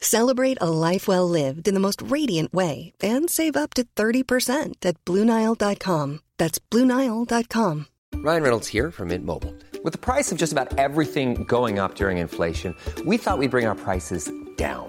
Celebrate 0.00 0.58
a 0.60 0.70
life 0.70 1.06
well 1.06 1.28
lived 1.28 1.68
in 1.68 1.74
the 1.74 1.80
most 1.80 2.02
radiant 2.02 2.52
way 2.52 2.92
and 3.00 3.30
save 3.30 3.56
up 3.56 3.74
to 3.74 3.84
30% 3.94 4.74
at 4.84 5.04
BlueNile.com. 5.04 6.20
That's 6.38 6.58
BlueNile.com. 6.58 7.86
Ryan 8.14 8.42
Reynolds 8.42 8.68
here 8.68 8.90
from 8.90 9.08
Mint 9.08 9.24
Mobile. 9.24 9.54
With 9.84 9.92
the 9.92 9.98
price 9.98 10.32
of 10.32 10.38
just 10.38 10.52
about 10.52 10.76
everything 10.76 11.44
going 11.44 11.78
up 11.78 11.94
during 11.94 12.18
inflation, 12.18 12.74
we 13.06 13.16
thought 13.16 13.38
we'd 13.38 13.52
bring 13.52 13.66
our 13.66 13.76
prices 13.76 14.30
down. 14.56 14.88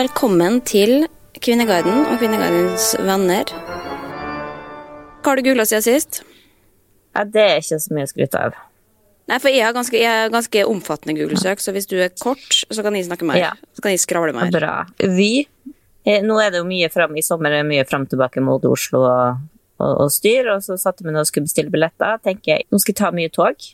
Velkommen 0.00 0.62
til 0.64 1.02
Kvinneguiden 1.44 2.06
og 2.08 2.14
Kvinneguidens 2.22 2.94
venner. 3.04 3.50
Hva 5.20 5.26
har 5.26 5.36
du 5.36 5.42
googla 5.44 5.66
siden 5.68 5.82
sist? 5.84 6.20
Ja, 7.12 7.26
det 7.28 7.42
er 7.42 7.58
ikke 7.60 7.76
så 7.82 7.92
mye 7.92 8.06
å 8.06 8.08
skryte 8.08 8.40
av. 8.46 8.54
Nei, 9.28 9.36
for 9.42 9.52
jeg 9.52 9.66
har 9.66 9.74
ganske, 9.76 9.98
jeg 10.00 10.22
har 10.22 10.30
ganske 10.32 10.62
omfattende 10.70 11.18
Google-søk, 11.18 11.60
så 11.60 11.74
hvis 11.76 11.90
du 11.90 11.98
er 12.00 12.14
kort, 12.16 12.62
så 12.62 12.84
kan 12.86 12.96
jeg 12.96 13.10
snakke 13.10 13.28
mer. 13.28 13.42
Ja. 13.42 13.50
Så 13.76 13.84
kan 13.84 13.92
jeg 13.92 14.00
skravle 14.00 14.32
mer. 14.32 14.48
Bra. 14.54 14.70
Vy. 15.18 15.42
Eh, 16.08 16.24
Nå 16.24 16.38
er 16.40 16.54
det 16.54 16.62
jo 16.62 16.68
mye 16.70 16.88
fram 16.94 17.18
i 17.20 17.24
sommer, 17.26 17.58
er 17.58 17.68
mye 17.68 17.84
fram 17.90 18.06
tilbake 18.08 18.40
mot 18.46 18.64
Oslo 18.70 19.02
og, 19.04 19.42
og, 19.82 19.90
og 20.06 20.14
styr, 20.14 20.48
og 20.54 20.64
så 20.64 20.78
satte 20.80 21.04
vi 21.04 21.12
nå 21.12 21.26
og 21.26 21.28
skulle 21.28 21.50
bestille 21.50 21.74
billetter. 21.74 22.22
tenker 22.24 22.54
jeg, 22.54 22.70
Nå 22.72 22.80
skal 22.80 22.94
jeg 22.94 23.00
ta 23.02 23.12
mye 23.18 23.34
tog. 23.36 23.68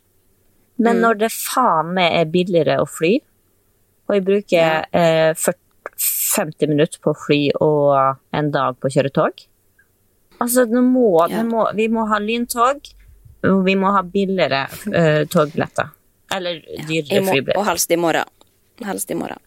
Men 0.82 0.98
når 1.04 1.22
det 1.22 1.30
faen 1.36 1.94
meg 2.00 2.18
er 2.18 2.34
billigere 2.34 2.80
å 2.82 2.90
fly, 2.90 3.12
og 4.08 4.18
jeg 4.18 4.26
bruker 4.26 4.90
eh, 4.90 5.30
40, 5.38 5.62
50 6.36 6.68
minutter 6.72 7.00
på 7.02 7.14
fly 7.26 7.40
og 7.64 8.16
en 8.36 8.50
dag 8.54 8.76
på 8.80 8.88
å 8.90 8.94
kjøre 8.96 9.12
tog 9.16 9.44
Altså, 10.40 10.66
må, 10.68 11.26
Ja. 11.30 11.38
vi, 11.40 11.42
må, 11.48 11.62
vi 11.74 11.86
må 11.88 12.02
ha 12.10 12.18
lyntog, 12.20 12.82
og 13.48 13.62
vi 13.64 13.74
må 13.80 13.88
ha 13.94 14.02
billigere 14.04 14.66
uh, 14.92 15.22
togbilletter. 15.32 15.88
Eller 16.36 16.58
dyrere 16.88 17.22
ja, 17.22 17.22
flybilletter. 17.24 17.56
og 17.56 17.64
helst 17.70 17.90
i 17.94 17.96
morgen. 17.96 18.28
Helst 18.84 19.10
i 19.10 19.16
morgen. 19.16 19.40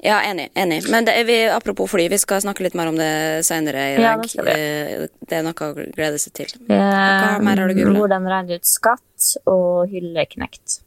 Ja, 0.00 0.20
enig. 0.24 0.46
enig. 0.54 0.78
Men 0.88 1.04
det 1.04 1.16
vi, 1.26 1.36
apropos 1.50 1.90
fly, 1.90 2.06
vi 2.08 2.16
skal 2.22 2.40
snakke 2.40 2.62
litt 2.64 2.76
mer 2.78 2.88
om 2.88 2.96
det 2.96 3.44
senere 3.44 3.82
i 3.90 3.94
Ja, 3.98 4.14
dag. 4.14 4.22
det 4.22 4.30
skal 4.30 4.46
vi. 4.46 4.54
Eh, 4.54 5.06
det 5.28 5.40
er 5.40 5.42
noe 5.44 5.52
å 5.68 5.74
glede 5.92 6.20
seg 6.22 6.32
til. 6.38 6.52
Eh, 6.70 6.78
Hva 6.78 7.42
mer 7.42 7.58
har 7.60 7.68
du 7.68 7.74
googla? 7.74 7.98
Hvordan 7.98 8.28
regne 8.32 8.60
ut 8.62 8.64
skatt 8.70 9.28
og 9.50 9.90
hylleknekt. 9.92 10.78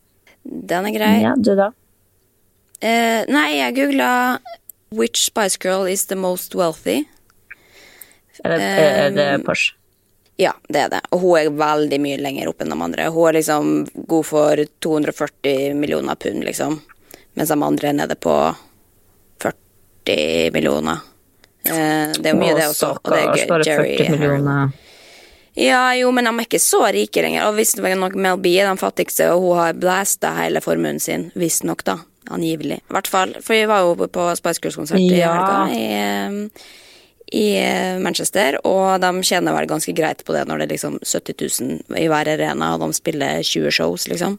Den 0.48 0.88
er 0.90 0.96
grei. 0.96 1.12
Ja, 1.28 1.36
du 1.38 1.52
da? 1.60 1.70
Eh, 2.82 3.28
nei, 3.30 3.50
jeg 3.60 3.76
googla 3.78 4.40
'Which 4.92 5.26
Spice 5.26 5.58
Girl 5.58 5.88
is 5.88 6.06
the 6.06 6.16
most 6.16 6.56
wealthy'? 6.56 7.06
Er 8.44 8.50
det, 8.50 8.62
er 8.62 9.10
det 9.12 9.36
Um, 9.36 9.44
Porsche? 9.44 9.74
Ja, 10.38 10.54
det 10.70 10.80
er 10.80 10.90
det. 10.90 11.02
Og 11.12 11.20
hun 11.20 11.38
er 11.38 11.50
veldig 11.54 12.00
mye 12.02 12.18
lenger 12.18 12.50
opp 12.50 12.62
enn 12.64 12.72
de 12.74 12.78
andre. 12.84 13.10
Hun 13.14 13.28
er 13.30 13.38
liksom 13.38 13.88
god 14.10 14.26
for 14.26 14.64
240 14.82 15.76
millioner 15.78 16.16
pund, 16.16 16.44
liksom. 16.44 16.80
Mens 17.38 17.50
de 17.50 17.58
andre 17.64 17.88
er 17.92 17.94
nede 17.94 18.16
på 18.16 18.34
40 19.44 20.52
millioner. 20.56 21.04
Eh, 21.64 22.12
det 22.18 22.32
er 22.32 22.40
mye, 22.40 22.56
det 22.58 22.68
også. 22.72 22.96
Og 23.04 23.12
det 23.14 23.22
er 23.22 23.36
gøy. 23.36 23.68
Jerry 23.68 23.98
40 24.00 24.18
millioner. 24.18 24.72
Ja, 25.54 25.94
jo, 26.00 26.12
men 26.16 26.26
de 26.26 26.32
er 26.32 26.48
ikke 26.48 26.64
så 26.64 26.86
rike 26.96 27.22
lenger. 27.22 27.50
Og 27.50 27.60
hvis 27.60 27.76
det 27.76 27.84
var 27.84 27.96
nok 28.00 28.16
Mel 28.16 28.40
B 28.42 28.56
er 28.56 28.70
den 28.72 28.80
fattigste, 28.82 29.30
og 29.36 29.44
hun 29.44 29.60
har 29.60 29.78
blæsta 29.78 30.32
hele 30.40 30.62
formuen 30.64 31.00
sin, 31.00 31.30
visstnok, 31.36 31.84
da. 31.86 32.00
Angivelig. 32.30 32.82
I 32.84 32.94
hvert 32.94 33.10
fall. 33.10 33.34
For 33.42 33.58
vi 33.58 33.66
var 33.70 33.86
jo 33.86 34.08
på 34.08 34.28
Spice 34.38 34.62
Girls-konsert 34.62 35.02
i 35.02 35.10
helga. 35.18 35.66
I, 35.74 36.50
i 37.32 37.48
Manchester, 38.04 38.60
og 38.68 39.02
de 39.02 39.12
tjener 39.24 39.56
vel 39.56 39.70
ganske 39.72 39.96
greit 39.96 40.24
på 40.28 40.36
det 40.36 40.44
når 40.50 40.62
det 40.62 40.68
er 40.68 40.74
liksom 40.76 41.00
70 41.00 41.36
000 41.88 42.00
i 42.02 42.08
hver 42.12 42.30
arena, 42.36 42.74
og 42.76 42.84
de 42.84 42.98
spiller 42.98 43.44
20 43.48 43.72
shows, 43.72 44.08
liksom. 44.12 44.38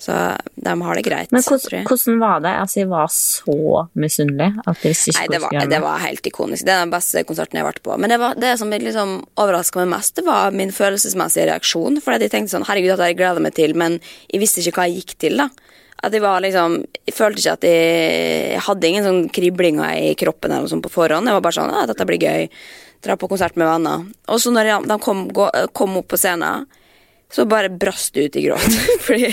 Så 0.00 0.12
de 0.54 0.82
har 0.82 0.96
det 0.96 1.02
greit. 1.04 1.32
Men 1.32 1.42
hvordan, 1.44 1.82
hvordan 1.84 2.20
var 2.22 2.38
det? 2.40 2.52
Altså, 2.62 2.78
jeg 2.80 2.88
var 2.88 3.08
så 3.12 3.56
misunnelig 4.00 4.46
Nei, 5.18 5.26
det 5.28 5.40
var, 5.42 5.56
det 5.68 5.80
var 5.84 6.00
helt 6.00 6.30
ikonisk. 6.30 6.64
Det 6.64 6.72
er 6.72 6.86
den 6.86 6.94
beste 6.94 7.24
konserten 7.28 7.58
jeg 7.58 7.66
har 7.66 7.68
vært 7.68 7.82
på. 7.84 7.98
Men 8.00 8.14
det, 8.14 8.16
var, 8.22 8.38
det 8.40 8.54
som 8.56 8.72
liksom 8.72 9.12
overraska 9.36 9.82
meg 9.82 9.90
mest, 9.92 10.14
det 10.16 10.24
var 10.24 10.56
min 10.56 10.72
følelsesmessige 10.72 11.50
reaksjon. 11.50 12.00
For 12.00 12.16
jeg 12.16 12.32
tenkte 12.32 12.54
sånn, 12.54 12.64
herregud, 12.68 12.94
dette 12.94 13.10
har 13.10 13.36
jeg 13.36 13.44
meg 13.44 13.58
til, 13.58 13.76
men 13.76 13.98
jeg 14.32 14.40
visste 14.40 14.64
ikke 14.64 14.80
hva 14.80 14.88
jeg 14.88 15.02
gikk 15.02 15.14
til, 15.26 15.44
da. 15.44 15.50
At 16.00 16.14
jeg 16.16 16.24
var 16.24 16.40
liksom 16.44 16.78
Jeg 17.06 17.14
følte 17.16 17.42
ikke 17.42 17.56
at 17.58 17.66
jeg, 17.68 18.60
hadde 18.66 18.88
ingen 18.88 19.06
sånn 19.06 19.22
kriblinger 19.32 19.96
i 20.00 20.14
kroppen 20.18 20.52
eller 20.52 20.66
noe 20.66 20.72
sånt 20.72 20.86
på 20.86 20.92
forhånd. 20.92 21.28
Jeg 21.28 21.36
var 21.36 21.44
bare 21.44 21.58
sånn, 21.58 21.72
ja, 21.74 21.86
dette 21.88 22.06
blir 22.08 22.22
gøy. 22.22 22.50
Dra 23.04 23.16
på 23.16 23.28
konsert 23.30 23.56
med 23.60 23.68
venner. 23.68 24.04
Og 24.28 24.40
så 24.42 24.52
når 24.52 24.74
de 24.88 25.00
kom, 25.02 25.26
kom 25.76 25.98
opp 26.00 26.10
på 26.12 26.20
scenen, 26.20 26.68
så 27.32 27.44
bare 27.46 27.68
brast 27.68 28.14
det 28.14 28.20
ut 28.20 28.36
i 28.36 28.42
gråt. 28.42 28.78
Fordi 29.06 29.28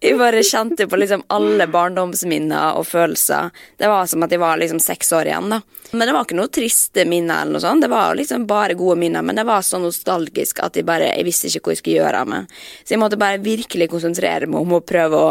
jeg 0.00 0.18
bare 0.18 0.42
kjente 0.46 0.86
på 0.88 0.96
liksom 0.96 1.26
alle 1.32 1.66
barndomsminner 1.68 2.78
og 2.78 2.86
følelser. 2.88 3.50
Det 3.76 3.90
var 3.92 4.08
som 4.08 4.24
at 4.24 4.32
jeg 4.32 4.40
var 4.40 4.56
liksom 4.60 4.80
seks 4.80 5.12
år 5.12 5.28
igjen, 5.28 5.52
da. 5.52 5.60
Men 5.92 6.08
det 6.08 6.16
var 6.16 6.26
ikke 6.26 6.38
noe 6.38 6.52
triste 6.52 7.04
minner 7.08 7.44
eller 7.44 7.58
noe 7.58 7.64
sånt. 7.64 7.84
Det 7.84 7.92
var 7.92 8.16
liksom 8.16 8.48
bare 8.48 8.78
gode 8.78 8.96
minner, 9.00 9.22
men 9.22 9.36
det 9.36 9.44
var 9.46 9.62
så 9.66 9.78
nostalgisk 9.82 10.64
at 10.64 10.80
jeg 10.80 10.88
bare 10.88 11.12
Jeg 11.12 11.28
visste 11.28 11.50
ikke 11.52 11.68
hva 11.68 11.76
jeg 11.76 11.82
skulle 11.82 12.00
gjøre 12.00 12.24
av 12.24 12.32
meg. 12.32 12.58
Så 12.82 12.96
jeg 12.96 13.02
måtte 13.04 13.20
bare 13.20 13.42
virkelig 13.44 13.90
konsentrere 13.92 14.48
meg 14.48 14.64
om 14.64 14.78
å 14.78 14.84
prøve 14.84 15.20
å 15.20 15.30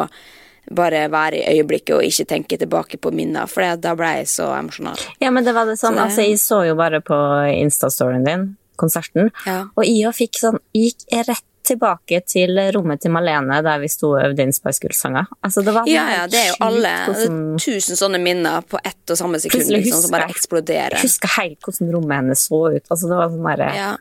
bare 0.71 1.07
være 1.12 1.33
i 1.44 1.57
øyeblikket 1.59 1.95
og 1.95 2.03
ikke 2.03 2.25
tenke 2.25 2.57
tilbake 2.57 2.97
på 3.00 3.12
minner, 3.13 3.47
for 3.47 3.62
det- 3.62 3.81
da 3.81 3.95
ble 3.95 4.06
jeg 4.17 4.25
så 4.27 4.47
emosjonal. 4.59 4.97
Ja, 5.21 5.29
men 5.31 5.44
det 5.44 5.53
var 5.53 5.65
det 5.65 5.77
sånn, 5.79 5.94
Så 5.94 5.95
det- 5.95 6.03
altså 6.03 6.27
jeg 6.29 6.38
så 6.38 6.67
jo 6.67 6.75
bare 6.75 7.01
på 7.01 7.15
Insta-storyen 7.63 8.25
din, 8.25 8.57
konserten, 8.77 9.31
Ja. 9.45 9.65
og 9.77 9.83
jeg 9.85 10.13
fikk 10.13 10.35
sånn, 10.39 10.59
gikk 10.73 11.06
rett 11.27 11.44
tilbake 11.65 12.23
til 12.27 12.50
rommet 12.73 13.01
til 13.01 13.09
Malene 13.09 13.63
der 13.63 13.79
vi 13.79 13.88
sto 13.88 14.12
og 14.13 14.21
øvde 14.23 14.39
inn 14.39 14.51
Spice 14.53 14.79
Girls-sanger. 14.79 15.25
Altså, 15.44 15.63
det 15.65 15.73
var 15.73 15.83
Ja, 15.88 16.09
ja, 16.21 16.27
det 16.27 16.35
er 16.35 16.47
jo 16.50 16.56
alle 16.62 16.89
hvordan- 17.07 17.57
Tusen 17.57 17.95
sånne 17.97 18.21
minner 18.21 18.61
på 18.61 18.77
ett 18.85 19.09
og 19.09 19.18
samme 19.18 19.39
sekund 19.41 19.65
liksom, 19.71 20.01
som 20.01 20.11
bare 20.11 20.29
eksploderer. 20.29 20.91
Jeg 20.91 21.01
husker 21.01 21.27
helt 21.41 21.59
hvordan 21.61 21.91
rommet 21.91 22.15
hennes 22.18 22.47
så 22.47 22.75
ut. 22.75 22.83
Altså, 22.91 23.09
det 23.09 23.18
var 23.18 23.29
sånn 23.29 23.57
derre 23.57 23.73
Ja. 23.75 23.97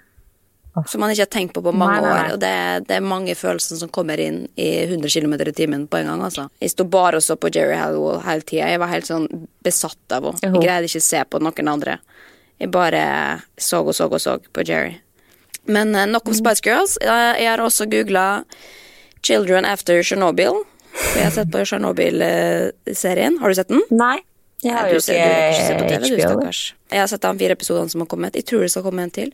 Som 0.90 1.04
man 1.04 1.12
ikke 1.12 1.22
har 1.22 1.30
tenkt 1.30 1.54
på 1.54 1.62
på 1.62 1.70
mange 1.70 2.00
Nei, 2.00 2.08
nei, 2.08 2.10
nei. 2.10 2.22
år. 2.24 2.32
Og 2.34 2.40
det, 2.42 2.54
det 2.88 2.96
er 2.96 3.04
mange 3.06 3.36
følelser 3.38 3.78
som 3.78 3.92
kommer 3.94 4.18
inn 4.18 4.40
i 4.58 4.68
100 4.88 5.06
km 5.12 5.36
i 5.38 5.54
timen 5.54 5.86
på 5.86 6.00
en 6.00 6.10
gang. 6.10 6.24
altså. 6.26 6.48
Jeg 6.60 6.74
sto 6.74 6.86
bare 6.90 7.20
og 7.20 7.22
så 7.22 7.36
på 7.38 7.52
Jerry 7.54 7.76
Halliwell 7.78 8.24
hele 8.26 8.42
tida. 8.42 8.72
Jeg 8.72 8.82
var 8.82 8.90
helt 8.90 9.06
sånn 9.06 9.28
besatt 9.62 10.16
av 10.16 10.26
henne. 10.32 10.42
Jeg 10.42 10.66
greide 10.66 10.90
ikke 10.90 11.04
å 11.04 11.06
se 11.06 11.22
på 11.30 11.42
noen 11.46 11.72
andre. 11.76 11.98
Jeg 12.58 12.70
bare 12.74 13.04
så 13.58 13.84
og 13.84 13.94
så 13.94 14.10
og 14.10 14.20
så 14.22 14.38
på 14.54 14.66
Jerry. 14.66 14.98
Men 15.70 15.94
eh, 15.94 16.10
nok 16.10 16.28
om 16.28 16.36
Spice 16.36 16.64
Girls. 16.64 16.98
Jeg, 17.00 17.48
har 17.48 17.62
også 17.62 17.86
googla 17.90 18.44
'Children 19.22 19.64
After 19.64 20.02
Chernobyl'. 20.02 20.64
Jeg 21.14 21.24
har 21.24 21.32
sett 21.34 21.50
på 21.50 21.64
Chernobyl-serien. 21.64 23.38
Har 23.40 23.48
du 23.48 23.54
sett 23.54 23.70
den? 23.70 23.82
Nei, 23.90 24.18
jeg 24.62 24.72
har 24.72 24.88
jo 24.88 25.00
ikke, 25.00 25.06
ser, 25.06 25.24
du 25.24 25.74
ikke 25.74 25.78
på 25.78 25.88
TV, 25.88 25.96
HBO. 25.98 26.08
du, 26.08 26.20
stakkars. 26.22 26.60
Jeg 26.92 27.02
har 27.02 27.08
sett 27.10 27.24
de 27.24 27.32
fire 27.42 27.56
episodene 27.58 27.92
som 27.92 28.04
har 28.04 28.08
kommet. 28.12 28.36
Jeg 28.38 28.46
tror 28.48 28.64
det 28.64 28.70
skal 28.72 28.84
komme 28.86 29.04
en 29.04 29.12
til. 29.12 29.32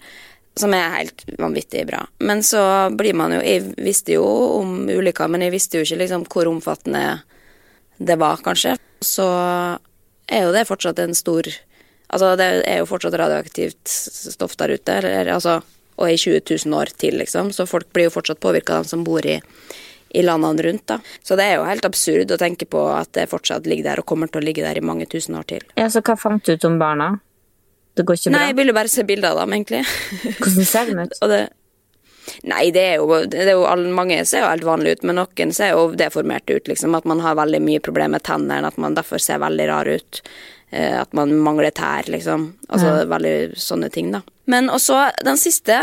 Som 0.58 0.75
er 0.75 0.97
helt 0.97 1.25
vanvittig 1.38 1.85
bra. 1.87 2.02
Men 2.19 2.43
så 2.43 2.62
blir 2.97 3.14
man 3.14 3.32
jo 3.37 3.41
Jeg 3.41 3.75
visste 3.79 4.17
jo 4.17 4.25
om 4.58 4.88
ulykka, 4.91 5.29
men 5.31 5.47
jeg 5.47 5.55
visste 5.55 5.79
jo 5.79 5.87
ikke 5.87 6.00
liksom 6.02 6.26
hvor 6.26 6.50
omfattende 6.50 7.20
det 8.00 8.17
var, 8.19 8.41
kanskje. 8.43 8.76
Så 9.05 9.26
er 10.26 10.47
jo 10.47 10.55
det 10.55 10.69
fortsatt 10.69 10.99
en 10.99 11.14
stor 11.14 11.49
Altså, 12.11 12.32
det 12.35 12.47
er 12.67 12.81
jo 12.81 12.88
fortsatt 12.91 13.14
radioaktivt 13.14 13.87
stoff 13.87 14.56
der 14.58 14.73
ute, 14.75 14.97
eller 14.99 15.29
altså 15.37 15.61
Og 16.00 16.11
i 16.11 16.17
20 16.17 16.41
000 16.64 16.75
år 16.75 16.91
til, 16.99 17.19
liksom. 17.20 17.52
Så 17.52 17.69
folk 17.69 17.93
blir 17.93 18.08
jo 18.08 18.14
fortsatt 18.14 18.41
påvirka, 18.41 18.81
de 18.81 18.88
som 18.88 19.05
bor 19.05 19.26
i 19.26 19.38
i 20.11 20.23
landene 20.23 20.62
rundt. 20.62 20.87
da. 20.87 20.99
Så 21.23 21.37
det 21.37 21.47
er 21.47 21.58
jo 21.58 21.67
helt 21.69 21.87
absurd 21.87 22.32
å 22.35 22.38
tenke 22.41 22.67
på 22.67 22.82
at 22.91 23.12
det 23.14 23.29
fortsatt 23.31 23.67
ligger 23.70 23.93
der 23.93 24.02
og 24.02 24.08
kommer 24.11 24.31
til 24.31 24.43
å 24.43 24.47
ligge 24.47 24.64
der 24.64 24.79
i 24.79 24.85
mange 24.85 25.06
tusen 25.11 25.38
år 25.38 25.47
til. 25.52 25.67
Ja, 25.79 25.87
så 25.93 26.02
hva 26.02 26.17
fant 26.19 26.44
du 26.47 26.55
ut 26.55 26.67
om 26.67 26.81
barna? 26.81 27.12
Det 28.00 28.06
går 28.08 28.17
ikke 28.19 28.32
bra? 28.32 28.37
Nei, 28.38 28.50
jeg 28.50 28.58
ville 28.61 28.76
bare 28.76 28.93
se 28.93 29.06
bilder 29.06 29.35
av 29.35 29.43
dem, 29.43 29.56
egentlig. 29.58 29.82
Hvordan 30.41 30.69
ser 30.69 30.91
de 30.91 31.00
ut? 31.05 31.19
Det 31.32 31.41
Nei, 32.47 32.69
det 32.70 32.82
er 32.93 33.00
jo, 33.00 33.17
det 33.26 33.41
er 33.43 33.56
jo 33.56 33.64
alle, 33.69 33.91
mange 33.94 34.20
ser 34.29 34.44
jo 34.44 34.50
helt 34.50 34.67
vanlige 34.67 34.99
ut, 34.99 35.06
men 35.08 35.19
noen 35.19 35.52
ser 35.56 35.73
jo 35.75 35.88
deformert 35.99 36.50
ut, 36.50 36.69
liksom. 36.70 36.94
At 36.97 37.08
man 37.08 37.23
har 37.25 37.38
veldig 37.38 37.61
mye 37.64 37.82
problemer 37.82 38.19
med 38.19 38.26
tennene, 38.29 38.69
at 38.69 38.79
man 38.81 38.97
derfor 38.97 39.23
ser 39.23 39.43
veldig 39.43 39.67
rar 39.70 39.91
ut. 39.91 40.20
Eh, 40.70 40.94
at 41.00 41.12
man 41.17 41.32
mangler 41.43 41.75
tær, 41.75 42.06
liksom. 42.12 42.52
Altså 42.70 43.00
veldig 43.11 43.58
sånne 43.61 43.91
ting, 43.93 44.12
da. 44.14 44.23
Men 44.50 44.70
også 44.73 45.08
den 45.23 45.38
siste 45.38 45.76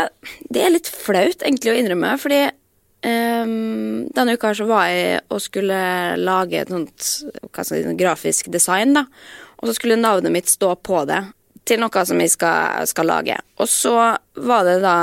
Det 0.52 0.60
er 0.64 0.72
litt 0.74 0.88
flaut, 0.88 1.42
egentlig, 1.42 1.74
å 1.74 1.82
innrømme, 1.82 2.16
fordi 2.22 2.46
Um, 2.98 4.08
denne 4.10 4.32
uka 4.34 4.50
så 4.58 4.64
var 4.66 4.88
jeg 4.90 5.20
og 5.30 5.38
skulle 5.38 5.76
lage 6.18 6.58
et 6.58 6.72
sånt 6.72 7.04
si, 7.62 7.76
grafisk 7.94 8.48
design, 8.50 8.96
da. 8.96 9.04
Og 9.60 9.68
så 9.68 9.76
skulle 9.76 10.00
navnet 10.00 10.34
mitt 10.34 10.50
stå 10.50 10.72
på 10.82 11.04
det 11.06 11.20
til 11.68 11.80
noe 11.82 12.04
som 12.08 12.20
jeg 12.22 12.32
skal, 12.32 12.86
skal 12.88 13.08
lage. 13.10 13.36
Og 13.60 13.68
så 13.70 13.94
var 14.48 14.66
det 14.66 14.78
da 14.84 14.96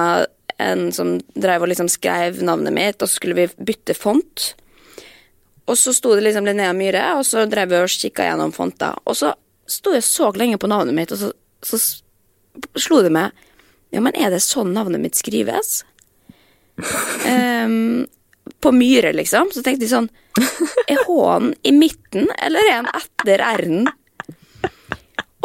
en 0.62 0.92
som 0.96 1.18
drev 1.36 1.66
og 1.66 1.72
liksom 1.72 1.90
skrev 1.92 2.42
navnet 2.46 2.74
mitt, 2.76 3.02
og 3.02 3.10
så 3.10 3.20
skulle 3.20 3.38
vi 3.38 3.66
bytte 3.72 3.96
font. 3.98 4.54
Og 5.66 5.78
så 5.80 5.94
sto 5.96 6.14
det 6.16 6.24
liksom 6.28 6.46
Linnea 6.48 6.74
Myhre, 6.78 7.08
og 7.20 7.26
så 7.28 7.46
drev 7.50 7.72
vi 7.72 7.82
og 7.82 7.92
kikka 7.92 8.28
gjennom 8.28 8.54
fonter. 8.56 8.96
Og 9.06 9.18
så 9.18 9.34
sto 9.70 9.96
jeg 9.96 10.06
så 10.06 10.30
lenge 10.38 10.60
på 10.62 10.70
navnet 10.70 10.96
mitt, 10.98 11.14
og 11.14 11.22
så, 11.22 11.32
så 11.66 11.82
slo 12.80 13.02
det 13.04 13.12
meg 13.14 13.34
Ja, 13.94 14.02
men 14.04 14.16
er 14.18 14.32
det 14.34 14.42
sånn 14.44 14.74
navnet 14.76 15.02
mitt 15.04 15.16
skrives? 15.16 15.84
um, 17.32 18.06
på 18.60 18.72
Myhre, 18.76 19.14
liksom. 19.16 19.52
Så 19.56 19.64
tenkte 19.64 19.88
jeg 19.88 19.94
sånn 19.94 20.10
Er 20.92 21.02
H-en 21.08 21.54
i 21.64 21.72
midten, 21.76 22.28
eller 22.44 22.68
er 22.70 22.82
den 22.82 22.92
etter 22.92 23.44
R-en? 23.56 23.90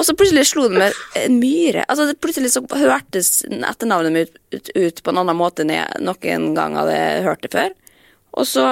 Og 0.01 0.07
så 0.09 0.15
plutselig 0.17 0.47
slo 0.49 0.65
det 0.71 0.81
meg 0.81 1.01
en 1.21 1.35
myre. 1.37 1.85
Altså 1.85 2.07
det 2.09 2.17
Plutselig 2.25 2.55
så 2.55 2.63
hørtes 2.65 3.43
etternavnet 3.53 4.15
mitt 4.15 4.39
ut, 4.55 4.71
ut 4.73 5.03
på 5.05 5.13
en 5.13 5.21
annen 5.21 5.37
måte 5.37 5.67
enn 5.67 5.75
jeg 5.75 6.01
noen 6.01 6.55
gang 6.57 6.79
hadde 6.79 6.97
hørt 7.27 7.45
det 7.45 7.53
før. 7.53 7.75
Og 8.41 8.49
så 8.49 8.71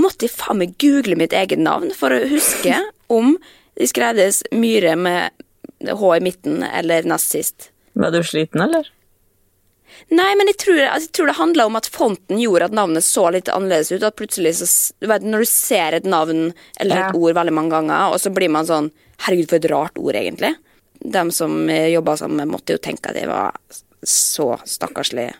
måtte 0.00 0.24
jeg 0.24 0.32
faen 0.32 0.62
meg 0.62 0.76
google 0.80 1.18
mitt 1.20 1.36
eget 1.36 1.60
navn 1.60 1.92
for 1.96 2.14
å 2.14 2.24
huske 2.30 2.80
om 3.18 3.36
det 3.76 3.90
skreides 3.92 4.42
Myhre 4.56 4.96
med 4.96 5.44
H 5.92 6.12
i 6.16 6.24
midten 6.24 6.64
eller 6.64 7.04
nest 7.04 7.36
sist. 7.36 7.70
Var 7.92 8.14
du 8.14 8.22
sliten, 8.24 8.62
eller? 8.64 8.88
Nei, 10.10 10.28
men 10.38 10.46
jeg 10.52 10.58
tror, 10.62 10.80
altså, 10.86 11.08
jeg 11.08 11.14
tror 11.18 11.26
det 11.30 11.36
handla 11.40 11.66
om 11.66 11.76
at 11.80 11.88
fonten 11.90 12.38
gjorde 12.38 12.68
at 12.68 12.76
navnet 12.76 13.04
så 13.06 13.26
litt 13.34 13.48
annerledes 13.52 13.90
ut. 13.92 14.02
At 14.06 14.16
plutselig 14.18 14.54
så, 14.60 14.68
du 15.00 15.08
vet, 15.10 15.22
Når 15.26 15.38
du 15.44 15.48
ser 15.50 15.96
et 15.98 16.04
navn 16.04 16.52
eller 16.80 16.96
et 16.96 17.14
Ja. 17.14 17.18
ord 17.18 17.34
veldig 17.34 17.52
mange 17.52 17.70
ganger, 17.70 18.12
og 18.12 18.20
så 18.20 18.32
blir 18.34 18.50
man 18.50 18.66
sånn 18.66 18.90
Herregud, 19.18 19.48
for 19.48 19.56
et 19.56 19.70
rart 19.70 19.96
ord, 19.96 20.14
egentlig. 20.14 20.54
De 21.00 21.30
som 21.32 21.68
jobba 21.68 22.16
sammen, 22.20 22.48
måtte 22.52 22.74
jo 22.74 22.78
tenke 22.78 23.08
at 23.08 23.14
de 23.16 23.26
var 23.26 23.54
så 24.04 24.58
stakkarslig. 24.68 25.32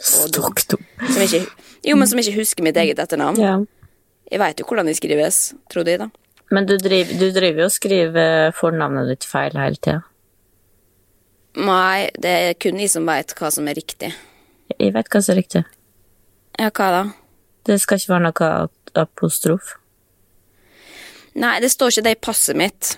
Stokkdum. 0.00 0.80
Som 1.12 1.22
ikke, 1.26 1.42
jo, 1.84 1.96
men 1.96 2.08
som 2.08 2.18
ikke 2.18 2.38
husker 2.38 2.64
mitt 2.64 2.76
eget 2.80 2.98
etternavn. 3.02 3.38
Ja. 3.42 3.58
Jeg 4.30 4.40
veit 4.40 4.60
jo 4.60 4.64
hvordan 4.68 4.86
de 4.86 4.94
skrives, 4.96 5.52
trodde 5.72 5.92
jeg, 5.92 5.98
da. 5.98 6.08
Men 6.50 6.64
du 6.68 6.76
driver, 6.80 7.18
du 7.20 7.30
driver 7.36 7.64
jo 7.64 7.68
og 7.68 7.74
skriver 7.74 8.52
fornavnet 8.56 9.10
ditt 9.12 9.26
feil 9.28 9.56
hele 9.60 9.76
tida. 9.76 10.02
Nei, 11.56 12.10
det 12.18 12.34
er 12.50 12.54
kun 12.60 12.78
jeg 12.78 12.90
som 12.92 13.06
veit 13.08 13.32
hva 13.38 13.50
som 13.50 13.68
er 13.68 13.78
riktig. 13.78 14.12
Jeg 14.78 14.92
vet 14.94 15.08
hva 15.08 15.22
som 15.24 15.34
er 15.34 15.40
riktig. 15.40 15.64
Ja, 16.58 16.70
hva 16.74 16.88
da? 16.92 17.02
Det 17.68 17.78
skal 17.80 18.00
ikke 18.00 18.14
være 18.14 18.26
noe 18.28 18.68
apostrof. 18.98 19.74
Nei, 21.38 21.58
det 21.62 21.70
står 21.70 21.92
ikke 21.92 22.06
det 22.08 22.14
i 22.16 22.20
passet 22.28 22.58
mitt, 22.58 22.94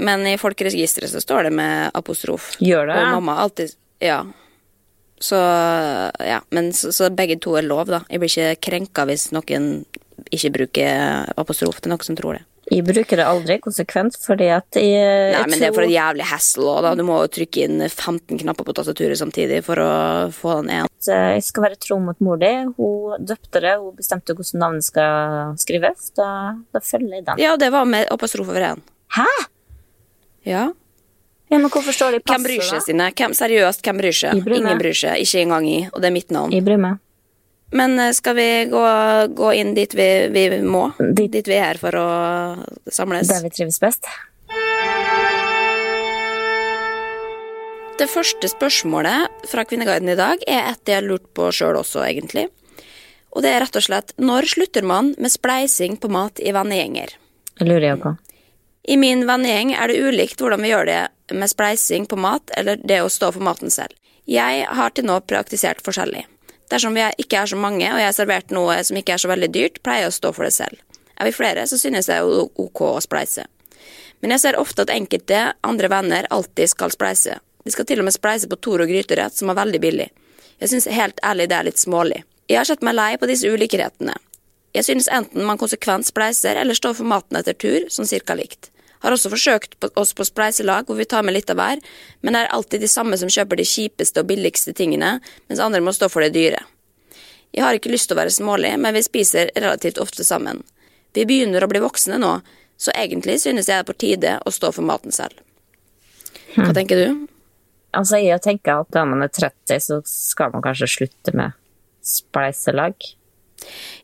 men 0.00 0.24
i 0.26 0.38
folkeregisteret 0.40 1.12
så 1.12 1.20
står 1.20 1.48
det 1.48 1.54
med 1.56 1.90
apostrof. 1.98 2.54
Gjør 2.62 2.88
det? 2.88 3.00
Og 3.00 3.18
mamma 3.18 3.40
alltid 3.44 3.76
Ja. 4.02 4.22
Så 5.22 5.38
ja, 5.38 6.40
men 6.50 6.72
så, 6.74 6.90
så 6.90 7.06
begge 7.14 7.36
to 7.38 7.54
er 7.54 7.62
lov, 7.62 7.86
da. 7.86 8.00
Jeg 8.10 8.18
blir 8.18 8.32
ikke 8.32 8.62
krenka 8.66 9.04
hvis 9.06 9.28
noen 9.30 9.84
ikke 10.34 10.50
bruker 10.56 11.28
apostrof. 11.38 11.78
Det 11.78 11.86
er 11.86 11.92
noen 11.94 12.06
som 12.08 12.18
tror 12.18 12.40
det. 12.40 12.42
Jeg 12.72 12.84
bruker 12.86 13.20
det 13.20 13.24
aldri 13.28 13.58
konsekvent, 13.60 14.16
fordi 14.22 14.46
at 14.54 14.78
jeg, 14.78 15.32
Nei, 15.34 15.42
men 15.50 15.60
det 15.60 15.68
er 15.68 15.74
for 15.76 15.84
et 15.84 15.92
jævlig 15.92 16.24
hassle 16.30 16.70
òg, 16.70 16.78
da. 16.86 16.92
Du 16.96 17.04
må 17.04 17.18
jo 17.20 17.30
trykke 17.36 17.66
inn 17.66 17.82
15 17.84 18.40
knapper 18.40 18.64
på 18.68 18.74
tastaturet 18.78 19.20
samtidig 19.20 19.60
for 19.66 19.82
å 19.82 19.90
få 20.32 20.56
den 20.62 20.72
igjen 20.72 20.88
eh, 20.88 21.28
jeg 21.36 21.44
skal 21.50 21.66
være 21.66 21.80
tro 21.82 21.98
mot 22.00 22.18
mor 22.24 22.40
di. 22.40 22.52
Hun 22.78 23.26
døpte 23.28 23.60
det, 23.64 23.74
hun 23.82 23.96
bestemte 23.98 24.36
hvordan 24.38 24.62
navnet 24.64 24.88
skal 24.88 25.56
skrives. 25.60 26.12
Da, 26.16 26.28
da 26.72 26.84
følger 26.84 27.18
jeg 27.18 27.26
den. 27.28 27.42
Ja, 27.42 27.58
det 27.60 27.72
var 27.74 27.88
med 27.88 28.08
apostrofe 28.14 28.54
over 28.54 28.68
én. 28.72 28.84
Hæ? 29.18 29.28
Ja. 30.48 30.70
Ja, 31.52 31.58
men 31.58 31.68
hvorfor 31.68 31.92
står 31.92 32.14
det 32.14 32.22
i 32.22 32.24
passet, 32.24 32.38
Hvem 32.38 32.48
bryr 32.48 32.62
seg, 32.64 32.80
sine? 32.80 33.10
Stine? 33.10 33.12
Hvem, 33.12 33.34
seriøst, 33.36 33.82
hvem 33.84 33.98
bryr 34.00 34.16
seg? 34.16 34.46
Ingen 34.48 34.78
bryr 34.80 34.96
seg. 34.96 35.20
Ikke 35.20 35.42
engang 35.44 35.68
jeg, 35.68 35.90
og 35.92 36.00
det 36.00 36.08
er 36.08 36.14
mitt 36.14 36.32
navn. 36.32 36.54
Jeg 36.54 36.64
bryr 36.64 36.80
meg. 36.80 37.02
Men 37.72 37.98
eh, 37.98 38.12
skal 38.12 38.36
vi 38.36 38.48
gå, 38.70 38.82
gå 39.38 39.52
inn 39.56 39.74
dit 39.76 39.94
vi, 39.96 40.08
vi 40.34 40.44
må? 40.62 40.90
Dit- 41.00 41.32
Dit 41.32 41.48
vi 41.48 41.56
er 41.56 41.70
her 41.72 41.80
for 41.80 41.96
å 41.96 42.08
samles? 42.92 43.30
Der 43.32 43.42
vi 43.46 43.50
trives 43.54 43.80
best. 43.80 44.06
Det 47.98 48.08
første 48.10 48.48
spørsmålet 48.50 49.44
fra 49.46 49.62
Kvinneguiden 49.68 50.08
i 50.10 50.16
dag 50.18 50.40
er 50.50 50.72
et 50.72 50.88
jeg 50.90 50.96
har 50.98 51.04
lurt 51.06 51.28
på 51.36 51.50
sjøl 51.54 51.76
også, 51.78 52.02
egentlig. 52.08 52.48
Og 53.32 53.44
det 53.44 53.52
er 53.52 53.62
rett 53.62 53.76
og 53.78 53.84
slett 53.86 54.12
når 54.20 54.48
slutter 54.50 54.84
man 54.84 55.12
med 55.22 55.30
spleising 55.32 55.94
på 56.02 56.10
mat 56.12 56.40
i 56.42 56.52
vennegjenger? 56.56 57.14
Det 57.60 57.68
lurer 57.68 57.86
jeg 57.92 58.00
på. 58.02 58.14
I 58.90 58.96
min 58.98 59.22
vennegjeng 59.28 59.74
er 59.78 59.92
det 59.92 60.00
ulikt 60.02 60.40
hvordan 60.42 60.64
vi 60.64 60.72
gjør 60.72 60.88
det 60.90 61.36
med 61.38 61.48
spleising 61.52 62.08
på 62.10 62.18
mat 62.18 62.50
eller 62.58 62.80
det 62.82 62.98
å 63.04 63.12
stå 63.12 63.30
for 63.36 63.44
maten 63.46 63.70
selv. 63.70 63.94
Jeg 64.28 64.66
har 64.66 64.90
til 64.96 65.06
nå 65.06 65.20
praktisert 65.28 65.80
forskjellig. 65.86 66.24
Dersom 66.72 66.96
vi 66.96 67.04
ikke 67.20 67.42
er 67.42 67.50
så 67.50 67.58
mange 67.60 67.84
og 67.84 68.00
jeg 68.00 68.08
har 68.08 68.16
servert 68.16 68.52
noe 68.54 68.78
som 68.86 68.96
ikke 68.96 69.16
er 69.16 69.20
så 69.20 69.28
veldig 69.28 69.50
dyrt, 69.52 69.82
pleier 69.84 70.06
jeg 70.06 70.14
å 70.14 70.16
stå 70.16 70.32
for 70.32 70.48
det 70.48 70.54
selv. 70.56 70.80
Er 71.20 71.28
vi 71.28 71.36
flere, 71.36 71.66
så 71.68 71.76
synes 71.76 72.08
jeg 72.08 72.22
det 72.22 72.22
er 72.22 72.62
ok 72.64 72.80
å 72.88 73.02
spleise. 73.04 73.44
Men 74.22 74.32
jeg 74.34 74.44
ser 74.44 74.58
ofte 74.58 74.86
at 74.86 74.92
enkelte 74.94 75.44
andre 75.66 75.90
venner 75.92 76.28
alltid 76.32 76.72
skal 76.72 76.94
spleise. 76.94 77.36
De 77.62 77.74
skal 77.74 77.86
til 77.86 78.00
og 78.00 78.08
med 78.08 78.16
spleise 78.16 78.48
på 78.48 78.58
Toro 78.62 78.86
gryterett, 78.88 79.36
som 79.36 79.52
er 79.52 79.58
veldig 79.58 79.80
billig. 79.82 80.08
Jeg 80.62 80.72
synes 80.72 80.88
helt 80.94 81.20
ærlig 81.26 81.50
det 81.50 81.58
er 81.58 81.68
litt 81.68 81.82
smålig. 81.82 82.22
Jeg 82.48 82.58
har 82.58 82.68
sett 82.68 82.84
meg 82.86 82.96
lei 82.96 83.12
på 83.20 83.28
disse 83.28 83.50
ulikhetene. 83.50 84.16
Jeg 84.72 84.88
synes 84.88 85.10
enten 85.12 85.44
man 85.44 85.60
konsekvent 85.60 86.08
spleiser 86.08 86.56
eller 86.56 86.78
står 86.78 86.96
for 86.98 87.08
maten 87.08 87.36
etter 87.36 87.54
tur, 87.54 87.84
sånn 87.92 88.08
cirka 88.08 88.34
likt. 88.38 88.71
Har 89.02 89.14
også 89.14 89.32
forsøkt 89.32 89.76
på, 89.82 89.90
oss 89.98 90.14
på 90.14 90.26
spleiselag 90.26 90.86
hvor 90.86 90.98
vi 90.98 91.08
tar 91.10 91.24
med 91.26 91.34
litt 91.36 91.50
av 91.50 91.58
hver, 91.58 91.82
men 92.22 92.34
det 92.34 92.44
er 92.44 92.54
alltid 92.54 92.84
de 92.84 92.90
samme 92.90 93.18
som 93.18 93.30
kjøper 93.32 93.58
de 93.58 93.66
kjipeste 93.66 94.22
og 94.22 94.30
billigste 94.30 94.74
tingene, 94.78 95.16
mens 95.50 95.62
andre 95.62 95.82
må 95.82 95.94
stå 95.94 96.08
for 96.12 96.24
det 96.24 96.34
dyre. 96.36 96.62
Jeg 97.52 97.66
har 97.66 97.76
ikke 97.76 97.92
lyst 97.92 98.08
til 98.08 98.16
å 98.16 98.22
være 98.22 98.32
smålig, 98.32 98.72
men 98.80 98.94
vi 98.96 99.04
spiser 99.04 99.50
relativt 99.56 100.00
ofte 100.00 100.24
sammen. 100.24 100.62
Vi 101.12 101.26
begynner 101.28 101.64
å 101.64 101.68
bli 101.68 101.82
voksne 101.82 102.16
nå, 102.22 102.36
så 102.80 102.94
egentlig 102.96 103.40
synes 103.42 103.68
jeg 103.68 103.74
det 103.74 103.80
er 103.82 103.88
på 103.90 103.98
tide 103.98 104.36
å 104.46 104.52
stå 104.54 104.72
for 104.72 104.86
maten 104.86 105.12
selv. 105.14 105.36
Hva 106.56 106.72
tenker 106.76 106.98
du? 106.98 107.26
Altså, 107.92 108.16
jeg 108.22 108.40
tenker 108.44 108.80
at 108.80 108.94
da 108.94 109.04
man 109.08 109.24
er 109.24 109.32
30, 109.32 109.82
så 109.84 109.98
skal 110.08 110.54
man 110.54 110.64
kanskje 110.64 110.88
slutte 110.88 111.34
med 111.36 111.52
spleiselag? 112.06 112.96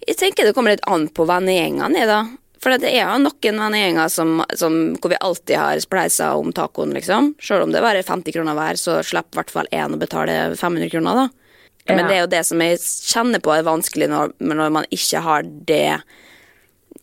Jeg 0.06 0.18
tenker 0.20 0.46
det 0.46 0.54
kommer 0.56 0.76
litt 0.76 0.84
an 0.86 1.08
på 1.08 1.24
vennegjengene, 1.28 2.04
jeg, 2.04 2.10
da. 2.10 2.20
For 2.58 2.74
det 2.74 2.90
er 2.90 3.04
jo 3.04 3.18
noen 3.22 3.60
vennegjenger 3.62 4.08
som, 4.10 4.40
som, 4.58 4.78
hvor 4.98 5.12
vi 5.12 5.18
alltid 5.22 5.56
har 5.60 5.82
spleisa 5.82 6.32
om 6.38 6.50
tacoen, 6.54 6.90
liksom. 6.96 7.34
Selv 7.42 7.66
om 7.66 7.74
det 7.74 7.82
bare 7.84 8.02
er 8.02 8.08
50 8.08 8.34
kroner 8.34 8.56
hver, 8.58 8.80
så 8.80 8.98
slipper 9.06 9.36
i 9.36 9.40
hvert 9.42 9.52
fall 9.54 9.70
én 9.70 9.94
å 9.94 10.00
betale 10.00 10.38
500 10.58 10.90
kroner, 10.90 11.22
da. 11.22 11.28
Men 11.88 12.02
Ja. 12.02 12.08
det 12.08 12.16
er 12.16 12.20
jo 12.20 12.32
det 12.34 12.44
som 12.44 12.60
jeg 12.60 12.80
kjenner 12.82 13.40
på 13.40 13.54
er 13.54 13.62
vanskelig 13.64 14.08
når, 14.10 14.32
når 14.44 14.72
man 14.74 14.88
ikke 14.92 15.22
har 15.24 15.42
det 15.42 16.02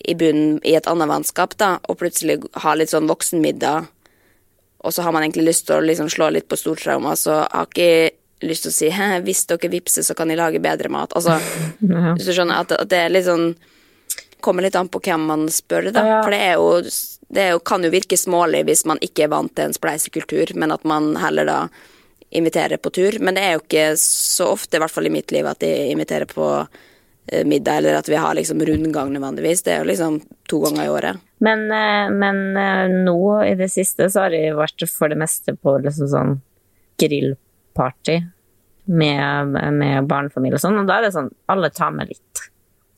i 0.06 0.14
bunnen 0.14 0.60
i 0.64 0.76
et 0.78 0.86
annet 0.92 1.10
vennskap, 1.10 1.56
da, 1.58 1.80
og 1.90 1.98
plutselig 1.98 2.44
har 2.62 2.76
litt 2.78 2.92
sånn 2.92 3.08
voksenmiddag, 3.10 3.88
og 4.86 4.94
så 4.94 5.02
har 5.02 5.16
man 5.16 5.24
egentlig 5.24 5.48
lyst 5.48 5.66
til 5.66 5.80
å 5.80 5.86
liksom 5.86 6.12
slå 6.14 6.30
litt 6.36 6.50
på 6.52 6.60
stortrauma, 6.60 7.16
så 7.18 7.48
har 7.50 7.66
ikke 7.72 8.12
lyst 8.46 8.68
til 8.68 8.74
å 8.74 8.76
si 8.76 8.92
hvis 9.26 9.46
dere 9.50 9.72
vippser, 9.72 10.04
så 10.06 10.14
kan 10.14 10.30
jeg 10.30 10.38
lage 10.38 10.62
bedre 10.62 10.92
mat. 10.94 11.16
Altså, 11.16 11.40
hvis 11.80 12.28
du 12.28 12.34
skjønner 12.36 12.60
at, 12.62 12.76
at 12.76 12.92
det 12.92 13.00
er 13.06 13.16
litt 13.16 13.26
sånn 13.26 13.56
Kommer 14.46 14.66
litt 14.66 14.78
an 14.78 14.92
på 14.94 15.02
hvem 15.02 15.26
man 15.32 15.48
spør, 15.50 15.90
da. 15.96 16.06
Ja. 16.06 16.22
For 16.22 16.36
det 16.36 16.42
er 16.46 16.58
jo 16.60 16.70
det 17.36 17.42
er 17.42 17.52
jo, 17.56 17.60
kan 17.66 17.84
jo 17.84 17.90
virke 17.90 18.18
smålig 18.20 18.62
hvis 18.68 18.86
man 18.86 19.02
ikke 19.04 19.26
er 19.26 19.34
vant 19.34 19.54
til 19.58 19.68
en 19.68 19.76
spleisekultur, 19.76 20.54
men 20.60 20.74
at 20.76 20.86
man 20.88 21.16
heller 21.20 21.48
da 21.50 21.60
inviterer 22.36 22.78
på 22.78 22.92
tur. 22.94 23.18
Men 23.20 23.38
det 23.38 23.46
er 23.46 23.56
jo 23.56 23.64
ikke 23.64 23.86
så 24.02 24.52
ofte, 24.54 24.78
i 24.78 24.84
hvert 24.84 24.94
fall 24.94 25.10
i 25.10 25.14
mitt 25.14 25.32
liv, 25.34 25.48
at 25.48 25.62
de 25.64 25.72
inviterer 25.92 26.30
på 26.30 26.50
eh, 26.62 27.46
middag, 27.48 27.80
eller 27.80 28.00
at 28.00 28.10
vi 28.12 28.20
har 28.20 28.36
liksom 28.38 28.62
rundgang 28.68 29.14
nødvendigvis. 29.14 29.64
Det 29.66 29.74
er 29.74 29.84
jo 29.84 29.90
liksom 29.92 30.20
to 30.52 30.62
ganger 30.66 30.86
i 30.86 30.94
året. 30.94 31.24
Men, 31.46 31.66
eh, 31.72 32.12
men 32.12 32.44
eh, 32.58 32.86
nå 33.08 33.20
i 33.46 33.56
det 33.60 33.72
siste 33.74 34.10
så 34.12 34.28
har 34.28 34.36
jeg 34.38 34.58
vært 34.58 34.88
for 34.92 35.12
det 35.12 35.20
meste 35.20 35.56
på 35.58 35.78
liksom 35.84 36.12
sånn 36.12 36.38
grillparty 37.02 38.20
med, 38.86 39.56
med 39.76 40.08
barnefamilie 40.08 40.60
og 40.60 40.62
sånn, 40.62 40.78
og 40.80 40.88
da 40.88 41.00
er 41.00 41.08
det 41.08 41.16
sånn 41.16 41.32
alle 41.52 41.72
tar 41.74 41.96
med 41.96 42.12
litt. 42.14 42.35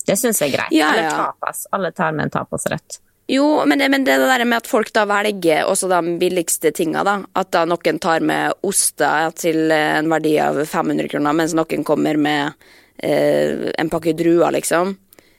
Det 0.08 0.16
syns 0.20 0.40
jeg 0.42 0.54
er 0.54 0.56
greit. 0.56 0.74
Ja, 0.76 0.94
Eller 0.94 1.12
tapas. 1.12 1.66
Alle 1.76 1.92
tar 1.92 2.16
med 2.16 2.28
en 2.28 2.34
tapasrett. 2.38 3.02
Jo, 3.28 3.66
men 3.68 3.80
det, 3.80 3.90
men 3.92 4.06
det 4.08 4.16
der 4.18 4.46
med 4.46 4.62
at 4.62 4.70
folk 4.72 4.94
da 4.96 5.04
velger 5.10 5.68
også 5.68 5.90
de 5.92 6.14
billigste 6.20 6.72
tinga, 6.72 7.04
da. 7.04 7.18
At 7.36 7.52
da 7.52 7.66
noen 7.68 8.00
tar 8.00 8.24
med 8.24 8.56
oster 8.64 9.34
til 9.36 9.74
en 9.76 10.08
verdi 10.08 10.38
av 10.40 10.62
500 10.64 11.12
kroner, 11.12 11.36
mens 11.36 11.56
noen 11.58 11.84
kommer 11.88 12.16
med 12.16 12.56
eh, 13.04 13.68
en 13.76 13.92
pakke 13.92 14.16
druer, 14.16 14.48
liksom. 14.56 14.96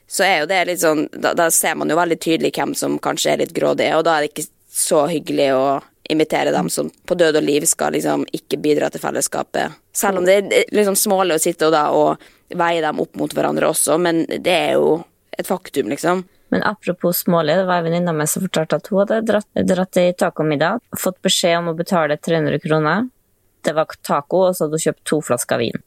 Så 0.09 0.25
er 0.25 0.43
jo 0.43 0.49
det 0.49 0.63
litt 0.69 0.81
sånn 0.81 1.07
da, 1.13 1.33
da 1.37 1.49
ser 1.53 1.77
man 1.77 1.89
jo 1.89 1.97
veldig 1.97 2.17
tydelig 2.21 2.53
hvem 2.53 2.75
som 2.77 3.01
kanskje 3.01 3.33
er 3.33 3.43
litt 3.43 3.57
grådige, 3.57 3.97
og 3.97 4.05
da 4.05 4.17
er 4.17 4.25
det 4.25 4.33
ikke 4.35 4.49
så 4.69 5.03
hyggelig 5.09 5.51
å 5.57 5.65
invitere 6.09 6.53
dem 6.53 6.69
som 6.73 6.89
på 7.05 7.17
død 7.17 7.41
og 7.41 7.45
liv 7.45 7.65
skal 7.69 7.93
liksom 7.93 8.23
ikke 8.33 8.57
bidra 8.61 8.89
til 8.89 9.01
fellesskapet. 9.01 9.77
Selv 9.93 10.21
om 10.21 10.25
det 10.25 10.37
er 10.39 10.73
liksom 10.73 10.97
smålig 10.97 11.37
å 11.37 11.41
sitte 11.41 11.69
og 11.69 11.73
da 11.73 11.83
og 11.93 12.29
veie 12.55 12.81
dem 12.81 12.99
opp 13.01 13.15
mot 13.19 13.33
hverandre 13.33 13.69
også, 13.69 13.97
men 14.01 14.25
det 14.29 14.53
er 14.53 14.77
jo 14.79 14.99
et 15.37 15.47
faktum, 15.47 15.89
liksom. 15.91 16.25
Men 16.49 16.63
apropos 16.65 17.21
smålig, 17.23 17.55
det 17.55 17.67
var 17.69 17.81
en 17.81 17.85
venninne 17.85 18.09
av 18.09 18.17
meg 18.17 18.29
som 18.29 18.43
fortalte 18.43 18.79
at 18.79 18.87
hun 18.89 19.03
hadde 19.03 19.19
dratt, 19.27 19.49
dratt 19.69 19.99
i 20.01 20.07
tacomiddag, 20.17 20.81
fått 20.97 21.19
beskjed 21.25 21.59
om 21.59 21.69
å 21.71 21.77
betale 21.77 22.17
300 22.17 22.61
kroner. 22.63 23.05
Det 23.65 23.75
var 23.77 23.91
taco, 24.01 24.47
og 24.47 24.57
så 24.57 24.65
hadde 24.65 24.79
hun 24.79 24.85
kjøpt 24.87 25.05
to 25.11 25.19
flasker 25.27 25.61
vin. 25.61 25.83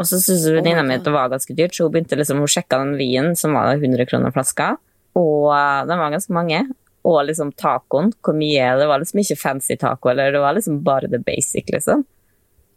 Og 0.00 0.08
så 0.08 0.16
syntes 0.16 0.48
venninna 0.48 0.84
mi 0.86 0.96
at 0.96 1.04
det 1.04 1.12
var 1.12 1.28
ganske 1.28 1.54
dyrt, 1.56 1.76
så 1.76 1.86
hun 1.86 1.92
begynte 1.92 2.16
liksom, 2.16 2.40
hun 2.40 2.50
sjekka 2.50 2.80
den 2.80 2.96
vinen, 2.96 3.36
som 3.36 3.52
var 3.58 3.74
100 3.74 4.08
kroner 4.08 4.32
flaska, 4.32 4.70
og 5.18 5.50
uh, 5.52 5.82
den 5.84 6.00
var 6.00 6.14
ganske 6.14 6.32
mange. 6.32 6.62
Og 7.04 7.18
liksom 7.26 7.50
tacoen, 7.58 8.12
hvor 8.22 8.36
mye 8.38 8.76
Det 8.78 8.86
var 8.86 9.00
liksom 9.02 9.20
ikke 9.24 9.36
fancy 9.40 9.76
taco, 9.76 10.12
eller 10.12 10.32
det 10.32 10.40
var 10.40 10.54
liksom 10.56 10.80
bare 10.86 11.10
the 11.10 11.18
basic, 11.18 11.68
liksom. 11.68 12.06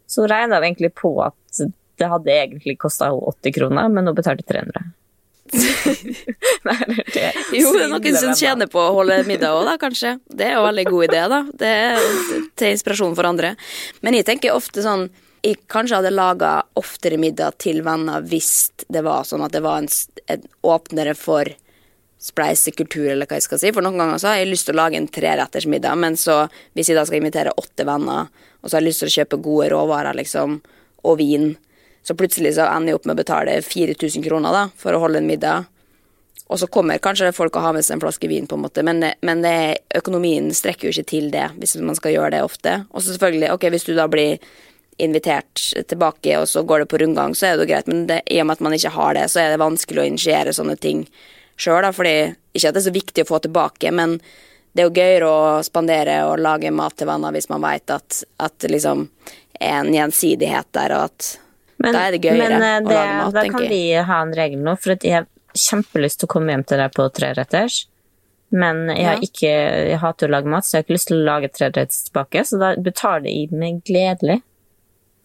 Så 0.06 0.22
hun 0.22 0.30
regna 0.30 0.60
egentlig 0.60 0.92
på 0.98 1.14
at 1.24 1.62
det 1.98 2.12
hadde 2.12 2.32
egentlig 2.32 2.76
kosta 2.80 3.10
henne 3.10 3.34
80 3.34 3.56
kroner, 3.56 3.90
men 3.92 4.08
hun 4.08 4.16
betalte 4.16 4.46
300. 4.48 4.86
Nei, 6.66 6.76
det 7.14 7.22
er 7.22 7.36
Jo, 7.54 7.70
det 7.76 7.84
er 7.84 7.92
noen 7.92 8.18
som 8.18 8.32
tjener 8.36 8.70
på 8.70 8.80
å 8.82 8.94
holde 8.96 9.20
middag 9.28 9.54
òg, 9.54 9.66
da, 9.68 9.76
kanskje. 9.80 10.16
Det 10.26 10.48
er 10.48 10.56
jo 10.56 10.64
en 10.64 10.70
veldig 10.70 10.86
god 10.90 11.04
idé, 11.06 11.20
da. 11.30 11.42
Det 11.62 11.70
er 11.84 12.08
til 12.58 12.74
inspirasjon 12.74 13.14
for 13.18 13.28
andre. 13.28 13.54
Men 14.02 14.18
jeg 14.18 14.26
tenker 14.28 14.56
ofte 14.56 14.84
sånn 14.84 15.08
Jeg 15.46 15.60
kanskje 15.70 16.00
hadde 16.00 16.10
laga 16.10 16.50
oftere 16.74 17.20
middag 17.22 17.60
til 17.62 17.84
venner 17.86 18.24
hvis 18.26 18.72
det 18.90 19.04
var 19.06 19.22
sånn 19.28 19.44
at 19.46 19.52
det 19.54 19.62
var 19.62 19.78
en, 19.78 19.86
en 20.32 20.48
åpnere 20.66 21.14
for 21.14 21.52
spleisekultur, 22.26 23.12
eller 23.12 23.28
hva 23.28 23.38
jeg 23.38 23.46
skal 23.46 23.60
si. 23.60 23.70
For 23.76 23.84
noen 23.84 24.00
ganger 24.00 24.18
så 24.18 24.32
har 24.32 24.40
jeg 24.40 24.50
lyst 24.50 24.66
til 24.66 24.74
å 24.74 24.80
lage 24.80 24.98
en 24.98 25.06
treretters 25.12 25.68
middag, 25.70 25.94
men 26.02 26.16
så 26.18 26.46
hvis 26.74 26.90
jeg 26.90 26.98
da 26.98 27.04
skal 27.06 27.20
invitere 27.20 27.54
åtte 27.60 27.86
venner, 27.86 28.32
og 28.58 28.66
så 28.66 28.76
har 28.76 28.82
jeg 28.82 28.88
lyst 28.88 29.04
til 29.04 29.12
å 29.12 29.16
kjøpe 29.20 29.42
gode 29.44 29.68
råvarer, 29.70 30.18
liksom, 30.18 30.58
og 31.06 31.18
vin, 31.20 31.52
så 32.06 32.14
plutselig 32.14 32.54
så 32.54 32.68
ender 32.70 32.92
jeg 32.92 33.00
opp 33.00 33.08
med 33.08 33.16
å 33.16 33.22
betale 33.22 33.56
4000 33.66 34.22
kroner 34.22 34.54
da, 34.54 34.66
for 34.78 34.94
å 34.94 35.00
holde 35.02 35.18
en 35.18 35.26
middag. 35.26 35.66
Og 36.46 36.60
så 36.62 36.68
kommer 36.70 37.02
kanskje 37.02 37.32
folk 37.34 37.56
og 37.58 37.64
har 37.64 37.74
med 37.74 37.82
seg 37.82 37.96
en 37.96 38.02
flaske 38.04 38.28
vin, 38.30 38.46
på 38.46 38.54
en 38.54 38.62
måte, 38.62 38.84
men, 38.86 39.02
men 39.26 39.42
det, 39.42 39.56
økonomien 39.98 40.46
strekker 40.54 40.86
jo 40.86 40.94
ikke 40.94 41.10
til 41.10 41.32
det 41.34 41.48
hvis 41.58 41.74
man 41.82 41.98
skal 41.98 42.14
gjøre 42.14 42.36
det 42.36 42.44
ofte. 42.46 42.76
Og 42.92 43.02
så 43.02 43.16
selvfølgelig, 43.16 43.50
ok, 43.56 43.66
hvis 43.74 43.86
du 43.88 43.96
da 43.98 44.06
blir 44.10 44.38
invitert 45.02 45.64
tilbake, 45.90 46.36
og 46.38 46.46
så 46.48 46.62
går 46.62 46.84
det 46.84 46.90
på 46.92 47.00
rundgang, 47.02 47.34
så 47.34 47.48
er 47.48 47.56
det 47.56 47.66
jo 47.66 47.70
greit, 47.72 47.90
men 47.90 48.04
det, 48.06 48.20
i 48.30 48.38
og 48.40 48.46
med 48.46 48.60
at 48.60 48.62
man 48.64 48.76
ikke 48.76 48.94
har 48.94 49.16
det, 49.18 49.24
så 49.32 49.42
er 49.42 49.50
det 49.52 49.64
vanskelig 49.64 50.04
å 50.04 50.06
initiere 50.06 50.54
sånne 50.56 50.76
ting 50.80 51.02
sjøl, 51.58 51.82
da, 51.82 51.90
fordi 51.96 52.14
ikke 52.54 52.70
at 52.70 52.76
det 52.76 52.80
er 52.80 52.86
så 52.86 52.94
viktig 52.94 53.24
å 53.26 53.30
få 53.32 53.40
tilbake, 53.44 53.90
men 53.92 54.20
det 54.76 54.84
er 54.84 54.86
jo 54.86 54.94
gøyere 54.94 55.32
å 55.32 55.64
spandere 55.66 56.20
og 56.28 56.38
lage 56.44 56.70
mat 56.70 56.94
til 57.00 57.10
venner 57.10 57.34
hvis 57.34 57.50
man 57.50 57.64
veit 57.64 57.90
at, 57.90 58.22
at 58.38 58.68
liksom 58.70 59.08
er 59.58 59.80
en 59.80 59.92
gjensidighet 59.92 60.70
der, 60.76 60.94
og 60.94 61.10
at 61.10 61.30
da 61.78 62.06
er 62.06 62.10
det 62.16 62.22
gøyere 62.24 62.58
men, 62.58 62.84
det, 62.86 62.94
å 62.94 62.94
lage 62.96 63.16
mat, 63.18 63.34
Da 63.34 63.42
tenker 63.42 63.58
kan 63.58 63.66
jeg. 63.66 63.70
vi 63.70 64.06
ha 64.10 64.20
en 64.22 64.32
regel 64.34 64.62
nå, 64.64 64.76
for 64.80 64.94
jeg 64.96 65.12
har 65.12 65.26
kjempelyst 65.56 66.20
til 66.20 66.28
å 66.28 66.32
komme 66.36 66.52
hjem 66.54 66.64
til 66.68 66.78
deg 66.78 66.92
på 66.96 67.06
treretters. 67.12 67.86
Men 68.50 68.86
jeg, 68.88 69.04
har 69.04 69.18
Ja. 69.18 69.26
ikke, 69.26 69.52
jeg 69.90 69.98
hater 70.00 70.28
å 70.28 70.34
lage 70.36 70.46
mat, 70.52 70.64
så 70.64 70.76
jeg 70.76 70.78
har 70.82 70.84
ikke 70.86 70.96
lyst 70.96 71.08
til 71.10 71.18
å 71.20 71.24
lage 71.26 71.48
treretters 71.52 72.04
tilbake. 72.08 72.44
Så 72.46 72.58
da 72.62 72.74
betaler 72.76 73.26
jeg 73.28 73.50
meg 73.52 73.82
gledelig 73.84 74.40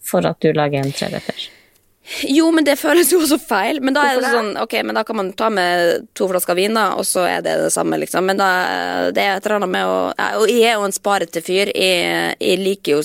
for 0.02 0.26
at 0.26 0.40
du 0.42 0.52
lager 0.58 0.82
en 0.82 0.92
treretters. 0.92 1.50
Jo, 2.26 2.48
men 2.52 2.66
det 2.66 2.80
føles 2.82 3.12
jo 3.14 3.20
også 3.22 3.38
feil. 3.40 3.78
Men 3.80 3.94
da 3.94 4.02
er 4.10 4.20
det 4.20 4.32
sånn, 4.34 4.56
ok, 4.60 4.74
men 4.84 4.98
da 4.98 5.04
kan 5.06 5.16
man 5.16 5.32
ta 5.38 5.50
med 5.54 6.08
to 6.18 6.28
flasker 6.28 6.56
vin, 6.58 6.74
da, 6.74 6.96
og 6.98 7.06
så 7.06 7.28
er 7.30 7.44
det 7.46 7.54
det 7.62 7.72
samme, 7.72 8.00
liksom. 8.02 8.26
Men 8.26 8.38
da, 8.42 8.48
det 9.14 9.22
er 9.22 9.38
et 9.38 9.46
eller 9.46 9.60
annet 9.62 9.70
med 9.70 9.86
å 9.86 10.00
Og 10.42 10.50
jeg 10.50 10.66
er 10.72 10.80
jo 10.80 10.88
en 10.90 10.92
sparete 10.98 11.44
fyr. 11.46 11.70
Jeg, 11.78 12.36
jeg 12.42 12.58
liker 12.60 12.98
jo 12.98 13.04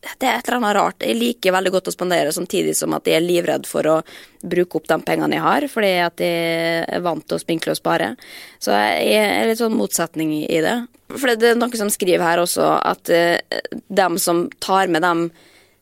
Det 0.00 0.24
er 0.24 0.38
et 0.38 0.46
eller 0.48 0.58
annet 0.60 0.76
rart. 0.78 1.04
Jeg 1.04 1.18
liker 1.18 1.52
veldig 1.52 1.72
godt 1.74 1.90
å 1.90 1.92
spandere, 1.92 2.32
samtidig 2.32 2.72
som 2.76 2.94
at 2.96 3.08
jeg 3.08 3.18
er 3.18 3.26
livredd 3.26 3.68
for 3.68 3.84
å 3.88 3.98
bruke 4.40 4.80
opp 4.80 4.88
de 4.88 4.96
pengene 5.04 5.36
jeg 5.36 5.44
har, 5.44 5.66
fordi 5.68 5.90
at 6.00 6.22
jeg 6.24 6.86
er 6.88 7.04
vant 7.04 7.26
til 7.26 7.36
å 7.36 7.42
spinkle 7.42 7.74
og 7.74 7.80
spare. 7.80 8.14
Så 8.62 8.72
jeg 8.72 9.20
er 9.20 9.50
litt 9.50 9.60
sånn 9.60 9.76
motsetning 9.76 10.32
i 10.40 10.62
det. 10.64 10.78
For 11.12 11.34
det 11.36 11.52
er 11.52 11.60
noen 11.60 11.76
som 11.76 11.92
skriver 11.92 12.24
her 12.24 12.40
også 12.40 12.72
at 12.80 13.12
eh, 13.12 13.60
dem 13.88 14.16
som 14.22 14.46
tar 14.62 14.88
med 14.88 15.04
dem 15.04 15.28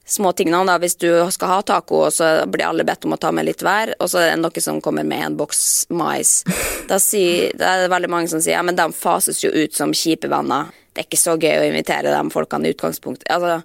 små 0.09 0.33
tingene. 0.33 0.65
Da. 0.67 0.79
Hvis 0.83 0.97
du 0.97 1.11
skal 1.31 1.53
ha 1.53 1.63
taco, 1.63 2.03
og 2.09 2.13
så 2.13 2.31
blir 2.51 2.67
alle 2.67 2.87
bedt 2.89 3.07
om 3.07 3.15
å 3.15 3.21
ta 3.21 3.31
med 3.35 3.47
litt 3.49 3.63
hver, 3.63 3.95
og 4.01 4.11
så 4.11 4.23
er 4.23 4.33
det 4.33 4.43
noe 4.43 4.65
som 4.65 4.81
kommer 4.85 5.07
med 5.07 5.27
en 5.27 5.39
boks 5.39 5.63
mais. 5.95 6.41
Da, 6.89 6.99
sier, 7.03 7.53
da 7.59 7.75
er 7.75 7.85
det 7.85 7.93
veldig 7.93 8.11
mange 8.13 8.33
som 8.33 8.43
sier 8.43 8.57
ja, 8.57 8.65
men 8.65 8.79
de 8.79 8.89
fases 8.97 9.43
jo 9.45 9.53
ut 9.53 9.77
som 9.77 9.95
kjipe 9.95 10.31
venner. 10.33 10.73
Det 10.93 11.05
er 11.05 11.11
ikke 11.11 11.21
så 11.21 11.37
gøy 11.39 11.61
å 11.61 11.69
invitere 11.69 12.15
de 12.15 12.33
folkene 12.35 12.67
i 12.67 12.75
utgangspunktet. 12.75 13.29
Altså, 13.31 13.61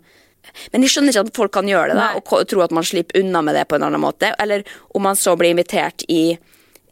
men 0.72 0.86
jeg 0.86 0.94
skjønner 0.94 1.14
ikke 1.14 1.26
at 1.28 1.38
folk 1.38 1.54
kan 1.56 1.70
gjøre 1.70 1.94
det 1.94 2.00
da, 2.00 2.10
og 2.20 2.48
tro 2.50 2.64
at 2.66 2.74
man 2.76 2.86
slipper 2.88 3.22
unna 3.22 3.42
med 3.46 3.58
det 3.58 3.68
på 3.70 3.78
en 3.78 3.88
annen 3.88 4.02
måte. 4.04 4.34
Eller 4.42 4.66
om 4.96 5.06
man 5.08 5.18
så 5.20 5.36
blir 5.40 5.54
invitert 5.54 6.06
i 6.12 6.36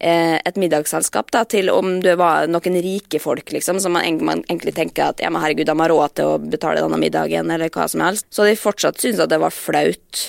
eh, 0.01 0.38
et 0.38 0.60
middagsselskap 0.60 1.31
da, 1.34 1.43
til 1.50 1.72
om 1.74 2.00
det 2.03 2.17
var 2.20 2.50
noen 2.51 2.79
rike 2.84 3.22
folk, 3.22 3.53
liksom, 3.53 3.79
som 3.84 3.96
man, 3.96 4.22
man 4.25 4.43
egentlig 4.48 4.75
tenker 4.77 5.12
at 5.12 5.24
ja, 5.24 5.31
men 5.34 5.43
herregud, 5.43 5.70
de 5.70 5.77
har 5.84 5.93
råd 5.93 6.15
til 6.17 6.31
å 6.34 6.39
betale 6.41 6.84
denne 6.84 7.01
middagen, 7.01 7.51
eller 7.53 7.74
hva 7.74 7.88
som 7.91 8.05
helst. 8.05 8.27
Så 8.34 8.48
de 8.48 8.58
fortsatt 8.60 9.01
syns 9.01 9.22
at 9.22 9.31
det 9.34 9.41
var 9.41 9.55
flaut 9.55 10.24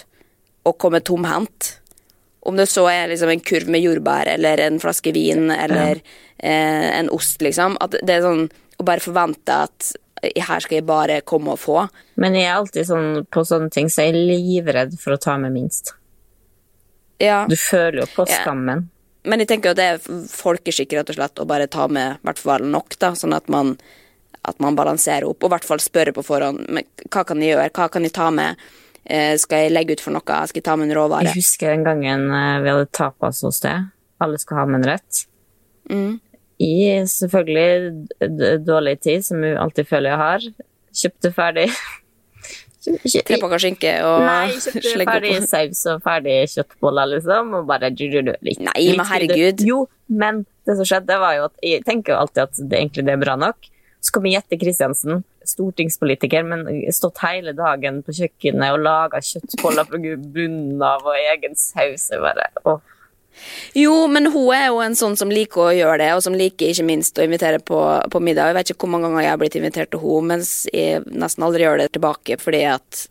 å 0.69 0.75
komme 0.79 1.03
tomhendt. 1.03 1.77
Om 2.43 2.59
det 2.59 2.67
så 2.71 2.89
er 2.91 3.11
liksom 3.11 3.31
en 3.31 3.45
kurv 3.45 3.71
med 3.71 3.85
jordbær, 3.85 4.29
eller 4.35 4.65
en 4.65 4.81
flaske 4.83 5.15
vin, 5.15 5.49
eller 5.55 6.03
eh, 6.39 6.89
en 6.99 7.11
ost, 7.15 7.43
liksom. 7.43 7.79
At 7.83 7.95
det 8.03 8.19
er 8.19 8.27
sånn 8.27 8.49
å 8.83 8.87
bare 8.87 9.05
forvente 9.05 9.63
at 9.69 9.93
her 10.23 10.61
skal 10.63 10.77
jeg 10.79 10.87
bare 10.87 11.21
komme 11.27 11.55
og 11.57 11.59
få. 11.59 11.89
Men 12.23 12.37
jeg 12.39 12.47
er 12.47 12.55
alltid 12.61 12.87
sånn 12.87 13.27
på 13.33 13.43
sånne 13.49 13.71
ting, 13.75 13.89
så 13.91 14.05
jeg 14.07 14.15
er 14.15 14.21
livredd 14.31 14.99
for 15.03 15.17
å 15.17 15.21
ta 15.21 15.37
med 15.41 15.53
minst. 15.57 15.95
Ja. 17.23 17.45
Du 17.51 17.57
føler 17.57 18.03
jo 18.03 18.07
på 18.15 18.27
Ja. 18.29 18.43
skammen. 18.43 18.89
Men 19.25 19.39
jeg 19.39 19.49
tenker 19.49 19.71
jo 19.71 19.75
at 19.77 19.77
det 19.77 19.89
er 19.93 19.99
folkeskikk 20.27 20.93
rett 20.99 21.11
og 21.11 21.15
slett 21.17 21.39
å 21.39 21.47
bare 21.47 21.69
ta 21.71 21.87
med 21.87 22.17
i 22.17 22.27
hvert 22.27 22.39
fall 22.43 22.63
nok, 22.67 22.97
da, 22.99 23.13
sånn 23.15 23.35
at 23.37 23.49
man, 23.49 23.77
at 24.45 24.59
man 24.59 24.75
balanserer 24.75 25.29
opp, 25.29 25.43
og 25.45 25.51
i 25.51 25.55
hvert 25.55 25.65
fall 25.69 25.79
spørre 25.79 26.13
på 26.13 26.25
forhånd 26.27 26.67
men 26.69 26.85
hva 27.09 27.23
kan 27.25 27.39
jeg 27.39 27.55
gjøre, 27.55 27.71
hva 27.71 27.89
kan 27.91 28.03
jeg 28.03 28.13
ta 28.17 28.31
med, 28.31 28.57
eh, 29.07 29.37
skal 29.39 29.59
jeg 29.59 29.73
legge 29.73 29.93
ut 29.93 30.01
for 30.01 30.11
noe, 30.11 30.23
skal 30.47 30.59
jeg 30.59 30.65
ta 30.65 30.75
med 30.77 30.91
en 30.91 30.97
råvare? 30.97 31.23
Jeg 31.31 31.35
husker 31.39 31.71
den 31.71 31.85
gangen 31.85 32.31
eh, 32.35 32.61
vi 32.63 32.69
hadde 32.75 32.91
tapas 32.91 33.43
hos 33.43 33.61
deg. 33.61 33.87
Alle 34.21 34.39
skal 34.39 34.57
ha 34.59 34.67
med 34.67 34.83
en 34.83 34.91
rett. 34.91 35.27
Mm. 35.91 36.21
I 36.63 37.03
selvfølgelig 37.11 38.61
dårlig 38.67 39.01
tid, 39.03 39.25
som 39.27 39.43
jeg 39.45 39.59
alltid 39.59 39.89
føler 39.89 40.13
jeg 40.13 40.23
har. 40.23 40.47
Kjøpte 41.03 41.33
ferdig 41.35 41.67
Tre 42.83 43.39
pakker 43.39 43.61
skinke 43.63 43.91
og 44.03 44.25
Nei, 44.27 44.55
kjøpte 44.59 45.05
ferdig 45.07 45.35
saus 45.47 45.83
og 45.93 46.01
ferdig 46.03 46.39
kjøttboller, 46.51 47.13
liksom. 47.15 47.53
Og 47.61 47.69
bare 47.69 47.93
du, 47.95 48.09
du, 48.11 48.19
du, 48.27 48.33
litt, 48.43 48.63
Nei, 48.63 48.89
men 48.99 49.07
herregud. 49.07 49.63
Jo, 49.67 49.85
men 50.11 50.43
det 50.67 50.77
som 50.81 50.89
skjedde, 50.89 51.19
var 51.23 51.37
jo 51.39 51.45
at 51.47 51.63
jeg 51.67 51.85
tenker 51.87 52.15
jo 52.15 52.23
alltid 52.25 52.43
at 52.43 52.59
det 52.59 52.81
egentlig 52.81 53.07
det 53.07 53.15
er 53.15 53.23
bra 53.23 53.37
nok. 53.39 53.71
Så 54.03 54.17
kommer 54.17 54.33
Jette 54.33 54.59
Kristiansen, 54.59 55.23
stortingspolitiker, 55.47 56.43
men 56.47 56.67
stått 56.95 57.23
hele 57.23 57.55
dagen 57.55 58.01
på 58.03 58.15
kjøkkenet 58.19 58.75
og 58.75 58.83
laga 58.83 59.23
kjøttboller 59.23 59.87
fra 59.87 60.01
bunnen 60.03 60.83
av 60.83 61.07
og 61.07 61.19
egen 61.21 61.55
saus. 61.59 62.09
Jeg 62.11 62.23
bare, 62.25 62.51
åh. 62.67 62.83
Jo, 63.77 63.95
men 64.13 64.29
hun 64.33 64.53
er 64.55 64.69
jo 64.69 64.83
en 64.85 64.97
sånn 64.99 65.17
som 65.19 65.33
liker 65.33 65.65
å 65.65 65.73
gjøre 65.75 66.03
det, 66.03 66.11
og 66.17 66.23
som 66.25 66.37
liker 66.37 66.73
ikke 66.73 66.87
minst 66.87 67.19
å 67.19 67.25
invitere 67.25 67.63
på, 67.65 67.79
på 68.13 68.21
middag. 68.25 68.51
Jeg 68.51 68.59
vet 68.59 68.73
ikke 68.73 68.87
hvor 68.87 68.95
mange 68.95 69.09
ganger 69.09 69.27
jeg 69.27 69.33
har 69.33 69.41
blitt 69.41 69.59
invitert 69.59 69.93
til 69.95 70.03
henne, 70.05 70.29
mens 70.35 70.53
jeg 70.73 71.03
nesten 71.09 71.47
aldri 71.47 71.67
gjør 71.67 71.83
det 71.83 71.91
tilbake 71.97 72.39
fordi 72.43 72.63
at 72.71 73.09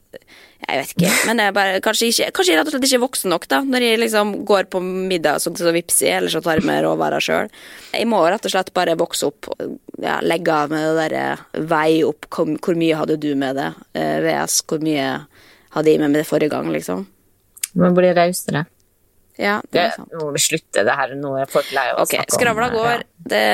Jeg 0.61 0.77
vet 0.77 0.91
ikke. 0.93 1.11
Men 1.25 1.39
jeg 1.41 1.53
bare, 1.57 1.77
kanskje, 1.81 2.07
ikke, 2.11 2.25
kanskje 2.37 2.51
jeg 2.51 2.59
rett 2.59 2.67
og 2.69 2.75
slett 2.75 2.83
ikke 2.85 2.97
er 2.99 3.01
voksen 3.01 3.31
nok, 3.33 3.47
da. 3.49 3.61
Når 3.65 3.85
jeg 3.85 4.01
liksom 4.03 4.33
går 4.45 4.67
på 4.69 4.81
middag, 4.85 5.41
så, 5.41 5.49
så 5.57 5.71
jeg, 5.73 5.87
eller 6.05 6.29
så 6.29 6.41
tar 6.45 6.59
jeg 6.59 6.67
med 6.69 6.83
råvarer 6.85 7.23
sjøl. 7.25 7.49
Jeg 7.95 8.09
må 8.11 8.19
rett 8.29 8.45
og 8.45 8.53
slett 8.53 8.69
bare 8.77 8.93
vokse 8.99 9.31
opp. 9.31 9.49
Ja, 9.97 10.19
legge 10.21 10.53
av 10.53 10.69
med 10.69 10.85
det 10.85 10.91
derre 10.99 11.65
vei 11.71 12.03
opp. 12.05 12.29
Hvor, 12.29 12.77
mye 12.77 12.99
hadde 12.99 13.17
du 13.17 13.31
med 13.33 13.57
det? 13.57 13.71
Eh, 13.97 14.19
VS, 14.21 14.59
hvor 14.69 14.85
mye 14.85 15.07
hadde 15.73 15.95
jeg 15.95 16.03
med 16.03 16.13
meg 16.13 16.21
det 16.21 16.29
forrige 16.29 16.53
gang, 16.53 16.69
liksom? 16.77 17.07
Man 17.81 17.97
blir 17.97 18.13
rausere. 18.13 18.67
Ja, 19.39 19.61
det 19.71 19.79
er 19.79 19.93
sant. 19.95 20.11
nå 20.11 20.25
må 20.27 20.31
vi 20.35 20.41
slutte 20.43 20.83
det 20.87 20.95
her. 20.97 21.13
Nå 21.17 21.35
er 21.39 21.45
folk 21.51 21.69
lei 21.75 21.87
av 21.93 22.01
å 22.03 22.05
snakke 22.09 22.27
om 22.27 22.39
skravla 22.39 22.67
ja. 22.67 22.73
går. 22.75 23.05
Det, 23.31 23.45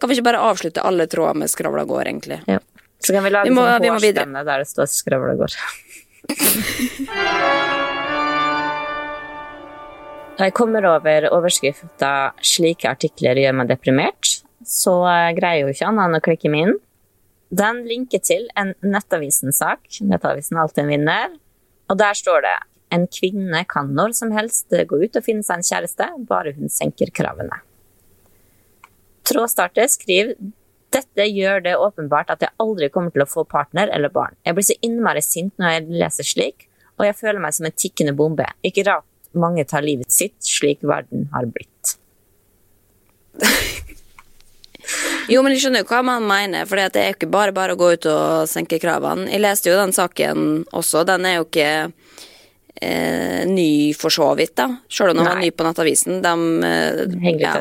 kan 0.00 0.10
vi 0.10 0.18
ikke 0.18 0.28
bare 0.30 0.44
avslutte 0.50 0.84
alle 0.86 1.08
tråder 1.10 1.34
med 1.42 1.50
skravla 1.52 1.84
går, 1.88 2.04
egentlig? 2.12 2.38
Ja. 2.50 2.60
Så 3.04 3.12
kan 3.12 3.24
vi 3.26 3.30
lage 3.34 3.50
Vi 3.50 3.54
må- 3.54 3.66
sånn 3.66 3.88
hårstemme 3.90 4.44
der 4.44 4.58
det 4.64 4.68
står 4.70 4.86
'skravla 4.88 5.34
går'. 5.40 5.54
Jeg 10.34 10.50
kommer 10.52 10.82
over 10.96 11.28
overskrifta 11.30 12.34
'slike 12.42 12.88
artikler 12.90 13.38
gjør 13.38 13.54
meg 13.54 13.68
deprimert', 13.70 14.42
så 14.66 14.94
eh, 15.06 15.30
greier 15.36 15.62
jo 15.62 15.74
ikke 15.74 15.86
annet 15.86 16.08
enn 16.08 16.18
å 16.18 16.24
klikke 16.24 16.50
meg 16.50 16.60
inn. 16.66 16.74
Den 17.54 17.84
linker 17.86 18.18
til 18.18 18.48
en 18.58 18.74
Nettavisen-sak. 18.82 20.00
Nettavisen 20.02 20.56
er 20.56 20.62
alltid 20.64 20.82
en 20.84 20.90
vinner. 20.90 21.36
Og 21.92 21.98
der 22.00 22.18
står 22.18 22.42
det 22.42 22.56
en 22.94 23.06
kvinne 23.10 23.64
kan 23.70 23.92
når 23.96 24.14
som 24.16 24.32
helst 24.34 24.72
gå 24.72 25.00
ut 25.02 25.18
og 25.18 25.24
finne 25.26 25.44
seg 25.46 25.60
en 25.60 25.68
kjæreste, 25.70 26.10
bare 26.28 26.54
hun 26.56 26.72
senker 26.72 27.12
kravene. 27.14 27.60
Trådstarter 29.24 29.88
skriver 29.90 30.36
dette 30.94 31.26
gjør 31.26 31.64
det 31.64 31.74
åpenbart 31.80 32.30
at 32.30 32.44
jeg 32.44 32.54
aldri 32.62 32.88
kommer 32.94 33.10
til 33.10 33.24
å 33.24 33.26
få 33.26 33.42
partner 33.50 33.90
eller 33.90 34.12
barn. 34.14 34.36
Jeg 34.46 34.54
blir 34.54 34.66
så 34.68 34.76
innmari 34.86 35.22
sint 35.24 35.56
når 35.58 35.72
jeg 35.72 35.98
leser 36.04 36.28
slik, 36.28 36.68
og 37.00 37.08
jeg 37.08 37.18
føler 37.18 37.42
meg 37.42 37.56
som 37.56 37.66
en 37.66 37.74
tikkende 37.74 38.14
bombe. 38.14 38.46
Ikke 38.62 38.84
rart 38.86 39.08
mange 39.34 39.64
tar 39.66 39.82
livet 39.82 40.12
sitt 40.14 40.36
slik 40.46 40.84
verden 40.86 41.28
har 41.34 41.50
blitt. 41.50 41.96
Jo, 45.24 45.40
men 45.40 45.54
jeg 45.54 45.62
skjønner 45.62 45.80
jo 45.80 45.88
hva 45.88 46.02
man 46.04 46.26
mener, 46.28 46.66
for 46.68 46.76
det 46.76 47.00
er 47.00 47.06
jo 47.08 47.14
ikke 47.16 47.30
bare 47.32 47.54
bare 47.56 47.72
å 47.72 47.78
gå 47.80 47.86
ut 47.96 48.06
og 48.10 48.48
senke 48.50 48.76
kravene. 48.76 49.24
Jeg 49.32 49.40
leste 49.40 49.70
jo 49.70 49.78
den 49.78 49.94
saken 49.96 50.66
også, 50.76 51.06
den 51.08 51.24
er 51.24 51.38
jo 51.38 51.46
ikke 51.46 51.70
eh, 52.82 53.46
ny 53.46 53.94
for 53.94 54.10
så 54.10 54.34
vidt, 54.36 54.54
da. 54.56 54.66
Selv 54.90 55.10
om 55.10 55.16
de 55.20 55.24
var 55.28 55.38
ny 55.40 55.50
på 55.50 55.64
Nettavisen. 55.66 56.20
De 56.24 56.32
eh, 56.66 57.36
ja, 57.40 57.52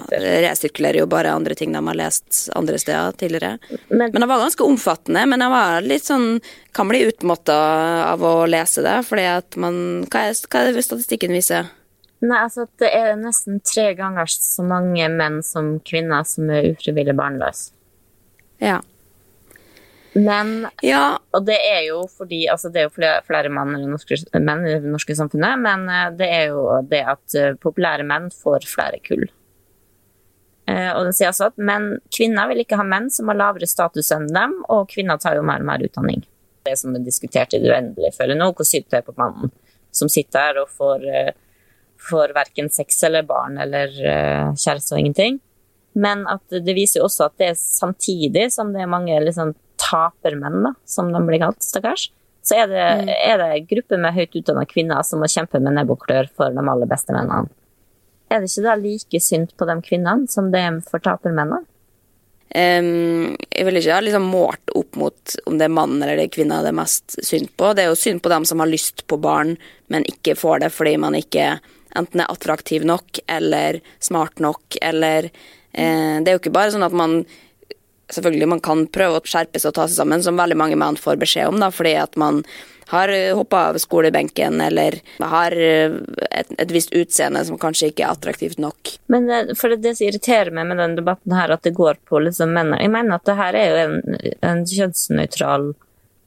resirkulerer 0.50 1.00
jo 1.03 1.05
bare 1.12 1.32
andre 1.34 1.55
ting 1.55 1.72
de 1.75 1.82
har 1.88 1.96
lest 2.00 2.50
andre 2.55 2.79
steder 2.82 3.12
tidligere. 3.20 3.60
Men- 3.89 4.12
Men 4.12 4.22
det 4.22 4.27
var 4.27 4.39
ganske 4.39 4.63
omfattende, 4.65 5.25
men 5.27 5.39
jeg 5.39 5.50
var 5.50 5.82
litt 5.82 6.03
sånn 6.03 6.41
Kan 6.74 6.88
bli 6.89 7.03
utmatta 7.05 7.53
av 8.12 8.20
å 8.22 8.48
lese 8.50 8.82
det, 8.82 9.05
fordi 9.05 9.25
at 9.38 9.55
man 9.58 10.05
Hva 10.10 10.29
er, 10.29 10.34
hva 10.50 10.60
er 10.67 10.74
det 10.74 10.84
statistikken 10.84 11.29
viser? 11.29 11.70
Nei, 12.22 12.38
altså 12.39 12.67
det 12.79 12.89
er 12.96 13.15
nesten 13.15 13.62
tre 13.63 13.93
ganger 13.96 14.25
så 14.25 14.63
mange 14.65 15.10
menn 15.12 15.43
som 15.43 15.79
kvinner 15.84 16.24
som 16.25 16.50
er 16.50 16.72
ufrivillig 16.74 17.13
barnløse. 17.15 17.72
Ja. 18.62 18.79
Men 20.13 20.67
Ja, 20.82 21.17
Og 21.32 21.46
det 21.46 21.58
er 21.58 21.82
jo 21.88 22.03
fordi 22.12 22.46
altså 22.51 22.70
det 22.70 22.82
er 22.82 22.89
jo 22.89 22.96
flere, 22.96 23.22
flere 23.25 23.50
menn, 23.53 23.75
i 23.79 23.89
norske, 23.89 24.17
menn 24.38 24.65
i 24.67 24.75
det 24.77 24.91
norske 24.91 25.15
samfunnet, 25.17 25.62
men 25.62 25.88
eh, 25.89 26.10
det 26.20 26.27
er 26.29 26.43
jo 26.53 26.65
det 26.89 27.01
at 27.15 27.38
eh, 27.39 27.55
populære 27.62 28.05
menn 28.08 28.29
får 28.34 28.68
flere 28.70 29.00
kull. 29.05 29.25
Eh, 30.70 30.92
Og 30.94 31.07
den 31.07 31.16
sier 31.18 31.31
altså 31.31 31.50
at 31.50 31.57
menn, 31.57 31.96
kvinner 32.14 32.51
vil 32.51 32.61
ikke 32.64 32.77
ha 32.79 32.85
menn 32.87 33.09
som 33.14 33.31
har 33.31 33.40
lavere 33.40 33.70
status 33.70 34.11
enn 34.16 34.29
dem, 34.33 34.59
og 34.70 34.92
kvinner 34.94 35.18
tar 35.22 35.40
jo 35.40 35.46
mer 35.46 35.66
og 35.66 35.72
mer 35.72 35.85
utdanning. 35.85 36.22
Det 36.64 36.77
som 36.79 36.94
er 36.96 37.03
diskutert 37.03 37.55
i 37.57 37.59
det 37.64 37.74
uendelige, 37.74 38.14
føler 38.16 38.37
nå, 38.40 38.51
hvor 38.53 38.68
sykt 38.68 38.92
det 38.94 39.01
er 39.01 39.07
på 39.09 39.18
mannen 39.18 39.51
som 39.94 40.09
sitter 40.09 40.40
her 40.40 40.57
og 40.61 40.72
får, 40.74 41.03
får 42.01 42.31
verken 42.33 42.70
sex 42.74 42.96
eller 43.05 43.25
barn 43.27 43.59
eller 43.61 43.92
kjæreste 44.57 44.96
og 44.96 45.01
ingenting. 45.03 45.35
Men 45.94 46.24
at 46.25 46.42
det 46.50 46.74
viser 46.74 47.01
jo 47.01 47.05
også 47.05 47.27
at 47.27 47.35
det 47.37 47.51
er 47.51 47.59
samtidig 47.59 48.48
som 48.55 48.72
det 48.74 48.81
er 48.81 48.90
mange 48.90 49.20
liksom, 49.22 49.51
tapermenn, 49.83 50.61
da, 50.69 50.74
som 50.89 51.11
de 51.13 51.22
blir 51.27 51.41
kalt, 51.43 51.61
stakkars, 51.63 52.09
så 52.43 52.57
er 52.59 52.72
det, 52.72 52.87
er 53.24 53.39
det 53.39 53.67
grupper 53.69 54.01
med 54.03 54.15
høyt 54.15 54.35
utdanna 54.35 54.65
kvinner 54.67 55.03
som 55.07 55.22
må 55.24 55.29
kjempe 55.31 55.61
med 55.63 55.77
nebb 55.77 55.93
og 55.93 56.01
klør 56.03 56.27
for 56.35 56.51
de 56.51 56.63
aller 56.63 56.89
beste 56.89 57.15
mennene. 57.15 57.48
Er 58.33 58.41
det 58.41 58.50
ikke 58.50 58.65
da 58.65 58.74
like 58.79 59.22
synd 59.22 59.53
på 59.55 59.67
de 59.69 59.77
kvinnene 59.85 60.27
som 60.31 60.50
det 60.51 60.63
er 60.65 60.81
for 60.87 61.03
tapermennene? 61.03 61.63
Um, 62.53 63.33
jeg 63.50 63.65
vil 63.65 63.79
ikke 63.79 63.96
ha 63.96 64.01
liksom 64.03 64.27
målt 64.29 64.74
opp 64.77 64.98
mot 65.00 65.35
om 65.50 65.55
det 65.57 65.65
er 65.65 65.74
mann 65.74 65.96
eller 65.96 66.19
det 66.19 66.27
er 66.27 66.33
kvinne 66.35 66.59
det 66.61 66.69
er 66.69 66.77
mest 66.77 67.15
synd 67.25 67.50
på. 67.57 67.72
Det 67.74 67.85
er 67.85 67.89
jo 67.89 67.98
synd 67.98 68.22
på 68.22 68.29
dem 68.33 68.46
som 68.46 68.61
har 68.61 68.69
lyst 68.69 69.05
på 69.09 69.17
barn, 69.22 69.55
men 69.89 70.05
ikke 70.09 70.35
får 70.37 70.65
det 70.65 70.74
fordi 70.75 70.98
man 71.01 71.17
ikke 71.17 71.55
enten 71.98 72.22
er 72.22 72.29
attraktiv 72.29 72.85
nok 72.85 73.24
eller 73.31 73.79
smart 74.03 74.43
nok, 74.43 74.77
eller 74.81 75.29
eh, 75.29 76.22
Det 76.22 76.29
er 76.29 76.35
jo 76.35 76.41
ikke 76.43 76.53
bare 76.53 76.74
sånn 76.74 76.85
at 76.85 76.93
man 76.98 77.24
Selvfølgelig 78.11 78.50
man 78.51 78.61
kan 78.63 78.85
prøve 78.92 79.20
å 79.20 79.25
skjerpe 79.25 79.61
seg 79.61 79.72
og 79.72 79.77
ta 79.77 79.87
seg 79.87 80.01
sammen, 80.01 80.24
som 80.25 80.37
veldig 80.37 80.57
mange 80.59 80.77
menn 80.79 81.00
får 81.00 81.22
beskjed 81.22 81.53
om, 81.53 81.59
da, 81.63 81.70
fordi 81.74 81.96
at 82.01 82.18
man 82.20 82.44
har 82.94 83.09
hoppa 83.33 83.70
av 83.70 83.77
skolebenken 83.81 84.61
eller 84.61 85.00
har 85.20 85.51
eh, 85.51 85.94
et, 86.31 86.51
et 86.57 86.72
visst 86.72 86.92
utseende 86.94 87.42
som 87.48 87.57
kanskje 87.57 87.89
ikke 87.89 88.03
er 88.03 88.11
attraktivt 88.11 88.59
nok. 88.61 88.92
Men 89.13 89.29
det, 89.29 89.55
for 89.57 89.72
det, 89.72 89.79
det 89.85 89.96
som 89.98 90.07
irriterer 90.07 90.51
meg 90.53 90.68
med 90.70 90.81
den 90.81 90.98
debatten 91.00 91.33
her, 91.33 91.55
at 91.55 91.63
det 91.63 91.74
går 91.77 92.01
på 92.09 92.22
liksom 92.25 92.53
menn 92.53 92.75
Jeg 92.77 92.92
mener 92.94 93.16
at 93.18 93.25
det 93.25 93.37
her 93.39 93.57
er 93.57 93.72
jo 93.72 93.79
en, 93.85 94.20
en 94.51 94.61
kjønnsnøytral 94.68 95.72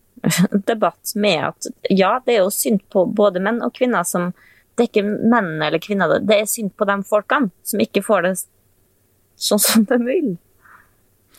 debatt 0.72 1.14
med 1.14 1.44
at 1.52 1.70
ja, 1.92 2.16
det 2.24 2.34
er 2.34 2.42
jo 2.44 2.50
synd 2.54 2.82
på 2.92 3.04
både 3.06 3.42
menn 3.44 3.62
og 3.62 3.74
kvinner 3.76 4.06
som 4.08 4.32
Det 4.76 4.84
er 4.84 4.90
ikke 4.90 5.06
menn 5.06 5.62
eller 5.62 5.80
kvinner, 5.80 6.18
det 6.20 6.40
er 6.40 6.50
synd 6.50 6.74
på 6.76 6.84
de 6.88 6.98
folkene 7.08 7.52
som 7.64 7.80
ikke 7.80 8.02
får 8.04 8.26
det 8.26 8.34
sånn 9.40 9.60
som 9.60 9.86
de 9.88 9.96
vil. 10.02 10.34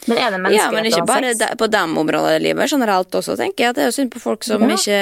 Men 0.08 0.18
er 0.18 0.32
det 0.32 0.54
Ja, 0.54 0.70
men 0.72 0.86
ikke 0.86 1.06
bare 1.08 1.34
de, 1.34 1.48
på 1.58 1.68
dem 1.68 1.98
områdene 1.98 2.36
i 2.38 2.40
livet, 2.40 2.70
generelt 2.72 3.12
også, 3.16 3.36
tenker 3.40 3.64
jeg. 3.66 3.70
at 3.70 3.76
Det 3.76 3.82
er 3.84 3.88
jo 3.90 3.96
synd 3.98 4.12
på 4.14 4.20
folk 4.20 4.44
som 4.44 4.62
Ja. 4.62 4.76
ikke 4.76 5.00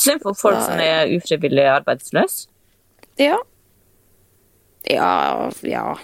Synd 0.00 0.20
på 0.22 0.34
folk 0.34 0.60
som 0.62 0.78
er 0.82 1.06
ufrivillig 1.16 1.64
arbeidsløse. 1.70 2.48
Ja. 3.18 3.36
Ja, 4.90 5.50
ja. 5.62 5.94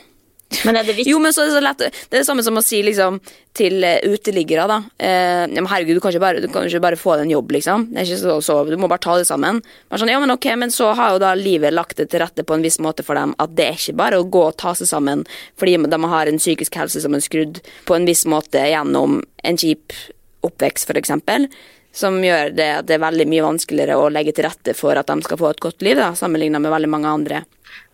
Men 0.64 0.76
er 0.76 0.84
det 0.86 0.96
viktig 0.96 1.12
Jo, 1.12 1.20
men 1.22 1.34
så 1.34 1.44
er 1.44 1.50
det 1.50 1.54
så 1.54 1.62
lett 1.62 1.82
Det 1.84 2.10
er 2.10 2.18
det 2.22 2.26
samme 2.26 2.42
som 2.42 2.58
å 2.58 2.62
si 2.64 2.80
liksom 2.82 3.20
til 3.56 3.82
eh, 3.82 3.98
uteliggere, 4.06 4.64
da. 4.70 4.76
Eh, 5.02 5.44
men 5.50 5.66
herregud, 5.66 5.96
du 5.98 6.00
kan 6.02 6.12
ikke 6.14 6.22
bare, 6.22 6.42
du 6.42 6.46
kan 6.52 6.66
ikke 6.68 6.82
bare 6.84 6.98
få 6.98 7.16
deg 7.16 7.24
en 7.26 7.32
jobb, 7.32 7.50
liksom. 7.56 7.86
Så, 8.06 8.36
så, 8.46 8.56
du 8.68 8.76
må 8.78 8.86
bare 8.90 9.02
ta 9.02 9.16
det 9.18 9.26
sammen. 9.26 9.58
Men, 9.90 9.98
sånn, 9.98 10.12
ja, 10.12 10.20
men 10.22 10.30
okay, 10.30 10.54
men 10.58 10.70
så 10.70 10.92
har 10.94 11.16
jo 11.16 11.22
da 11.22 11.32
livet 11.38 11.74
lagt 11.74 11.98
det 11.98 12.06
til 12.12 12.22
rette 12.22 12.44
på 12.46 12.54
en 12.54 12.62
viss 12.62 12.78
måte 12.82 13.02
for 13.06 13.18
dem 13.18 13.34
at 13.42 13.56
det 13.58 13.66
er 13.66 13.80
ikke 13.80 13.96
bare 13.98 14.20
å 14.22 14.28
gå 14.30 14.44
og 14.52 14.56
ta 14.62 14.70
seg 14.78 14.86
sammen 14.90 15.26
fordi 15.58 15.74
de 15.82 16.00
har 16.14 16.30
en 16.30 16.38
psykisk 16.38 16.78
helse 16.78 17.02
som 17.02 17.18
er 17.18 17.26
skrudd 17.26 17.58
på 17.90 17.98
en 17.98 18.06
viss 18.06 18.22
måte 18.30 18.62
gjennom 18.70 19.18
en 19.42 19.58
kjip 19.58 19.98
oppvekst, 20.46 20.94
eksempel. 20.96 21.50
Som 21.92 22.20
gjør 22.22 22.52
det 22.54 22.68
at 22.78 22.86
det 22.86 23.00
er 23.00 23.02
veldig 23.02 23.26
mye 23.32 23.48
vanskeligere 23.48 23.98
å 23.98 24.10
legge 24.14 24.36
til 24.36 24.46
rette 24.46 24.76
for 24.78 24.94
at 24.94 25.10
de 25.10 25.26
skal 25.26 25.40
få 25.42 25.50
et 25.50 25.62
godt 25.66 25.82
liv, 25.82 25.98
da, 25.98 26.12
sammenlignet 26.14 26.62
med 26.62 26.70
veldig 26.70 26.90
mange 26.94 27.10
andre. 27.18 27.42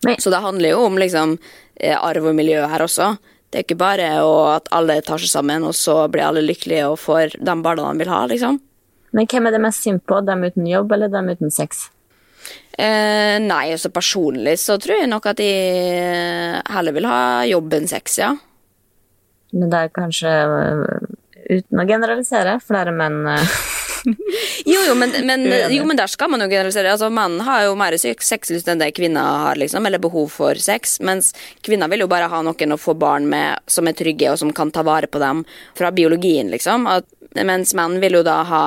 Men- 0.05 0.21
Så 0.21 0.31
det 0.31 0.45
handler 0.45 0.71
jo 0.77 0.85
om 0.85 0.99
liksom 1.01 1.39
arv 1.81 2.31
og 2.31 2.37
miljø 2.37 2.63
her 2.67 2.85
også. 2.85 3.15
Det 3.51 3.61
er 3.61 3.67
ikke 3.67 3.79
bare 3.79 4.07
at 4.57 4.71
alle 4.75 4.99
tar 5.07 5.21
seg 5.23 5.31
sammen, 5.31 5.65
og 5.65 5.75
så 5.77 6.07
blir 6.13 6.27
alle 6.27 6.45
lykkelige 6.45 6.89
og 6.91 6.99
får 7.01 7.37
de 7.39 7.59
barna 7.63 7.91
de 7.93 8.03
vil 8.03 8.11
ha, 8.13 8.23
liksom. 8.31 8.59
Men 9.17 9.29
hvem 9.31 9.47
er 9.49 9.55
det 9.55 9.63
mest 9.65 9.85
synd 9.87 10.03
på? 10.05 10.19
Dem 10.27 10.43
uten 10.45 10.67
jobb 10.69 10.93
eller 10.93 11.13
dem 11.13 11.31
uten 11.33 11.53
sex? 11.55 11.87
Eh, 12.77 13.37
nei, 13.41 13.71
altså 13.73 13.89
personlig 13.95 14.59
så 14.61 14.77
tror 14.83 15.01
jeg 15.01 15.09
nok 15.09 15.31
at 15.31 15.39
de 15.41 15.53
heller 16.69 16.97
vil 16.97 17.09
ha 17.09 17.21
jobb 17.49 17.79
enn 17.79 17.89
sex, 17.91 18.19
ja. 18.21 18.35
Men 19.57 19.73
det 19.73 19.81
er 19.87 19.95
kanskje, 19.95 20.33
øh, 20.45 21.07
uten 21.47 21.81
å 21.81 21.87
generalisere, 21.89 22.59
flere 22.67 22.93
menn 22.93 23.23
Jo, 24.67 24.81
jo, 24.87 24.95
men, 24.99 25.13
men, 25.27 25.45
jo, 25.73 25.85
men 25.89 25.99
der 25.99 26.07
skal 26.11 26.31
man 26.31 26.41
jo 26.45 26.49
generalisere. 26.51 26.93
Altså, 26.95 27.09
Mannen 27.13 27.41
har 27.47 27.65
jo 27.67 27.75
mer 27.79 27.97
syk- 28.01 28.23
sexlyst 28.23 28.69
enn 28.71 28.79
det 28.83 28.93
kvinner 28.97 29.43
har, 29.47 29.59
liksom, 29.59 29.87
eller 29.89 29.99
behov 30.03 30.29
for 30.35 30.55
sex. 30.63 30.99
Mens 31.05 31.33
kvinner 31.67 31.91
vil 31.91 32.05
jo 32.05 32.09
bare 32.11 32.29
ha 32.31 32.41
noen 32.47 32.75
å 32.77 32.79
få 32.81 32.95
barn 32.99 33.27
med 33.33 33.59
som 33.71 33.89
er 33.91 33.97
trygge, 33.99 34.31
og 34.33 34.39
som 34.43 34.53
kan 34.55 34.71
ta 34.75 34.85
vare 34.87 35.11
på 35.11 35.19
dem 35.23 35.45
fra 35.79 35.91
biologien, 35.95 36.51
liksom. 36.55 36.87
At, 36.91 37.09
mens 37.37 37.75
menn 37.77 37.99
vil 38.03 38.21
jo 38.21 38.25
da 38.27 38.41
ha 38.49 38.65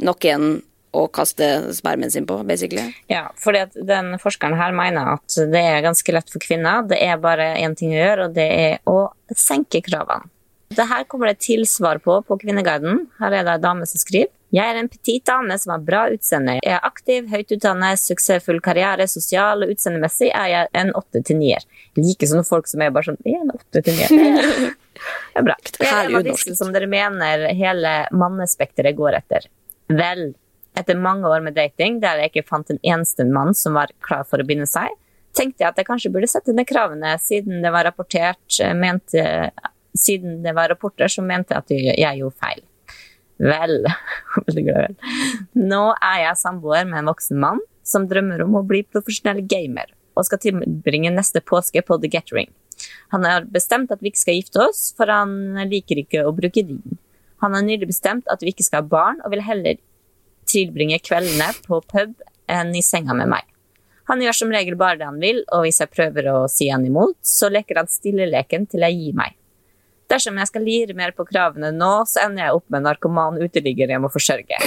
noen 0.00 0.60
å 0.96 1.04
kaste 1.14 1.46
spermen 1.76 2.10
sin 2.10 2.24
på, 2.26 2.40
basically. 2.46 2.88
Ja, 3.10 3.28
fordi 3.38 3.66
den 3.86 4.16
forskeren 4.18 4.56
her 4.58 4.72
mener 4.74 5.12
at 5.12 5.36
det 5.52 5.60
er 5.62 5.84
ganske 5.84 6.14
lett 6.16 6.32
for 6.32 6.42
kvinner. 6.42 6.82
Det 6.90 6.98
er 7.04 7.20
bare 7.22 7.52
én 7.60 7.76
ting 7.78 7.92
å 7.94 8.00
gjøre, 8.00 8.26
og 8.26 8.34
det 8.34 8.48
er 8.50 8.78
å 8.90 9.04
senke 9.38 9.82
kravene. 9.86 10.26
Det 10.70 10.86
her 10.86 11.02
kommer 11.10 11.26
det 11.30 11.40
tilsvar 11.42 11.98
på 12.02 12.20
på 12.26 12.36
Kvinneguiden. 12.38 13.08
Her 13.18 13.34
er 13.34 13.42
det 13.46 13.56
ei 13.56 13.62
dame 13.62 13.86
som 13.90 13.98
skriver. 13.98 14.30
Jeg 14.50 14.66
er 14.66 14.80
en 14.80 14.88
petit 14.90 15.22
dame 15.26 15.54
som 15.62 15.70
har 15.76 15.82
bra 15.86 16.00
utseende. 16.10 16.56
Jeg 16.58 16.74
er 16.74 16.86
aktiv, 16.86 17.28
høyt 17.30 17.52
utdannet, 17.54 18.00
suksessfull 18.02 18.58
karriere, 18.64 19.06
sosial 19.10 19.62
og 19.62 19.70
utseendemessig 19.74 20.32
er 20.34 20.48
jeg 20.50 20.70
en 20.82 20.90
åtte 20.98 21.22
til 21.26 21.38
nier. 21.38 21.66
Like 21.98 22.26
sånne 22.26 22.46
folk 22.48 22.66
som 22.70 22.82
er 22.82 22.90
bare 22.94 23.12
sånn 23.12 23.20
Jeg 23.26 23.38
er 23.38 23.44
en 23.46 23.54
åtte 23.54 23.84
til 23.86 23.98
nier. 23.98 24.74
Det 25.00 25.38
er 25.38 25.44
bra. 25.46 25.54
Jeg 25.78 25.88
er 25.88 26.08
en 26.08 26.16
av 26.18 26.26
disse 26.26 26.56
som 26.58 26.72
dere 26.74 26.90
mener 26.90 27.46
hele 27.56 27.92
mannespekteret 28.10 28.98
går 28.98 29.20
etter. 29.20 29.46
Vel, 29.88 30.32
etter 30.76 30.98
mange 30.98 31.30
år 31.30 31.46
med 31.46 31.54
dating 31.56 32.00
der 32.02 32.20
jeg 32.20 32.32
ikke 32.32 32.48
fant 32.50 32.74
en 32.74 32.82
eneste 32.82 33.24
mann 33.24 33.54
som 33.56 33.78
var 33.78 33.94
klar 34.04 34.26
for 34.28 34.42
å 34.42 34.46
binde 34.46 34.66
seg, 34.68 34.90
tenkte 35.36 35.62
jeg 35.62 35.70
at 35.70 35.78
jeg 35.78 35.88
kanskje 35.88 36.10
burde 36.12 36.28
sette 36.30 36.52
ned 36.52 36.66
kravene, 36.68 37.14
siden 37.22 37.62
det 37.62 37.70
var 37.72 37.86
rapportert 37.86 38.60
mente, 38.76 39.24
Siden 39.96 40.42
det 40.44 40.52
var 40.54 40.68
rapporter 40.70 41.10
som 41.10 41.26
mente 41.26 41.56
at 41.56 41.70
jeg 41.74 42.18
gjorde 42.20 42.38
feil. 42.38 42.60
Vel, 43.40 43.86
veldig 44.46 44.64
glad 44.66 44.86
vel. 44.86 44.96
Nå 45.56 45.82
er 45.96 46.24
jeg 46.26 46.40
samboer 46.42 46.88
med 46.88 47.02
en 47.02 47.10
voksen 47.10 47.40
mann 47.40 47.62
som 47.86 48.06
drømmer 48.08 48.44
om 48.44 48.58
å 48.60 48.66
bli 48.66 48.82
profesjonell 48.84 49.40
gamer, 49.48 49.88
og 50.14 50.26
skal 50.28 50.42
tilbringe 50.42 51.12
neste 51.14 51.40
påske 51.40 51.82
på 51.86 51.96
The 52.02 52.10
Gathering. 52.12 52.50
Han 53.14 53.24
har 53.24 53.48
bestemt 53.50 53.92
at 53.92 54.02
vi 54.04 54.12
ikke 54.12 54.22
skal 54.22 54.38
gifte 54.38 54.60
oss, 54.64 54.90
for 54.96 55.10
han 55.12 55.56
liker 55.70 56.02
ikke 56.02 56.24
å 56.28 56.34
bruke 56.36 56.64
ring. 56.66 56.82
Han 57.40 57.56
har 57.56 57.64
nylig 57.64 57.88
bestemt 57.88 58.28
at 58.28 58.44
vi 58.44 58.52
ikke 58.52 58.66
skal 58.66 58.84
ha 58.84 58.92
barn, 58.92 59.22
og 59.24 59.32
vil 59.32 59.44
heller 59.44 59.80
tilbringe 60.50 61.00
kveldene 61.04 61.50
på 61.64 61.80
pub 61.88 62.14
enn 62.50 62.74
i 62.76 62.84
senga 62.84 63.16
med 63.16 63.30
meg. 63.32 63.46
Han 64.10 64.22
gjør 64.24 64.36
som 64.36 64.52
regel 64.52 64.74
bare 64.78 64.98
det 64.98 65.06
han 65.06 65.20
vil, 65.22 65.44
og 65.54 65.64
hvis 65.64 65.80
jeg 65.80 65.92
prøver 65.94 66.28
å 66.32 66.38
si 66.50 66.66
han 66.68 66.84
imot, 66.86 67.16
så 67.24 67.48
leker 67.52 67.78
han 67.78 67.90
stilleleken 67.90 68.66
til 68.70 68.84
jeg 68.84 68.98
gir 68.98 69.18
meg. 69.20 69.36
Dersom 70.10 70.38
jeg 70.40 70.50
skal 70.50 70.64
lire 70.66 70.96
mer 70.98 71.12
på 71.14 71.26
kravene 71.28 71.70
nå, 71.74 71.92
så 72.10 72.24
ender 72.26 72.48
jeg 72.48 72.56
opp 72.58 72.66
med 72.68 72.80
en 72.80 72.88
narkoman 72.90 73.38
uteligger 73.38 73.92
jeg 73.94 74.02
må 74.02 74.10
forsørge. 74.10 74.58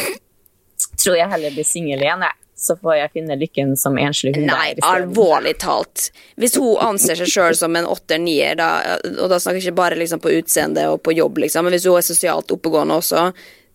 Tror 1.02 1.18
jeg 1.18 1.30
heller 1.34 1.54
blir 1.56 1.68
singel 1.68 2.04
igjen, 2.06 2.24
jeg. 2.24 2.40
Så 2.64 2.78
får 2.80 2.94
jeg 2.96 3.12
finne 3.18 3.36
lykken 3.36 3.74
som 3.76 3.98
enslig 4.00 4.36
hund. 4.38 4.48
Nei, 4.48 4.70
alvorlig 4.88 5.56
talt. 5.60 6.12
Hvis 6.40 6.54
hun 6.62 6.78
anser 6.80 7.18
seg 7.20 7.32
sjøl 7.34 7.58
som 7.60 7.76
en 7.76 7.90
åtter-nier, 7.90 8.62
og 8.62 9.26
da 9.28 9.40
snakker 9.42 9.58
jeg 9.60 9.66
ikke 9.66 9.80
bare 9.82 9.98
liksom 10.00 10.22
på 10.24 10.32
utseende 10.38 10.86
og 10.94 11.02
på 11.04 11.16
jobb, 11.18 11.42
liksom, 11.44 11.66
men 11.68 11.76
hvis 11.76 11.90
hun 11.90 11.98
er 12.00 12.06
sosialt 12.08 12.54
oppegående 12.56 13.02
også, 13.02 13.26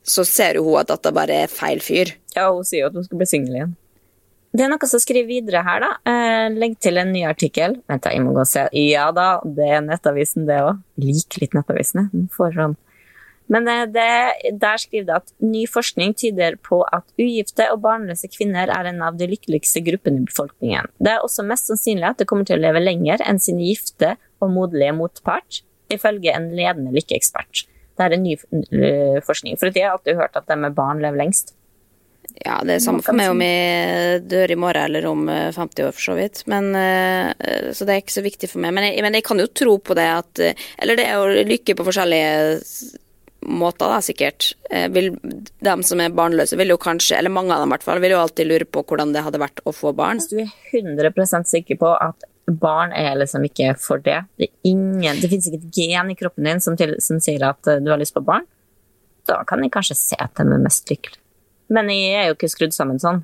så 0.08 0.24
ser 0.24 0.62
hun 0.62 0.78
at 0.80 0.88
dette 0.88 1.12
bare 1.12 1.42
er 1.44 1.52
feil 1.52 1.82
fyr. 1.84 2.14
Ja, 2.32 2.48
hun 2.54 2.64
sier 2.64 2.86
jo 2.86 2.88
at 2.88 2.96
hun 2.96 3.04
skal 3.04 3.20
bli 3.20 3.28
singel 3.28 3.58
igjen. 3.58 3.76
Det 4.56 4.64
er 4.64 4.70
noe 4.72 4.88
som 4.88 5.00
skriver 5.02 5.28
videre 5.28 5.62
her, 5.66 5.84
da. 5.84 5.90
Eh, 6.08 6.56
legg 6.56 6.78
til 6.80 6.98
en 7.00 7.10
ny 7.12 7.22
artikkel. 7.28 7.78
Vent, 7.90 8.02
da, 8.04 8.12
jeg 8.14 8.24
må 8.24 8.32
gå 8.32 8.42
og 8.42 8.48
se. 8.48 8.64
Ja 8.80 9.10
da, 9.14 9.38
det 9.44 9.66
er 9.76 9.82
Nettavisen, 9.84 10.46
det 10.48 10.62
òg. 10.64 10.80
Liker 11.02 11.44
litt 11.44 11.56
Nettavisen, 11.56 12.08
jeg. 12.08 12.52
Sånn. 12.56 12.78
Men 13.52 13.68
eh, 13.68 13.84
det, 13.92 14.08
der 14.60 14.80
skriver 14.80 15.06
det 15.08 15.16
at 15.16 15.32
ny 15.44 15.64
forskning 15.68 16.14
tyder 16.20 16.58
på 16.64 16.80
at 16.84 17.06
ugifte 17.20 17.68
og 17.72 17.82
barnløse 17.84 18.30
kvinner 18.32 18.72
er 18.72 18.90
en 18.90 19.02
av 19.04 19.16
de 19.20 19.28
lykkeligste 19.30 19.82
gruppene 19.84 20.22
i 20.22 20.28
befolkningen. 20.28 20.90
Det 21.00 21.14
er 21.14 21.24
også 21.24 21.46
mest 21.48 21.70
sannsynlig 21.70 22.10
at 22.10 22.20
de 22.20 22.28
kommer 22.28 22.48
til 22.48 22.58
å 22.58 22.64
leve 22.64 22.84
lenger 22.84 23.24
enn 23.24 23.40
sin 23.42 23.60
gifte 23.64 24.16
og 24.44 24.52
moderlige 24.54 24.96
motpart, 24.96 25.62
ifølge 25.92 26.32
en 26.36 26.50
ledende 26.56 26.92
lykkeekspert. 26.96 27.64
Det 27.98 28.06
er 28.06 28.14
en 28.14 28.22
ny 28.22 28.36
uh, 28.38 29.18
forskning. 29.26 29.56
For 29.58 29.72
jeg 29.72 29.82
har 29.82 29.96
alltid 29.96 30.20
hørt 30.20 30.36
at 30.38 30.46
de 30.46 30.56
med 30.60 30.76
barn 30.76 31.00
lever 31.02 31.18
lengst. 31.18 31.56
Ja, 32.44 32.60
det 32.66 32.76
er 32.76 32.84
samme 32.84 33.02
for 33.04 33.18
meg 33.18 33.32
om 33.32 33.42
jeg 33.42 34.22
dør 34.30 34.52
i 34.54 34.58
morgen 34.60 34.86
eller 34.86 35.08
om 35.10 35.26
50 35.28 35.58
eh, 35.58 35.88
år, 35.88 35.96
for 35.96 36.06
så 36.10 36.14
vidt. 36.18 36.44
Men, 36.50 36.70
uh, 36.76 37.72
så 37.74 37.86
det 37.86 37.94
er 37.94 38.04
ikke 38.04 38.18
så 38.18 38.24
viktig 38.24 38.50
for 38.52 38.62
meg. 38.62 38.76
Men 38.76 38.88
jeg, 38.88 39.02
men 39.04 39.18
jeg 39.18 39.26
kan 39.26 39.42
jo 39.42 39.50
tro 39.50 39.76
på 39.82 39.96
det 39.98 40.06
at 40.12 40.40
Eller 40.78 40.98
det 40.98 41.06
er 41.08 41.18
jo 41.18 41.44
lykke 41.48 41.76
på 41.78 41.86
forskjellige 41.88 42.96
måter, 43.48 43.86
da, 43.90 44.00
sikkert. 44.02 44.52
Vil, 44.92 45.12
de 45.14 45.74
som 45.86 46.00
er 46.02 46.14
barnløse, 46.14 46.56
vil 46.58 46.74
jo 46.74 46.78
kanskje, 46.82 47.16
eller 47.16 47.32
mange 47.32 47.54
av 47.54 47.62
dem 47.62 47.70
i 47.70 47.76
hvert 47.76 47.86
fall, 47.86 48.00
vil 48.02 48.16
jo 48.16 48.22
alltid 48.22 48.48
lure 48.50 48.66
på 48.66 48.82
hvordan 48.82 49.14
det 49.14 49.22
hadde 49.24 49.40
vært 49.40 49.62
å 49.62 49.72
få 49.72 49.94
barn. 49.96 50.18
Hvis 50.18 50.32
du 50.32 50.40
er 50.42 50.50
100% 50.74 51.48
sikker 51.48 51.78
på 51.80 51.92
at 51.94 52.26
barn 52.48 52.92
er 52.96 53.16
liksom 53.18 53.44
ikke 53.48 53.74
for 53.80 54.02
det. 54.02 54.22
Det, 54.40 54.50
ingen, 54.66 55.20
det 55.20 55.30
finnes 55.30 55.48
ikke 55.48 55.60
et 55.60 55.74
gen 55.76 56.12
i 56.12 56.16
kroppen 56.18 56.48
din 56.48 56.62
som, 56.64 56.76
til, 56.78 56.96
som, 57.04 57.20
sier 57.22 57.44
at 57.50 57.68
eh, 57.68 57.80
du 57.84 57.90
har 57.92 58.00
lyst 58.00 58.16
på 58.16 58.24
barn. 58.24 58.46
Da 59.28 59.42
kan 59.48 59.62
jeg 59.62 59.72
kanskje 59.74 59.98
se 59.98 60.18
at 60.18 60.36
de 60.38 60.46
er 60.46 60.62
mest 60.62 60.88
lykkelig. 60.90 61.20
Men 61.72 61.90
jeg 61.92 62.16
er 62.16 62.30
jo 62.30 62.36
ikke 62.36 62.50
skrudd 62.52 62.76
sammen 62.76 63.00
sånn. 63.02 63.22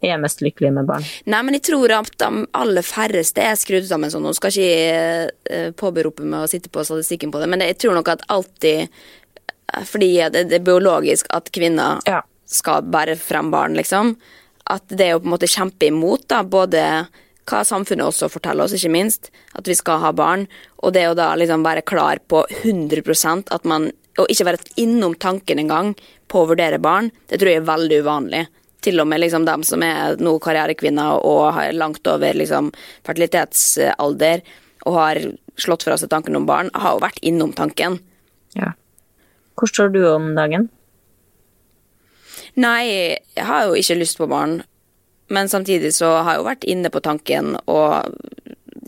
Jeg 0.00 0.14
er 0.14 0.20
mest 0.22 0.40
lykkelig 0.40 0.70
med 0.72 0.88
barn. 0.88 1.04
Nei, 1.28 1.42
men 1.44 1.58
jeg 1.58 1.66
tror 1.68 1.92
at 1.92 2.14
de 2.22 2.44
aller 2.56 2.86
færreste 2.86 3.44
er 3.44 3.58
skrudd 3.60 3.84
sammen 3.88 4.12
sånn. 4.12 4.24
Nå 4.24 4.32
skal 4.36 4.54
ikke 4.54 4.68
jeg 4.68 5.32
uh, 5.52 5.70
påberope 5.76 6.24
meg 6.24 6.46
å 6.46 6.50
sitte 6.50 6.72
på 6.72 6.84
statistikken 6.88 7.32
på 7.32 7.42
det, 7.42 7.50
men 7.52 7.64
jeg 7.66 7.76
tror 7.82 7.98
nok 7.98 8.08
at 8.14 8.24
alltid 8.32 8.86
eh, 8.86 9.84
Fordi 9.86 10.10
det, 10.32 10.46
det 10.48 10.60
er 10.60 10.66
biologisk 10.66 11.28
at 11.36 11.52
kvinner 11.52 12.00
ja. 12.08 12.22
skal 12.48 12.88
bære 12.88 13.18
frem 13.20 13.52
barn, 13.52 13.76
liksom. 13.76 14.16
At 14.72 14.88
det 14.88 15.04
er 15.04 15.12
jo 15.14 15.20
på 15.20 15.28
en 15.28 15.34
måte 15.36 15.50
kjempe 15.50 15.90
imot, 15.90 16.24
da, 16.32 16.40
både 16.48 16.86
hva 17.50 17.60
samfunnet 17.66 18.06
også 18.06 18.30
forteller 18.32 18.64
oss, 18.64 18.74
ikke 18.76 18.92
minst, 18.94 19.30
at 19.58 19.68
vi 19.68 19.76
skal 19.76 20.00
ha 20.00 20.14
barn. 20.16 20.46
Og 20.80 20.94
det 20.96 21.08
å 21.10 21.16
da 21.18 21.32
liksom 21.36 21.66
være 21.66 21.84
klar 21.84 22.22
på 22.30 22.44
100% 22.62 23.52
at 23.52 23.68
man 23.68 23.90
Og 24.18 24.32
ikke 24.32 24.48
være 24.48 24.72
innom 24.82 25.14
tanken 25.20 25.60
engang 25.62 25.92
på 26.30 26.42
å 26.42 26.48
vurdere 26.50 26.80
barn, 26.82 27.10
det 27.30 27.38
tror 27.40 27.52
jeg 27.52 27.60
er 27.62 27.68
veldig 27.68 28.00
uvanlig. 28.04 28.42
Til 28.84 29.02
og 29.02 29.08
med 29.10 29.20
liksom 29.20 29.44
dem 29.44 29.62
som 29.66 29.82
er 29.84 30.16
nå 30.20 30.34
karrierekvinner 30.42 31.20
og 31.28 31.52
har 31.56 31.76
langt 31.76 32.06
over 32.08 32.36
liksom 32.36 32.72
fertilitetsalder 33.06 34.42
og 34.88 34.96
har 34.96 35.20
slått 35.60 35.84
fra 35.84 35.98
seg 36.00 36.10
tanken 36.12 36.38
om 36.38 36.48
barn, 36.48 36.72
har 36.72 36.96
jo 36.96 37.04
vært 37.04 37.20
innom 37.26 37.52
tanken. 37.56 37.98
Ja. 38.56 38.72
Hvor 39.60 39.68
står 39.68 39.92
du 39.92 40.00
om 40.08 40.32
dagen? 40.38 40.70
Nei, 42.56 43.16
jeg 43.36 43.46
har 43.46 43.68
jo 43.68 43.76
ikke 43.78 43.98
lyst 44.00 44.18
på 44.18 44.28
barn. 44.30 44.62
Men 45.30 45.48
samtidig 45.48 45.92
så 45.94 46.08
har 46.24 46.34
jeg 46.34 46.40
jo 46.40 46.48
vært 46.48 46.66
inne 46.72 46.90
på 46.90 47.02
tanken 47.04 47.54
og 47.70 48.16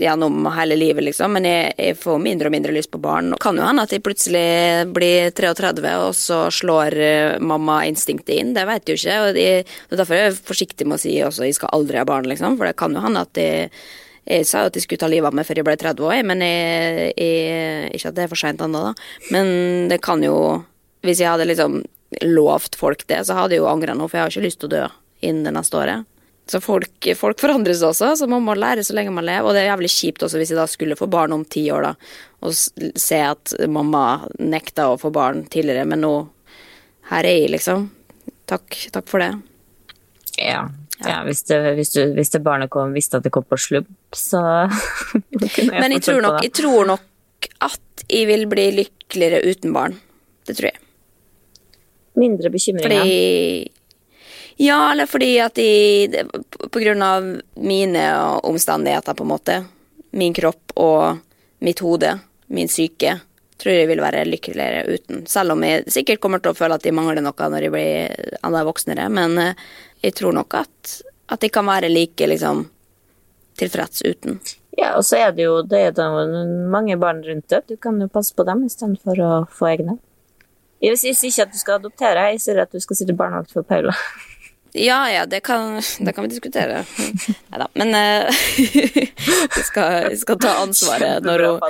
gjennom 0.02 0.46
hele 0.56 0.76
livet, 0.78 1.04
liksom. 1.06 1.36
Men 1.36 1.46
jeg, 1.48 1.72
jeg, 1.78 1.96
får 2.02 2.20
mindre 2.22 2.50
og 2.50 2.54
mindre 2.56 2.74
lyst 2.74 2.90
på 2.92 3.00
barn. 3.02 3.32
Kan 3.42 3.58
jo 3.60 3.66
hende 3.66 3.86
at 3.86 3.94
jeg 3.94 4.04
plutselig 4.04 4.44
blir 4.94 5.32
33, 5.36 5.96
og 6.02 6.14
så 6.18 6.44
slår 6.52 6.98
uh, 6.98 7.40
mamma-instinktet 7.42 8.36
inn. 8.36 8.54
Det 8.56 8.66
vet 8.68 8.86
jeg 8.86 8.96
jo 8.96 9.02
ikke. 9.02 9.18
Og 9.24 9.40
jeg, 9.40 9.66
derfor 9.94 10.18
er 10.18 10.28
jeg 10.28 10.38
forsiktig 10.52 10.88
med 10.88 10.98
å 10.98 11.02
si 11.02 11.16
også 11.24 11.48
jeg 11.48 11.58
skal 11.58 11.74
aldri 11.76 12.00
ha 12.00 12.06
barn, 12.08 12.28
liksom. 12.30 12.58
For 12.58 12.68
det 12.68 12.78
kan 12.80 12.96
jo 12.96 13.04
hende 13.04 13.26
at 13.26 13.42
jeg 13.42 13.68
jeg 14.22 14.46
sa 14.46 14.60
jo 14.62 14.70
at 14.70 14.76
jeg 14.78 14.84
skulle 14.84 15.02
ta 15.02 15.08
livet 15.10 15.26
av 15.26 15.34
meg 15.34 15.46
før 15.48 15.58
jeg 15.58 15.66
ble 15.66 15.74
30 15.80 16.04
år, 16.06 16.20
men 16.28 16.44
jeg, 16.46 17.08
jeg, 17.18 17.88
ikke 17.96 18.12
at 18.12 18.14
det 18.14 18.22
er 18.22 18.30
for 18.30 18.38
seint 18.38 18.62
ennå, 18.62 18.82
da. 18.86 18.92
Men 19.34 19.88
det 19.90 19.98
kan 20.04 20.22
jo 20.22 20.36
Hvis 21.02 21.18
jeg 21.18 21.26
hadde 21.26 21.48
liksom 21.48 21.80
lovt 22.22 22.76
folk 22.78 23.00
det, 23.10 23.24
så 23.26 23.34
hadde 23.34 23.56
jeg 23.56 23.64
jo 23.64 23.66
angra 23.66 23.96
nå, 23.98 24.06
for 24.06 24.20
jeg 24.20 24.22
har 24.22 24.30
ikke 24.30 24.44
lyst 24.44 24.60
til 24.62 24.68
å 24.68 24.74
dø 24.76 24.82
innen 25.26 25.42
det 25.48 25.52
neste 25.56 25.78
året. 25.80 26.06
Så 26.50 26.58
folk, 26.60 27.06
folk 27.16 27.40
forandres 27.40 27.84
også, 27.86 28.10
så 28.18 28.26
man 28.28 28.42
må 28.44 28.56
lære 28.58 28.82
så 28.84 28.96
lenge 28.96 29.14
man 29.14 29.26
lever. 29.26 29.46
Og 29.46 29.54
det 29.54 29.62
er 29.62 29.70
jævlig 29.70 29.92
kjipt 29.94 30.24
også 30.26 30.40
hvis 30.40 30.52
jeg 30.52 30.58
da 30.58 30.66
skulle 30.70 30.98
få 30.98 31.06
barn 31.10 31.34
om 31.36 31.44
ti 31.46 31.64
år, 31.72 31.86
da, 31.86 31.94
og 32.42 32.54
se 32.98 33.20
at 33.22 33.54
mamma 33.70 34.26
nekta 34.42 34.90
å 34.90 34.98
få 35.00 35.12
barn 35.14 35.44
tidligere, 35.46 35.86
men 35.88 36.02
nå 36.02 36.12
her 37.12 37.28
er 37.28 37.42
jeg, 37.44 37.52
liksom. 37.54 37.86
Takk, 38.50 38.76
takk 38.94 39.08
for 39.10 39.22
det. 39.22 39.30
Ja. 40.40 40.64
ja 41.04 41.16
hvis, 41.26 41.44
det, 41.48 41.60
hvis, 41.78 41.92
du, 41.94 42.02
hvis, 42.16 42.32
det, 42.34 42.42
barnet 42.44 42.72
kom, 42.72 42.94
visste 42.96 43.20
at 43.20 43.26
det 43.26 43.32
kom 43.34 43.46
på 43.46 43.58
slubb, 43.60 43.88
så 44.16 44.42
jeg 45.58 45.68
Men 45.70 45.94
jeg 45.94 46.06
tror, 46.08 46.22
nok, 46.24 46.40
jeg 46.42 46.54
tror 46.58 46.88
nok 46.94 47.50
at 47.62 48.06
jeg 48.08 48.26
vil 48.30 48.48
bli 48.50 48.66
lykkeligere 48.80 49.42
uten 49.46 49.74
barn. 49.74 49.94
Det 50.46 50.58
tror 50.58 50.72
jeg. 50.72 50.80
Mindre 52.18 52.50
bekymringer? 52.52 52.90
Fordi 53.06 53.72
ja, 54.56 54.92
eller 54.92 55.06
fordi 55.06 55.40
at 55.40 55.54
de 55.54 56.24
På 56.70 56.80
grunn 56.80 57.02
av 57.02 57.28
mine 57.54 58.04
omstendigheter, 58.42 59.14
på 59.14 59.24
en 59.24 59.28
måte. 59.28 59.64
Min 60.10 60.34
kropp 60.34 60.74
og 60.76 61.18
mitt 61.62 61.80
hode, 61.80 62.18
min 62.46 62.68
syke, 62.68 63.20
tror 63.62 63.74
jeg 63.74 63.88
vil 63.88 64.02
være 64.02 64.24
lykkeligere 64.26 64.82
uten. 64.96 65.26
Selv 65.26 65.54
om 65.54 65.62
jeg 65.64 65.86
sikkert 65.92 66.20
kommer 66.20 66.42
til 66.42 66.52
å 66.52 66.58
føle 66.58 66.76
at 66.76 66.84
de 66.84 66.92
mangler 66.94 67.22
noe 67.24 67.48
når 67.54 67.66
de 67.66 67.70
blir 67.72 68.32
enda 68.42 68.64
voksnere. 68.66 69.08
Men 69.08 69.38
eh, 69.38 69.60
jeg 70.02 70.16
tror 70.18 70.34
nok 70.36 70.58
at, 70.58 70.96
at 71.32 71.44
de 71.44 71.52
kan 71.52 71.68
være 71.68 71.92
like 71.92 72.26
liksom 72.28 72.66
tilfreds 73.60 74.02
uten. 74.02 74.40
Ja, 74.76 74.94
og 74.96 75.04
så 75.04 75.20
er 75.20 75.34
det 75.36 75.44
jo 75.44 75.60
det 75.68 75.82
er 75.92 76.16
mange 76.72 76.96
barn 77.00 77.22
rundt 77.24 77.48
deg. 77.52 77.68
Du 77.68 77.76
kan 77.76 78.00
jo 78.00 78.08
passe 78.10 78.34
på 78.34 78.46
dem 78.48 78.64
istedenfor 78.66 79.20
å 79.22 79.32
få 79.52 79.68
egne. 79.74 79.98
Jeg 80.82 80.98
sier 80.98 81.14
ikke 81.28 81.46
at 81.46 81.52
du 81.54 81.60
skal 81.60 81.78
adoptere, 81.78 82.30
jeg 82.32 82.42
sier 82.42 82.62
at 82.64 82.72
du 82.72 82.80
skal 82.82 82.98
sitte 82.98 83.14
barnevakt 83.14 83.52
for 83.54 83.66
Paula. 83.66 83.94
Ja, 84.72 85.10
ja, 85.10 85.26
det 85.26 85.40
kan, 85.40 85.80
det 86.00 86.12
kan 86.12 86.24
vi 86.24 86.28
diskutere. 86.28 86.84
Nei 87.50 87.60
da. 87.60 87.68
Men 87.74 87.94
uh, 87.94 88.28
vi, 89.56 89.62
skal, 89.64 90.08
vi, 90.10 90.16
skal, 90.16 90.40
ta 90.40 90.56
ansvaret 90.62 91.24
når 91.24 91.46
hun 91.48 91.60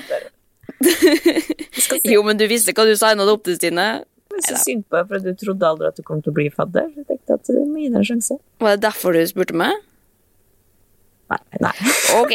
Jo, 2.07 2.23
men 2.27 2.39
du 2.39 2.47
visste 2.51 2.75
hva 2.75 2.87
du 2.87 2.95
signa 2.99 3.27
opp 3.31 3.45
til, 3.47 3.59
Stine. 3.59 3.89
Men 4.33 4.45
så 4.47 4.57
synd 4.57 4.87
på 4.89 4.97
deg, 4.97 5.09
for 5.11 5.23
du 5.23 5.33
trodde 5.39 5.69
aldri 5.69 5.89
at 5.91 5.99
du 5.99 6.05
kom 6.07 6.23
til 6.25 6.33
å 6.33 6.37
bli 6.37 6.49
fadder. 6.51 6.89
Så 6.93 7.03
jeg 7.03 7.09
tenkte 7.11 7.37
at 7.37 7.51
du 7.51 7.59
må 7.67 7.83
gi 7.83 7.89
deg 7.91 7.99
en 8.01 8.07
sjanse. 8.09 8.39
Var 8.63 8.77
det 8.77 8.85
derfor 8.87 9.17
du 9.17 9.21
spurte 9.29 9.57
meg? 9.59 9.75
Nei. 11.33 11.41
nei. 11.65 11.75
Ok, 12.19 12.33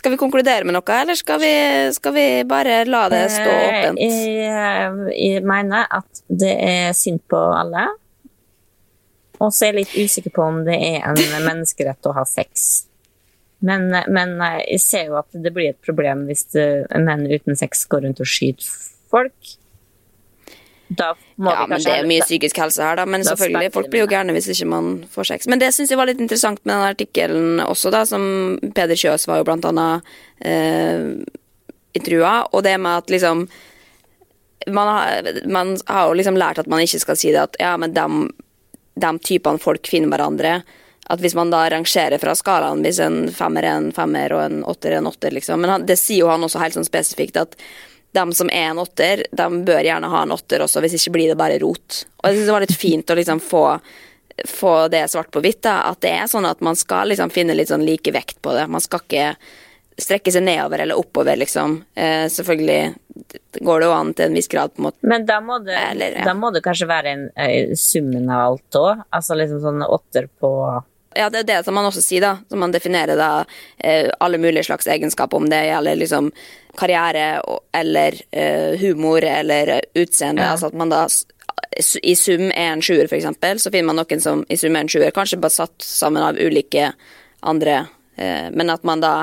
Skal 0.00 0.14
vi 0.14 0.18
konkludere 0.18 0.64
med 0.64 0.74
noe, 0.74 0.94
eller 0.96 1.18
skal 1.18 1.38
vi, 1.42 1.52
skal 1.92 2.14
vi 2.14 2.26
bare 2.48 2.80
la 2.88 3.02
det 3.12 3.24
stå 3.34 3.50
åpent? 3.50 4.00
Jeg, 4.00 4.30
Jeg, 4.40 5.10
jeg 5.16 5.42
mener 5.46 5.90
at 6.00 6.22
det 6.28 6.54
er 6.56 6.94
synd 6.96 7.20
på 7.30 7.40
alle. 7.52 7.88
Og 9.40 9.52
så 9.54 9.66
er 9.66 9.72
jeg 9.72 9.80
litt 9.80 9.96
usikker 9.96 10.34
på 10.36 10.44
om 10.44 10.62
det 10.66 10.76
er 10.76 11.06
en 11.08 11.46
menneskerett 11.46 12.08
å 12.08 12.14
ha 12.16 12.26
sex. 12.28 12.84
Men, 13.64 13.88
men 14.08 14.36
jeg 14.40 14.80
ser 14.80 15.08
jo 15.10 15.18
at 15.20 15.28
det 15.36 15.52
blir 15.52 15.74
et 15.74 15.80
problem 15.84 16.26
hvis 16.28 16.46
menn 16.96 17.26
uten 17.28 17.58
sex 17.60 17.84
går 17.92 18.06
rundt 18.06 18.22
og 18.24 18.28
skyter 18.28 18.68
folk. 19.12 19.56
Da 20.90 21.12
må 21.36 21.52
Ja, 21.54 21.66
men 21.70 21.78
Det 21.82 21.92
er 21.92 22.06
mye 22.08 22.24
psykisk 22.24 22.58
helse 22.58 22.82
her, 22.82 22.96
da. 22.98 23.06
Men 23.06 23.22
Da 23.22 23.30
selvfølgelig, 23.30 23.72
folk 23.72 23.90
blir 23.92 24.02
jo 24.02 24.10
gærne 24.10 24.34
hvis 24.34 24.48
ikke 24.50 24.66
man 24.72 24.88
får 25.12 25.28
sex. 25.32 25.46
Men 25.46 25.62
det 25.62 25.70
syns 25.74 25.92
jeg 25.92 26.00
var 26.00 26.10
litt 26.10 26.22
interessant 26.22 26.58
med 26.64 26.74
den 26.74 26.88
artikkelen 26.88 27.60
også, 27.62 27.92
da, 27.94 28.02
som 28.08 28.58
Peder 28.74 28.98
Kjøs 28.98 29.28
var 29.30 29.38
jo 29.38 29.46
blant 29.46 29.68
annet 29.70 30.02
eh, 30.42 31.14
intervjua, 31.94 32.50
og 32.50 32.64
det 32.66 32.74
med 32.80 33.04
at 33.04 33.10
liksom 33.10 33.46
man 34.68 34.88
har, 34.88 35.28
man 35.48 35.76
har 35.86 36.08
jo 36.10 36.16
liksom 36.18 36.36
lært 36.36 36.58
at 36.58 36.68
man 36.68 36.82
ikke 36.84 37.00
skal 37.00 37.16
si 37.16 37.30
det 37.32 37.40
at 37.40 37.56
ja, 37.62 37.76
men 37.80 37.94
dem, 37.96 38.26
dem 38.94 39.18
typene 39.18 39.60
folk 39.62 39.86
finner 39.88 40.10
hverandre 40.12 40.60
At 41.10 41.20
hvis 41.22 41.34
man 41.34 41.50
da 41.50 41.64
rangerer 41.70 42.18
fra 42.22 42.34
skalaen, 42.38 42.82
hvis 42.84 43.00
en 43.02 43.22
femmer 43.34 43.66
er 43.66 43.78
en 43.78 43.92
femmer 43.94 44.34
og 44.36 44.42
en 44.44 44.58
åtter 44.64 44.94
er 44.94 45.00
en 45.00 45.10
åtter, 45.10 45.34
liksom 45.34 45.62
Men 45.62 45.76
han, 45.76 45.86
det 45.86 45.98
sier 45.98 46.24
jo 46.24 46.30
han 46.32 46.44
også 46.44 46.62
helt 46.62 46.78
sånn 46.78 46.88
spesifikt 46.88 47.40
at 47.40 47.56
de 48.12 48.24
som 48.34 48.50
er 48.50 48.72
en 48.72 48.78
åtter, 48.82 49.24
de 49.30 49.64
bør 49.64 49.86
gjerne 49.86 50.08
ha 50.10 50.22
en 50.22 50.32
åtter 50.34 50.64
også, 50.64 50.80
hvis 50.82 50.96
ikke 50.98 51.12
blir 51.14 51.28
det 51.30 51.38
bare 51.38 51.60
rot. 51.62 52.04
Og 52.18 52.24
jeg 52.26 52.34
synes 52.34 52.48
det 52.48 52.54
var 52.56 52.64
litt 52.64 52.74
fint 52.74 53.12
å 53.12 53.14
liksom 53.14 53.42
få, 53.44 53.64
få 54.50 54.72
det 54.90 55.04
svart 55.12 55.30
på 55.30 55.42
hvitt, 55.44 55.60
da, 55.62 55.76
at 55.92 56.00
det 56.02 56.10
er 56.18 56.30
sånn 56.30 56.48
at 56.48 56.58
man 56.64 56.78
skal 56.78 57.12
liksom 57.12 57.30
finne 57.30 57.54
litt 57.54 57.70
sånn 57.70 57.86
like 57.86 58.10
vekt 58.10 58.40
på 58.42 58.56
det. 58.56 58.66
Man 58.66 58.82
skal 58.82 59.04
ikke 59.04 59.28
strekke 60.02 60.32
seg 60.32 60.44
nedover 60.46 60.84
eller 60.84 60.98
oppover, 60.98 61.38
liksom. 61.40 61.80
Eh, 61.94 62.26
selvfølgelig 62.32 62.94
går 63.60 63.80
det 63.80 63.88
jo 63.88 63.94
an 63.94 64.12
til 64.14 64.28
en 64.28 64.38
viss 64.38 64.50
grad, 64.50 64.74
på 64.74 64.82
en 64.82 64.88
måte. 64.88 65.06
Men 65.12 65.26
da 65.26 65.40
må 65.44 65.58
det, 65.64 65.76
Eller, 65.76 66.20
ja. 66.20 66.24
da 66.24 66.34
må 66.34 66.52
det 66.54 66.62
kanskje 66.64 66.88
være 66.90 67.14
en, 67.14 67.26
eh, 67.36 67.74
summen 67.76 68.30
av 68.30 68.52
alt 68.52 68.78
òg. 68.80 69.02
Altså 69.10 69.36
liksom 69.38 69.60
sånn 69.64 69.84
åtter 69.86 70.30
på 70.40 70.52
Ja, 71.18 71.26
det 71.28 71.40
er 71.40 71.48
det 71.48 71.64
som 71.66 71.74
man 71.74 71.88
også 71.88 72.02
sier, 72.04 72.22
da. 72.22 72.36
Som 72.48 72.60
man 72.62 72.70
definerer 72.70 73.18
da 73.18 73.44
eh, 73.78 74.10
alle 74.20 74.38
mulige 74.38 74.68
slags 74.68 74.86
egenskaper, 74.86 75.36
om 75.36 75.48
det 75.50 75.64
gjelder 75.66 75.98
liksom 75.98 76.30
karriere 76.78 77.42
eller 77.74 78.14
eh, 78.30 78.78
humor 78.78 79.24
eller 79.24 79.80
utseende. 79.94 80.42
Ja. 80.42 80.52
Altså 80.54 80.70
at 80.70 80.78
man 80.78 80.92
da 80.94 81.08
i 82.02 82.14
sum 82.18 82.50
er 82.50 82.72
en 82.72 82.82
sjuer, 82.82 83.08
eksempel, 83.10 83.58
så 83.58 83.70
finner 83.70 83.90
man 83.90 84.00
noen 84.00 84.22
som 84.22 84.44
i 84.48 84.58
sum 84.58 84.76
er 84.76 84.84
en 84.84 84.90
sjuer, 84.90 85.10
kanskje 85.14 85.38
bare 85.40 85.54
satt 85.54 85.84
sammen 85.84 86.22
av 86.22 86.38
ulike 86.38 86.92
andre, 87.46 87.86
eh, 88.16 88.48
men 88.50 88.70
at 88.70 88.84
man 88.86 89.02
da 89.02 89.14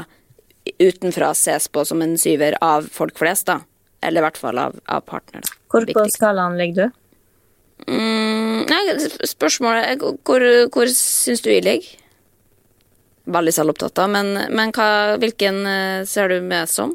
utenfra 0.79 1.31
ses 1.35 1.67
på 1.67 1.83
som 1.85 2.01
en 2.01 2.17
syver 2.19 2.57
av 2.61 2.87
folk 2.93 3.17
flest, 3.19 3.47
da. 3.49 3.61
Eller 4.01 4.21
i 4.21 4.25
hvert 4.27 4.39
fall 4.39 4.59
av, 4.61 4.75
av 4.85 5.05
partner, 5.09 5.43
da. 5.45 5.55
Hvor 5.71 5.87
på 5.89 6.05
skalaen 6.13 6.57
ligger 6.59 6.87
du? 6.87 6.99
Mm, 7.87 8.65
nei, 8.67 8.81
spørsmålet 9.29 9.91
er 9.91 9.97
hvor, 10.01 10.43
hvor 10.73 10.91
syns 10.91 11.43
du 11.45 11.51
jeg 11.51 11.65
ligger? 11.65 12.03
Veldig 13.27 13.53
selvopptatt, 13.53 13.95
da, 13.99 14.05
men, 14.11 14.31
men 14.55 14.71
hva, 14.75 15.17
hvilken 15.19 15.59
eh, 15.67 16.05
ser 16.07 16.31
du 16.31 16.39
meg 16.45 16.69
som? 16.71 16.93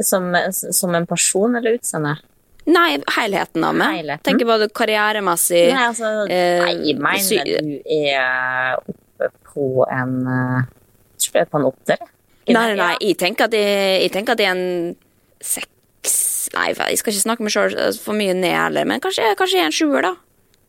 Som, 0.00 0.32
som 0.50 0.94
en 0.96 1.06
person 1.06 1.54
eller 1.58 1.76
utseende? 1.76 2.16
Nei, 2.64 2.96
helheten 3.18 3.64
av 3.66 3.76
meg. 3.76 3.98
Helheten? 4.00 4.24
Tenker 4.24 4.48
både 4.48 4.70
karrieremessig 4.72 5.66
Nei, 5.68 5.84
altså, 5.90 6.12
eh, 6.32 6.62
nei, 6.62 6.72
jeg 6.88 6.96
mener 6.96 7.50
du 7.60 7.74
er 7.92 8.78
oppe 8.80 9.28
på 9.52 9.84
en 9.84 10.14
eh, 10.24 10.70
tror 11.20 11.38
jeg 11.38 11.46
er 11.46 11.50
på 11.52 11.60
en 11.60 11.68
åtter. 11.68 12.06
Nei, 12.48 12.54
nei, 12.54 12.76
nei, 12.76 12.92
jeg 13.00 13.16
tenker 13.20 13.48
at 13.48 13.56
jeg, 13.56 14.02
jeg, 14.02 14.12
tenker 14.12 14.36
at 14.36 14.42
jeg 14.42 14.50
er 14.50 14.58
en 14.58 14.96
seks 15.40 15.80
Nei, 16.54 16.68
jeg 16.70 17.00
skal 17.00 17.14
ikke 17.14 17.22
snakke 17.22 17.42
meg 17.46 17.54
sjøl 17.54 17.72
for 17.98 18.14
mye 18.14 18.34
ned 18.36 18.52
heller, 18.52 18.84
men 18.86 19.00
kanskje, 19.02 19.30
kanskje 19.38 19.56
jeg 19.56 19.64
er 19.64 19.70
en 19.70 19.74
sjuer, 19.74 20.04
da. 20.04 20.12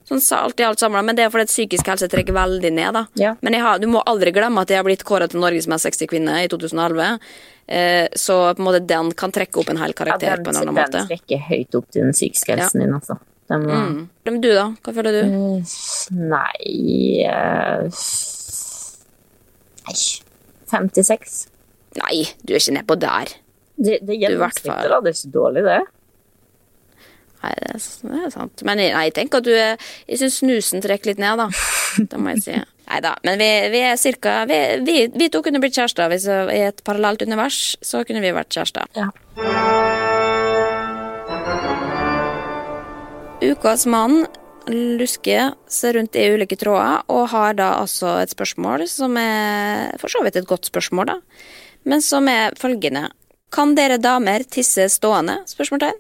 Sånn 0.08 0.22
alt 0.38 0.62
i 0.62 0.66
alt 0.66 0.82
samla, 0.82 1.02
men 1.06 1.18
det 1.18 1.26
er 1.26 1.32
fordi 1.34 1.48
at 1.48 1.52
psykisk 1.52 1.88
helse 1.90 2.08
trekker 2.10 2.34
veldig 2.34 2.72
ned, 2.74 2.96
da. 2.96 3.04
Ja. 3.20 3.34
Men 3.46 3.58
har, 3.60 3.82
du 3.82 3.88
må 3.90 4.04
aldri 4.06 4.32
glemme 4.34 4.64
at 4.64 4.72
jeg 4.72 4.80
har 4.80 4.86
blitt 4.88 5.04
kåret 5.06 5.34
til 5.34 5.42
Norges 5.42 5.68
mest 5.70 5.86
sexy 5.88 6.08
kvinne 6.10 6.38
i 6.46 6.50
2011. 6.50 7.20
Eh, 7.68 8.08
så 8.14 8.38
på 8.54 8.62
en 8.62 8.68
måte 8.68 8.84
den 8.86 9.10
kan 9.18 9.34
trekke 9.34 9.62
opp 9.62 9.72
en 9.74 9.82
hel 9.82 9.96
Ja, 9.96 9.98
karakter 9.98 10.38
den, 10.38 10.46
på 10.46 10.54
en 10.54 10.60
annen 10.62 10.78
den 10.78 10.84
måte. 10.84 11.06
trekker 11.10 11.42
høyt 11.48 11.78
opp 11.80 11.90
til 11.90 12.06
den 12.06 12.14
psykiske 12.14 12.54
helsen 12.54 12.86
din, 12.86 12.94
altså. 12.94 13.18
Den 13.50 13.66
Mm. 13.66 14.10
Men 14.26 14.40
du, 14.42 14.50
da? 14.54 14.70
Hva 14.82 14.94
føler 14.94 15.12
du? 15.12 15.34
Nei 16.18 17.26
uh, 17.30 17.90
Nei 19.86 19.98
56. 20.72 21.36
Nei, 22.02 22.26
du 22.44 22.54
er 22.54 22.62
ikke 22.62 22.76
nedpå 22.76 22.98
der. 23.00 23.36
Det, 23.76 24.00
det 24.08 24.18
gjennomsnittet, 24.20 24.90
da. 24.92 25.00
Det 25.04 25.12
er 25.12 25.20
ikke 25.20 25.34
dårlig, 25.36 25.64
det. 25.66 25.82
Nei, 27.46 27.52
det 27.62 27.74
er, 27.76 27.82
det 28.10 28.22
er 28.26 28.32
sant. 28.34 28.64
Men 28.68 28.80
nei, 28.82 28.88
jeg 29.08 29.16
tenker 29.20 29.44
at 29.44 29.48
du 29.48 29.52
er 29.54 29.76
Jeg 30.10 30.22
syns 30.22 30.40
snusen 30.42 30.84
trekker 30.84 31.12
litt 31.12 31.22
ned, 31.22 31.44
da. 31.44 31.50
Det 32.12 32.20
må 32.20 32.34
jeg 32.34 32.44
si. 32.46 32.56
Nei 32.86 33.02
da. 33.02 33.16
Men 33.26 33.40
vi, 33.42 33.50
vi 33.74 33.82
er 33.88 34.00
cirka 34.00 34.44
vi, 34.50 34.60
vi, 34.86 34.98
vi 35.14 35.30
to 35.34 35.42
kunne 35.46 35.62
blitt 35.64 35.78
kjærester 35.78 36.10
hvis 36.12 36.28
i 36.30 36.62
et 36.68 36.84
parallelt 36.86 37.24
univers. 37.26 37.76
Så 37.86 38.04
kunne 38.08 38.24
vi 38.24 38.34
vært 38.36 38.54
kjærester. 38.54 38.90
Ja. 38.98 39.10
Ukas 43.46 43.86
mann 43.90 44.26
lusker 44.72 45.54
seg 45.70 45.96
rundt 45.98 46.16
i 46.18 46.26
ulike 46.34 46.58
tråder 46.58 47.04
og 47.14 47.28
har 47.30 47.54
da 47.58 47.76
altså 47.84 48.16
et 48.24 48.34
spørsmål 48.34 48.88
som 48.90 49.14
er 49.22 49.94
for 50.02 50.10
så 50.10 50.24
vidt 50.26 50.40
et 50.40 50.50
godt 50.50 50.66
spørsmål, 50.72 51.12
da. 51.12 51.20
Men 51.86 52.02
som 52.02 52.28
er 52.32 52.56
følgende. 52.60 53.10
Kan 53.54 53.76
dere 53.78 54.00
damer 54.02 54.44
tisse 54.50 54.88
stående? 54.90 55.40
Spørsmålstegn. 55.48 56.00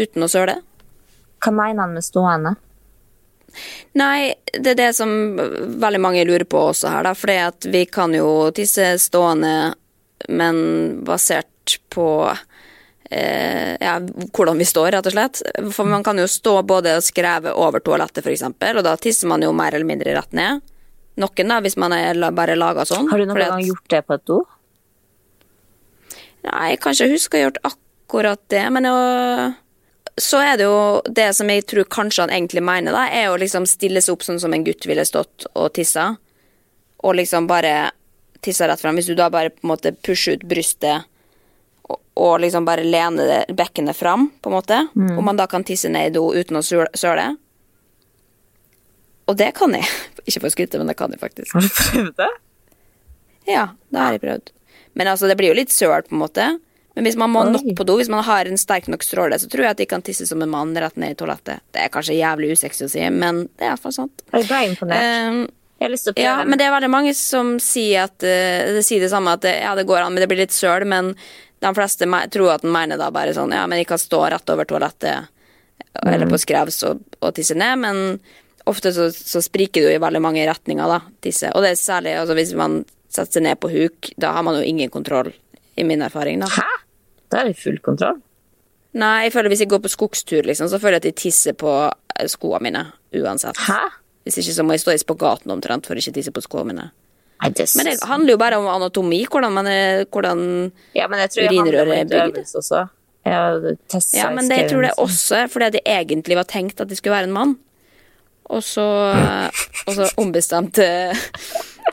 Uten 0.00 0.24
å 0.24 0.28
søle? 0.32 0.56
Hva 1.42 1.52
mener 1.52 1.84
han 1.84 1.96
med 1.96 2.06
stående? 2.06 2.54
Nei, 4.00 4.32
det 4.56 4.72
er 4.72 4.78
det 4.78 4.92
som 4.96 5.10
veldig 5.82 6.00
mange 6.00 6.24
lurer 6.24 6.46
på 6.48 6.62
også 6.70 6.88
her, 6.94 7.04
da. 7.04 7.12
Fordi 7.18 7.72
vi 7.74 7.84
kan 7.92 8.14
jo 8.16 8.48
tisse 8.56 8.94
stående, 9.02 9.74
men 10.32 10.56
basert 11.04 11.76
på 11.92 12.08
eh, 13.10 13.76
ja, 13.80 13.98
hvordan 14.32 14.58
vi 14.58 14.68
står, 14.68 14.94
rett 14.96 15.10
og 15.10 15.16
slett. 15.16 15.42
For 15.76 15.88
man 15.88 16.04
kan 16.06 16.18
jo 16.18 16.28
stå 16.30 16.56
både 16.66 16.96
og 16.98 17.04
skreve 17.04 17.52
over 17.52 17.84
toalettet, 17.84 18.24
for 18.24 18.32
eksempel, 18.32 18.80
og 18.80 18.88
da 18.88 18.96
tisser 18.96 19.30
man 19.30 19.44
jo 19.44 19.52
mer 19.56 19.76
eller 19.76 19.88
mindre 19.88 20.16
rett 20.16 20.32
ned. 20.36 20.64
Noen, 21.20 21.52
da, 21.52 21.60
hvis 21.60 21.76
man 21.76 21.92
er 21.92 22.16
bare 22.32 22.56
laga 22.56 22.86
sånn. 22.88 23.10
Har 23.12 23.20
du 23.20 23.28
noen 23.28 23.44
gang 23.44 23.66
gjort 23.66 23.88
det 23.92 24.04
på 24.08 24.16
et 24.16 24.28
do? 24.30 24.40
Nei, 26.46 26.72
jeg 26.72 26.80
kan 26.82 26.94
ikke 26.96 27.10
huske 27.12 27.36
å 27.36 27.40
ha 27.40 27.44
gjort 27.46 27.60
akkurat 27.68 28.40
det, 28.50 28.62
men 28.74 28.88
jo, 28.88 28.94
så 30.20 30.40
er 30.42 30.56
det 30.58 30.64
jo 30.66 30.80
det 31.06 31.28
som 31.38 31.48
jeg 31.52 31.64
tror 31.70 31.86
kanskje 31.92 32.24
han 32.26 32.32
egentlig 32.34 32.62
mener, 32.66 32.92
da, 32.96 33.04
er 33.14 33.30
å 33.30 33.38
liksom 33.40 33.66
stille 33.70 34.02
seg 34.02 34.16
opp 34.16 34.26
sånn 34.26 34.40
som 34.42 34.52
en 34.56 34.64
gutt 34.66 34.84
ville 34.90 35.04
stått 35.06 35.46
og 35.54 35.70
tissa, 35.78 36.08
og 37.02 37.14
liksom 37.18 37.46
bare 37.50 37.90
tissa 38.42 38.66
rett 38.68 38.80
fram. 38.82 38.98
Hvis 38.98 39.06
du 39.10 39.14
da 39.18 39.28
bare 39.30 39.50
på 39.54 39.62
en 39.64 39.70
måte 39.70 39.92
pusher 39.94 40.34
ut 40.36 40.44
brystet 40.50 41.04
og, 41.86 42.00
og 42.18 42.34
liksom 42.42 42.66
bare 42.66 42.82
lener 42.86 43.46
bekkenet 43.54 43.94
fram, 43.98 44.28
på 44.42 44.50
en 44.50 44.56
måte, 44.58 44.80
og 45.16 45.22
man 45.26 45.38
da 45.38 45.46
kan 45.50 45.62
tisse 45.66 45.88
ned 45.90 46.10
i 46.10 46.14
do 46.18 46.26
uten 46.34 46.58
å 46.58 46.62
søl- 46.66 46.90
søle. 46.98 47.28
Og 49.30 49.36
det 49.38 49.52
kan 49.56 49.74
jeg. 49.78 49.86
Ikke 50.26 50.40
for 50.42 50.50
å 50.50 50.54
skryte, 50.54 50.78
men 50.82 50.90
det 50.90 50.96
kan 50.98 51.10
jeg 51.14 51.22
faktisk. 51.22 51.54
Har 51.54 51.62
du 51.62 51.70
prøvd 51.78 52.16
det? 52.18 52.30
Ja, 53.50 53.68
det 53.90 53.98
har 54.02 54.12
jeg 54.18 54.22
prøvd. 54.22 54.52
Men 54.98 55.10
altså, 55.12 55.28
det 55.30 55.38
blir 55.40 55.52
jo 55.52 55.58
litt 55.58 55.72
søl, 55.72 56.04
på 56.06 56.14
en 56.16 56.22
måte. 56.22 56.50
Men 56.94 57.06
hvis 57.08 57.16
man 57.16 57.32
må 57.32 57.46
Oi. 57.46 57.52
nok 57.54 57.70
på 57.78 57.86
do, 57.88 57.96
hvis 58.00 58.10
man 58.12 58.24
har 58.26 58.48
en 58.48 58.60
sterk 58.60 58.88
nok 58.92 59.04
stråle, 59.06 59.38
så 59.40 59.48
tror 59.48 59.64
jeg 59.64 59.76
at 59.76 59.80
de 59.80 59.88
kan 59.88 60.04
tisse 60.04 60.26
som 60.28 60.42
en 60.44 60.52
mann 60.52 60.74
rett 60.76 60.98
ned 61.00 61.14
i 61.14 61.18
toalettet. 61.18 61.64
Det 61.72 61.86
er 61.86 61.92
kanskje 61.92 62.18
jævlig 62.18 62.52
usexy 62.52 62.84
å 62.84 62.92
si, 62.92 63.04
men 63.08 63.46
det 63.56 63.64
er 63.64 63.72
iallfall 63.72 63.96
sant. 63.96 64.24
Jeg 64.34 64.48
ble 64.50 64.62
imponert. 64.68 65.06
Um, 65.32 65.40
ja, 66.20 66.34
men 66.46 66.60
det 66.60 66.66
er 66.68 66.74
veldig 66.76 66.92
mange 66.92 67.14
som 67.18 67.56
sier 67.62 68.04
at 68.04 68.20
uh, 68.22 68.74
det 68.76 68.84
sier 68.86 69.02
det 69.02 69.10
samme, 69.10 69.32
at 69.34 69.42
det, 69.46 69.56
ja, 69.64 69.72
det 69.78 69.88
går 69.88 70.04
an, 70.04 70.12
men 70.12 70.22
det 70.22 70.28
blir 70.30 70.44
litt 70.44 70.54
søl. 70.54 70.84
Men 70.88 71.14
de 71.64 71.72
fleste 71.78 72.08
tror 72.34 72.52
at 72.58 72.66
den 72.66 72.74
mener 72.76 73.00
da 73.00 73.08
bare 73.14 73.32
sånn, 73.34 73.56
ja, 73.56 73.64
men 73.70 73.80
jeg 73.80 73.88
kan 73.88 74.02
stå 74.02 74.26
rett 74.34 74.52
over 74.52 74.68
toalettet 74.68 75.32
eller 76.06 76.28
på 76.30 76.38
skrevs 76.40 76.82
og, 76.88 77.02
og 77.20 77.34
tisse 77.36 77.56
ned, 77.58 77.80
men 77.82 78.00
ofte 78.68 78.92
så, 78.94 79.08
så 79.12 79.42
spriker 79.42 79.82
det 79.82 79.90
jo 79.90 79.96
i 79.96 80.02
veldig 80.02 80.22
mange 80.22 80.44
retninger, 80.48 80.88
da, 80.88 81.00
tisse. 81.24 81.50
Og 81.52 81.64
det 81.64 81.72
er 81.72 81.80
særlig 81.80 82.14
altså, 82.20 82.36
hvis 82.38 82.54
man 82.58 82.82
setter 83.12 83.38
seg 83.38 83.46
ned 83.46 83.60
på 83.60 83.70
huk, 83.72 84.12
da 84.20 84.32
har 84.36 84.44
man 84.46 84.58
jo 84.58 84.66
ingen 84.66 84.90
kontroll, 84.92 85.32
i 85.76 85.84
min 85.88 86.02
erfaring, 86.04 86.42
da. 86.42 86.48
Hæ? 86.52 86.68
Da 87.32 87.42
er 87.42 87.52
det 87.52 87.58
full 87.60 87.78
kontroll. 87.84 88.18
Nei, 88.92 89.26
jeg 89.26 89.32
føler 89.32 89.52
hvis 89.52 89.62
jeg 89.64 89.70
går 89.72 89.80
på 89.86 89.92
skogstur, 89.92 90.44
liksom, 90.48 90.68
så 90.68 90.80
føler 90.80 90.98
jeg 90.98 91.04
at 91.04 91.10
jeg 91.12 91.18
tisser 91.22 91.56
på 91.56 91.70
eh, 91.88 92.26
skoene 92.28 92.66
mine, 92.66 92.82
uansett. 93.16 93.60
Hæ? 93.68 93.80
Hvis 94.26 94.36
ikke 94.42 94.54
så 94.54 94.66
må 94.66 94.76
jeg 94.76 94.84
stå 94.84 94.92
i 94.94 95.00
spagaten 95.00 95.54
omtrent 95.54 95.88
for 95.88 95.98
ikke 95.98 96.12
å 96.12 96.18
tisse 96.18 96.34
på 96.34 96.44
skoene 96.44 96.72
mine. 96.74 96.90
Nei, 97.42 97.50
det 97.58 97.66
Men 97.74 97.88
det 97.88 97.96
handler 98.06 98.36
jo 98.36 98.38
bare 98.38 98.58
om 98.60 98.68
anatomi, 98.70 99.24
hvordan 99.26 99.54
man 99.56 99.66
er, 99.66 100.04
hvordan 100.12 100.44
Ja, 100.94 101.08
men 101.10 101.24
jeg 101.24 101.32
tror 101.32 101.42
jeg 101.42 101.56
urinrøret 101.56 102.12
er 102.14 102.30
bygd. 102.30 102.52
også. 102.60 102.84
Jeg 103.24 103.78
Ja, 104.14 104.30
men 104.34 104.48
det, 104.50 104.56
jeg 104.60 104.70
tror 104.70 104.82
det 104.82 104.92
også 104.98 105.44
fordi 105.50 105.70
det 105.78 105.82
egentlig 105.86 106.38
var 106.38 106.46
tenkt 106.50 106.80
at 106.82 106.90
de 106.90 106.96
skulle 106.98 107.16
være 107.16 107.30
en 107.30 107.34
mann. 107.34 107.56
Og 108.52 108.62
så, 108.66 108.84
og 109.86 109.94
så 109.96 110.08
ombestemte 110.20 110.84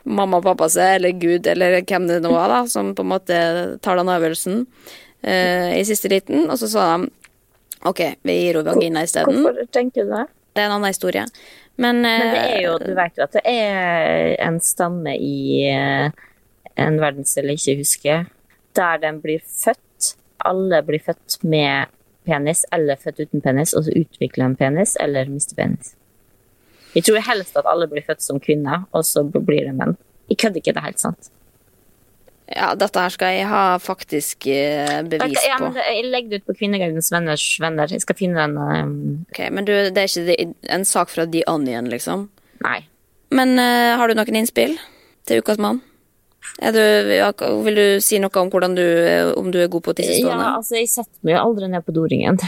mamma 0.04 0.40
og 0.40 0.48
pappa 0.48 0.70
seg, 0.72 0.98
eller 1.00 1.16
Gud, 1.20 1.48
eller 1.48 1.80
hvem 1.82 2.08
det 2.10 2.20
nå 2.24 2.32
var, 2.34 2.52
da, 2.52 2.60
som 2.72 2.94
på 2.96 3.06
en 3.06 3.12
måte 3.14 3.40
tar 3.84 4.00
den 4.00 4.12
avgjørelsen 4.12 4.62
uh, 4.66 5.70
i 5.76 5.84
siste 5.88 6.12
liten. 6.12 6.48
Og 6.50 6.60
så 6.62 6.70
sa 6.72 6.90
de 6.94 7.10
OK, 7.88 8.02
vi 8.28 8.36
gir 8.36 8.60
henne 8.60 8.76
vagina 8.76 9.04
isteden. 9.08 9.42
Hvorfor 9.44 9.72
tenker 9.72 10.08
du 10.08 10.16
det? 10.16 10.26
Det 10.56 10.64
er 10.64 10.68
en 10.68 10.78
annen 10.80 10.92
historie. 10.92 11.26
Men, 11.80 12.02
Men 12.04 12.26
det 12.36 12.40
er 12.42 12.64
jo, 12.66 12.74
eh, 12.76 12.90
du 12.90 12.96
vet 12.98 13.20
jo 13.20 13.24
at 13.24 13.38
det 13.38 13.44
er 13.48 14.34
en 14.44 14.58
stamme 14.64 15.14
i 15.16 15.70
uh, 15.72 16.10
en 16.80 17.00
verdensdel 17.00 17.54
jeg 17.54 17.62
ikke 17.62 17.78
husker, 17.84 18.26
der 18.76 19.00
den 19.04 19.22
blir 19.24 19.40
født. 19.44 20.12
Alle 20.48 20.82
blir 20.88 21.04
født 21.04 21.40
med 21.44 21.92
penis, 22.28 22.66
eller 22.76 23.00
født 23.00 23.24
uten 23.26 23.44
penis, 23.44 23.74
og 23.74 23.88
så 23.88 23.96
utvikler 23.96 24.50
en 24.50 24.60
penis, 24.60 24.98
eller 25.00 25.32
mister 25.32 25.56
penis. 25.56 25.96
Jeg 26.96 27.06
tror 27.06 27.22
helst 27.26 27.58
at 27.60 27.68
alle 27.70 27.88
blir 27.90 28.06
født 28.06 28.24
som 28.26 28.40
kvinner, 28.42 28.86
og 28.96 29.06
så 29.06 29.24
blir 29.26 29.68
det 29.68 29.76
menn. 29.78 29.98
Jeg 30.30 30.40
kødder 30.42 30.62
ikke, 30.62 30.74
det 30.74 30.82
er 30.82 30.90
helt 30.90 31.04
sant. 31.04 31.32
ja, 32.50 32.72
dette 32.78 33.02
her 33.04 33.14
skal 33.14 33.36
jeg 33.36 33.50
ha 33.50 33.64
faktisk 33.82 34.46
bevis 34.46 35.12
bevis 35.12 35.44
ja, 35.46 35.60
på. 35.62 35.70
jeg 35.78 36.06
legger 36.10 36.32
det 36.32 36.40
ut 36.42 36.48
på 36.50 36.56
Kvinnegardens 36.62 37.12
venners 37.14 37.46
venner. 37.62 37.92
Jeg 37.94 38.02
skal 38.02 38.18
finne 38.18 38.42
den 38.42 38.58
um, 38.58 38.96
Ok, 39.30 39.44
Men 39.54 39.68
du, 39.68 39.74
det 39.94 40.02
er 40.02 40.10
ikke 40.10 40.48
en 40.74 40.86
sak 40.86 41.14
fra 41.14 41.28
The 41.30 41.44
Onion, 41.52 41.92
liksom? 41.94 42.26
Nei. 42.66 42.80
Men 43.30 43.54
uh, 43.62 44.00
har 44.02 44.10
du 44.10 44.18
noen 44.18 44.42
innspill 44.42 44.80
til 45.30 45.44
Ukas 45.44 45.62
mann? 45.62 45.84
Du, 46.60 46.82
vil 47.64 47.78
du 47.78 47.86
si 48.04 48.18
noe 48.20 48.42
om 48.42 48.50
hvordan 48.52 48.74
du, 48.76 48.86
om 49.38 49.52
du 49.54 49.60
er 49.62 49.70
god 49.72 49.86
på 49.86 49.94
Ja, 50.02 50.56
altså, 50.56 50.80
jeg 50.80 50.90
setter 50.90 51.20
meg 51.28 51.38
aldri 51.38 51.70
ned 51.70 51.86
på 51.86 51.94
doringen. 51.96 52.40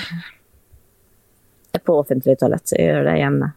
På 1.85 2.01
offentlig 2.01 2.39
toalett. 2.41 2.73
Jeg 2.73 2.89
gjør 2.89 3.05
det 3.07 3.17
hjemme. 3.21 3.51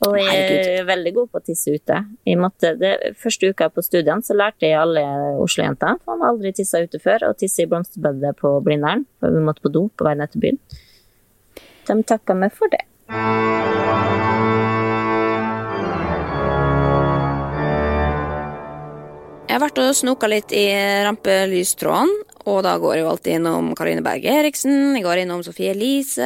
Og 0.00 0.14
jeg 0.16 0.28
Herregud. 0.32 0.68
er 0.80 0.86
veldig 0.88 1.10
god 1.12 1.26
på 1.28 1.40
å 1.40 1.44
tisse 1.44 1.74
ute. 1.76 1.96
Måtte, 2.40 2.72
det, 2.80 2.92
første 3.20 3.50
uka 3.52 3.68
på 3.68 3.84
studiene 3.84 4.24
så 4.24 4.36
lærte 4.36 4.64
jeg 4.64 4.78
alle 4.80 5.02
Oslo-jenter, 5.44 5.98
for 6.04 6.16
man 6.16 6.32
aldri 6.32 6.54
tissa 6.56 6.80
ute 6.80 7.00
før, 7.02 7.28
og 7.28 7.36
tisse 7.40 7.66
i 7.66 7.68
blomsterbedet 7.68 8.32
på 8.40 8.54
Blindern, 8.64 9.04
for 9.20 9.34
vi 9.34 9.44
måtte 9.44 9.66
på 9.66 9.72
do 9.74 9.88
på 9.92 10.08
vei 10.08 10.16
ned 10.16 10.32
til 10.32 10.46
byen. 10.46 10.62
De 11.90 11.98
takka 12.08 12.38
meg 12.38 12.56
for 12.56 12.72
det. 12.72 12.86
Jeg 19.50 19.58
har 19.58 19.64
vært 19.66 19.80
og 19.82 19.94
snoka 19.98 20.28
litt 20.30 20.52
i 20.54 20.64
rampelystråden, 21.04 22.12
og 22.48 22.60
da 22.64 22.76
går 22.80 22.94
jeg 22.94 23.02
jo 23.02 23.08
alltid 23.10 23.36
innom 23.36 23.72
Karine 23.76 24.04
Berge 24.06 24.32
Eriksen, 24.32 24.94
jeg 24.96 25.04
går 25.04 25.24
innom 25.26 25.42
Sofie 25.44 25.74
Elise 25.74 26.24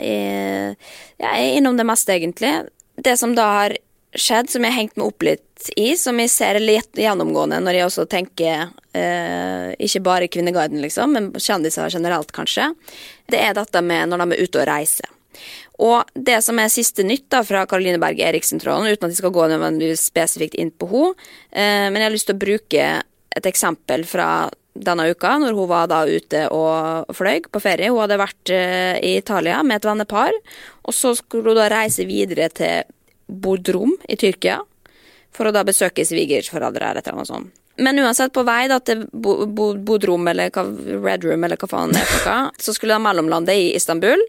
jeg, 0.00 0.72
jeg 1.20 1.28
er 1.28 1.58
innom 1.60 1.76
det 1.78 1.86
meste, 1.86 2.16
egentlig. 2.16 2.54
Det 2.96 3.16
som 3.18 3.34
da 3.34 3.46
har 3.58 3.76
skjedd, 4.14 4.50
som 4.50 4.64
jeg 4.64 4.72
har 4.72 4.78
hengt 4.78 4.98
meg 4.98 5.08
opp 5.08 5.24
litt 5.26 5.70
i, 5.76 5.94
som 5.98 6.18
jeg 6.20 6.30
ser 6.30 6.60
litt 6.62 6.98
gjennomgående 6.98 7.58
når 7.62 7.78
jeg 7.78 7.88
også 7.88 8.04
tenker 8.10 8.68
eh, 8.94 9.72
ikke 9.82 10.02
bare 10.04 10.30
Kvinneguiden, 10.30 10.82
liksom, 10.84 11.16
men 11.16 11.30
kjendiser 11.34 11.90
generelt, 11.90 12.30
kanskje, 12.34 12.70
det 13.32 13.40
er 13.42 13.56
dette 13.56 13.82
med 13.82 14.10
når 14.10 14.22
de 14.22 14.36
er 14.36 14.46
ute 14.46 14.62
og 14.62 14.68
reiser. 14.70 15.10
Og 15.82 16.10
det 16.14 16.38
som 16.46 16.58
er 16.62 16.70
siste 16.70 17.02
nytt 17.02 17.26
da 17.34 17.40
fra 17.46 17.64
Karoline 17.66 17.98
Berg 18.02 18.20
Eriksen-tråden, 18.22 18.92
uten 18.92 19.08
at 19.08 19.14
jeg 19.14 19.22
skal 19.22 19.34
gå 19.34 19.48
nødvendigvis 19.50 20.06
spesifikt 20.12 20.54
inn 20.60 20.70
på 20.70 20.90
henne, 20.92 21.30
eh, 21.50 21.88
men 21.90 21.98
jeg 21.98 22.08
har 22.08 22.14
lyst 22.14 22.30
til 22.30 22.38
å 22.38 22.44
bruke 22.44 22.90
et 23.34 23.48
eksempel 23.50 24.06
fra 24.06 24.28
denne 24.74 25.06
uka, 25.10 25.36
når 25.38 25.54
hun 25.54 25.70
var 25.70 25.88
da 25.90 26.02
ute 26.06 26.44
og 26.52 27.10
fløy 27.14 27.44
på 27.46 27.62
ferie. 27.62 27.90
Hun 27.92 28.02
hadde 28.02 28.20
vært 28.20 28.52
eh, 28.54 28.98
i 28.98 29.16
Italia 29.20 29.62
med 29.62 29.78
et 29.78 29.88
vennepar, 29.88 30.34
og 30.82 30.94
så 30.96 31.14
skulle 31.18 31.54
hun 31.54 31.60
da 31.60 31.68
reise 31.72 32.06
videre 32.08 32.50
til 32.52 32.88
Bodrum 33.26 33.94
i 34.10 34.18
Tyrkia, 34.20 34.58
for 35.34 35.48
å 35.48 35.54
da 35.54 35.64
besøke 35.66 36.04
svigerforeldre 36.06 36.90
eller 36.90 37.02
et 37.02 37.06
eller 37.06 37.22
annet 37.22 37.30
sånt. 37.30 37.60
Men 37.76 37.98
uansett, 37.98 38.30
på 38.34 38.44
vei 38.46 38.68
da 38.70 38.78
til 38.86 39.02
Bo 39.10 39.48
Bo 39.50 39.72
Bodrum 39.74 40.28
eller 40.30 40.52
hva, 40.54 40.62
Red 41.02 41.24
Room 41.26 41.42
eller 41.42 41.58
hva 41.58 41.68
faen 41.70 41.94
det 41.94 42.04
er, 42.22 42.52
så 42.62 42.74
skulle 42.74 42.94
de 42.94 43.02
mellomlande 43.02 43.56
i 43.58 43.72
Istanbul. 43.74 44.22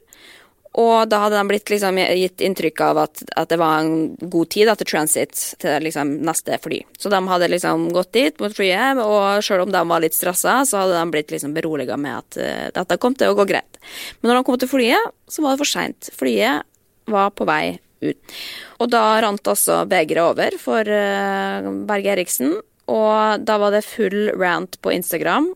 Og 0.76 1.08
da 1.08 1.22
hadde 1.24 1.40
de 1.40 1.48
blitt 1.48 1.72
liksom 1.72 2.00
gitt 2.02 2.42
inntrykk 2.44 2.82
av 2.84 3.00
at, 3.06 3.22
at 3.40 3.52
det 3.52 3.60
var 3.62 3.80
en 3.80 4.16
god 4.20 4.50
tid 4.52 4.68
da, 4.68 4.76
til 4.76 4.90
transit 4.90 5.44
til 5.62 5.86
liksom 5.86 6.12
neste 6.28 6.58
fly. 6.64 6.82
Så 7.00 7.12
de 7.14 7.22
hadde 7.30 7.50
liksom 7.54 7.88
gått 7.96 8.12
dit 8.18 8.44
mot 8.44 8.52
flyet, 8.52 9.00
og 9.00 9.40
selv 9.46 9.66
om 9.66 9.72
de 9.72 9.84
var 9.88 10.04
litt 10.04 10.18
stressa, 10.18 10.58
så 10.68 10.84
hadde 10.84 11.00
de 11.00 11.16
blitt 11.16 11.32
liksom 11.32 11.56
beroliga 11.56 11.96
med 12.02 12.20
at 12.20 12.40
uh, 12.42 12.68
dette 12.76 13.00
kom 13.00 13.16
til 13.16 13.32
å 13.32 13.40
gå 13.40 13.48
greit. 13.48 13.80
Men 14.20 14.32
når 14.34 14.42
de 14.42 14.46
kom 14.50 14.60
til 14.60 14.72
flyet, 14.72 15.16
så 15.32 15.46
var 15.46 15.56
det 15.56 15.64
for 15.64 15.72
seint. 15.72 16.12
Flyet 16.20 16.68
var 17.12 17.32
på 17.32 17.48
vei 17.48 17.78
ut. 18.04 18.38
Og 18.84 18.92
da 18.92 19.06
rant 19.24 19.48
altså 19.48 19.84
begeret 19.90 20.28
over 20.28 20.60
for 20.60 20.92
uh, 20.92 21.72
Berge 21.88 22.18
Eriksen, 22.18 22.58
og 22.92 23.46
da 23.48 23.56
var 23.58 23.74
det 23.74 23.86
full 23.88 24.28
rant 24.38 24.76
på 24.84 24.92
Instagram. 24.94 25.54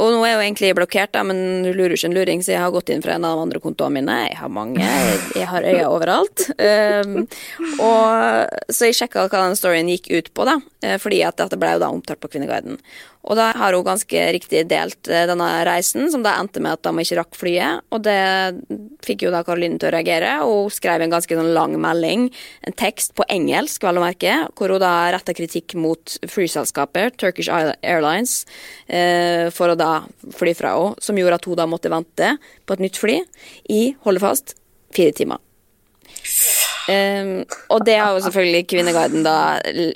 Og 0.00 0.08
nå 0.10 0.22
er 0.24 0.32
jeg 0.32 0.36
jo 0.36 0.42
egentlig 0.46 0.70
blokkert, 0.78 1.12
da, 1.14 1.22
men 1.26 1.62
du 1.66 1.70
lurer 1.76 1.94
ikke 1.94 2.08
en 2.08 2.16
luring, 2.16 2.42
så 2.42 2.54
jeg 2.54 2.62
har 2.62 2.72
gått 2.74 2.90
inn 2.90 3.04
fra 3.04 3.14
en 3.14 3.26
av 3.28 3.36
de 3.36 3.44
andre 3.44 3.60
kontoene 3.62 4.00
mine. 4.00 4.16
Jeg 4.30 4.38
har 4.40 4.50
mange, 4.50 4.88
jeg, 5.36 5.46
har 5.50 5.68
øyne 5.68 5.90
overalt. 5.90 6.46
Um, 6.56 7.18
og 7.76 8.72
Så 8.72 8.88
jeg 8.88 8.98
sjekka 8.98 9.28
hva 9.28 9.44
den 9.44 9.58
storyen 9.58 9.90
gikk 9.92 10.10
ut 10.10 10.32
på, 10.34 10.48
da, 10.48 10.56
eh, 10.82 10.98
fordi 11.02 11.20
at 11.26 11.38
dette 11.38 11.58
ble 11.60 11.74
jo 11.76 11.82
da 11.84 11.92
omtalt 11.92 12.22
på 12.22 12.32
Kvinneguiden. 12.32 12.80
Og 13.22 13.38
da 13.38 13.52
har 13.54 13.76
hun 13.76 13.84
ganske 13.86 14.22
riktig 14.34 14.64
delt 14.70 15.06
eh, 15.06 15.26
denne 15.30 15.48
reisen, 15.66 16.08
som 16.10 16.24
da 16.24 16.34
endte 16.40 16.62
med 16.62 16.74
at 16.74 16.82
de 16.82 17.04
ikke 17.04 17.18
rakk 17.20 17.38
flyet. 17.38 17.84
Og 17.94 18.02
det 18.02 18.18
fikk 19.06 19.26
jo 19.26 19.32
da 19.34 19.44
Karoline 19.46 19.78
til 19.78 19.90
å 19.90 19.94
reagere, 19.94 20.32
og 20.42 20.66
hun 20.66 20.74
skrev 20.74 21.04
en 21.04 21.12
ganske 21.12 21.38
sånn 21.38 21.52
lang 21.54 21.76
melding, 21.82 22.26
en 22.66 22.78
tekst 22.78 23.14
på 23.18 23.26
engelsk, 23.30 23.84
vel 23.86 24.00
å 24.00 24.04
merke, 24.04 24.34
hvor 24.58 24.74
hun 24.74 24.82
da 24.82 25.12
retta 25.14 25.36
kritikk 25.38 25.76
mot 25.78 26.16
flyselskapet, 26.32 27.20
Turkish 27.22 27.52
Airlines, 27.52 28.42
eh, 28.88 29.51
for 29.54 29.72
å 29.72 29.78
da 29.78 30.02
fly 30.36 30.54
fra 30.58 30.74
henne, 30.76 31.02
som 31.02 31.18
gjorde 31.18 31.40
at 31.40 31.48
hun 31.48 31.58
da 31.60 31.68
måtte 31.70 31.92
vente 31.92 32.34
på 32.66 32.76
et 32.76 32.84
nytt 32.84 33.00
fly 33.00 33.20
i, 33.72 33.82
holde 34.06 34.22
fast, 34.24 34.56
fire 34.96 35.14
timer. 35.16 35.40
Um, 36.90 37.44
og 37.70 37.84
det 37.86 37.94
har 38.00 38.16
jo 38.16 38.22
selvfølgelig 38.24 38.66
Kvinneguiden 38.66 39.22
da 39.22 39.36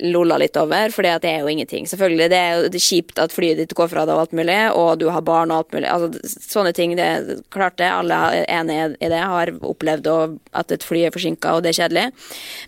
lolla 0.07 0.37
litt 0.39 0.55
over, 0.59 0.93
for 0.95 1.03
det 1.03 1.27
er 1.27 1.41
jo 1.43 1.51
ingenting. 1.51 1.87
Selvfølgelig, 1.89 2.29
Det 2.31 2.37
er 2.37 2.63
jo 2.63 2.81
kjipt 2.87 3.19
at 3.19 3.35
flyet 3.35 3.59
ditt 3.59 3.75
går 3.75 3.89
fra 3.91 4.05
deg 4.07 4.15
og 4.15 4.23
alt 4.23 4.37
mulig, 4.39 4.59
og 4.71 4.99
du 5.01 5.09
har 5.11 5.25
barn 5.25 5.51
og 5.51 5.65
alt 5.65 5.75
mulig. 5.75 5.89
Altså, 5.91 6.39
sånne 6.47 6.73
ting, 6.73 6.95
det 6.95 7.03
er 7.03 7.43
klart 7.51 7.77
det. 7.77 7.91
Alle 7.91 8.15
er 8.15 8.47
enige 8.61 8.95
i 9.01 9.11
det, 9.11 9.19
har 9.19 9.51
opplevd 9.59 10.07
at 10.53 10.71
et 10.71 10.83
fly 10.87 11.03
er 11.07 11.15
forsinka, 11.15 11.57
og 11.57 11.63
det 11.63 11.73
er 11.73 11.81
kjedelig. 11.83 12.07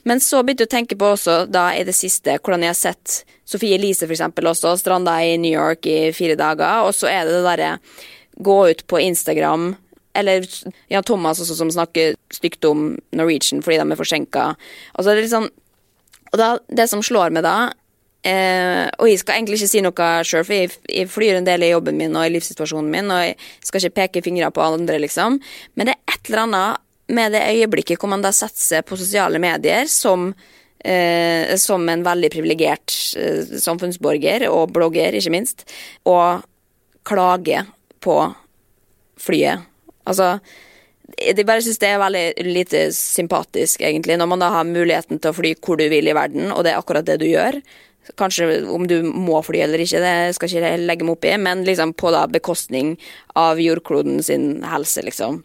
Men 0.03 0.19
så 0.23 0.43
begynte 0.43 0.67
jeg 0.67 0.71
å 0.71 0.77
tenke 0.77 0.99
på 0.99 1.13
også 1.15 1.41
da 1.49 1.69
i 1.77 1.85
det 1.87 1.95
siste 1.95 2.39
hvordan 2.39 2.65
jeg 2.67 2.75
har 2.75 2.79
sett 2.79 3.21
Sofie 3.49 3.79
Elise 3.79 4.05
eksempel 4.05 4.45
også, 4.51 4.75
stranda 4.77 5.15
i 5.25 5.37
New 5.41 5.51
York 5.51 5.87
i 5.89 6.11
fire 6.13 6.35
dager, 6.37 6.85
og 6.85 6.93
så 6.93 7.09
er 7.09 7.25
det 7.25 7.39
det 7.39 7.45
derre 7.47 7.71
gå 8.39 8.57
ut 8.69 8.83
på 8.87 8.99
Instagram 9.01 9.71
eller 10.17 10.45
ja, 10.89 11.01
Thomas 11.05 11.41
også, 11.41 11.55
som 11.55 11.71
snakker 11.71 12.15
stygt 12.33 12.65
om 12.65 12.93
Norwegian 13.15 13.63
fordi 13.65 13.79
de 13.81 13.85
er 13.85 13.99
forsinka. 13.99 14.45
Altså, 14.95 15.15
det 15.15 15.29
sånn 15.31 15.49
Og 16.29 16.41
det 16.67 16.87
som 16.89 17.01
slår 17.05 17.33
meg 17.33 17.45
da 17.45 17.71
eh, 18.25 18.89
Og 18.99 19.09
jeg 19.09 19.21
skal 19.21 19.39
egentlig 19.39 19.59
ikke 19.59 19.71
si 19.71 19.81
noe 19.85 20.09
sjøl, 20.27 20.45
for 20.45 20.57
jeg, 20.57 20.75
jeg 20.89 21.09
flyr 21.09 21.39
en 21.39 21.47
del 21.47 21.65
i 21.65 21.71
jobben 21.71 21.97
min 21.97 22.17
og 22.17 22.27
i 22.27 22.33
livssituasjonen 22.35 22.91
min, 22.93 23.13
og 23.13 23.23
jeg 23.23 23.37
skal 23.65 23.81
ikke 23.83 23.97
peke 24.01 24.25
fingre 24.25 24.51
på 24.53 24.65
andre, 24.65 24.99
liksom. 25.01 25.39
Men 25.75 25.89
det 25.89 25.95
er 25.95 26.15
et 26.15 26.29
eller 26.31 26.45
annet 26.47 26.85
med 27.09 27.33
det 27.33 27.45
øyeblikket 27.55 28.01
hvor 28.01 28.11
man 28.11 28.21
da 28.21 28.33
setter 28.35 28.61
seg 28.61 28.85
på 28.85 28.97
sosiale 28.99 29.41
medier 29.41 29.87
som 29.89 30.29
eh, 30.83 31.55
som 31.57 31.89
en 31.89 32.03
veldig 32.05 32.31
privilegert 32.33 32.93
eh, 33.17 33.57
samfunnsborger, 33.59 34.47
og 34.49 34.73
blogger, 34.75 35.17
ikke 35.17 35.33
minst, 35.33 35.65
og 36.09 36.45
klager 37.07 37.69
på 38.03 38.19
flyet. 39.19 39.68
Altså, 40.09 40.39
jeg 41.17 41.45
bare 41.45 41.61
synes 41.65 41.79
det 41.81 41.89
er 41.89 42.01
veldig 42.01 42.47
lite 42.49 42.81
sympatisk, 42.95 43.81
egentlig, 43.81 44.17
når 44.19 44.29
man 44.29 44.43
da 44.43 44.51
har 44.53 44.67
muligheten 44.67 45.21
til 45.21 45.31
å 45.31 45.37
fly 45.37 45.55
hvor 45.57 45.79
du 45.79 45.87
vil 45.91 46.09
i 46.09 46.15
verden, 46.17 46.51
og 46.53 46.65
det 46.65 46.73
er 46.73 46.81
akkurat 46.81 47.07
det 47.07 47.19
du 47.21 47.27
gjør. 47.29 47.59
Kanskje 48.17 48.63
om 48.73 48.87
du 48.89 49.01
må 49.05 49.41
fly 49.45 49.61
eller 49.65 49.83
ikke, 49.83 50.01
det 50.01 50.35
skal 50.37 50.49
ikke 50.49 50.61
jeg 50.65 50.85
legge 50.85 51.05
meg 51.05 51.17
opp 51.17 51.27
i, 51.29 51.33
men 51.41 51.65
liksom 51.67 51.93
på 51.97 52.13
da 52.13 52.23
bekostning 52.31 52.95
av 53.37 53.61
jordkloden 53.61 54.23
sin 54.25 54.63
helse, 54.65 55.03
liksom. 55.05 55.43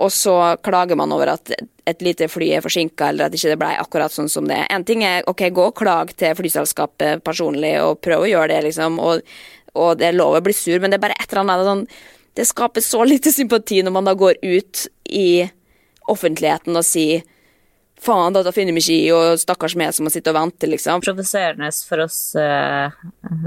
Og 0.00 0.12
så 0.12 0.34
klager 0.64 0.98
man 1.00 1.12
over 1.12 1.32
at 1.32 1.52
et 1.56 2.02
lite 2.04 2.28
fly 2.28 2.50
er 2.56 2.64
forsinka, 2.64 3.10
eller 3.10 3.28
at 3.28 3.36
ikke 3.36 3.52
det 3.52 3.60
ble 3.60 3.70
akkurat 3.80 4.12
sånn 4.12 4.28
som 4.32 4.48
det. 4.48 4.58
En 4.72 4.84
ting 4.84 5.04
er 5.06 5.24
ok, 5.28 5.46
gå 5.56 5.70
og 5.70 5.76
klag 5.78 6.12
til 6.18 6.36
flyselskapet 6.36 7.24
personlig, 7.24 7.76
og 7.84 8.02
prøv 8.04 8.26
å 8.26 8.28
gjøre 8.28 8.52
det, 8.52 8.64
liksom, 8.68 9.00
og, 9.00 9.24
og 9.76 9.96
det 10.00 10.10
er 10.10 10.18
lov 10.18 10.36
å 10.36 10.44
bli 10.44 10.56
sur, 10.56 10.76
men 10.80 10.92
det 10.92 11.00
er 11.00 11.06
bare 11.06 11.16
et 11.16 11.30
eller 11.30 11.44
annet 11.44 11.70
sånn 11.70 11.86
Det 12.36 12.44
skaper 12.44 12.84
så 12.84 13.00
lite 13.04 13.32
sympati 13.32 13.80
når 13.82 13.94
man 13.94 14.04
da 14.04 14.12
går 14.14 14.42
ut 14.42 14.86
i 15.08 15.46
offentligheten 16.06 16.76
og 16.76 16.84
sier 16.84 17.24
faen, 18.02 18.34
dette 18.36 18.52
finner 18.52 18.76
vi 18.76 18.82
ikke 18.82 18.96
i, 18.96 19.06
og 19.14 19.40
stakkars 19.40 19.76
meg 19.80 19.94
som 19.96 20.06
må 20.06 20.12
sitte 20.12 20.30
og 20.32 20.36
vente, 20.36 20.68
liksom. 20.68 21.00
Provoserende 21.04 21.70
for 21.88 22.04
oss 22.04 22.18
uh, 22.36 22.92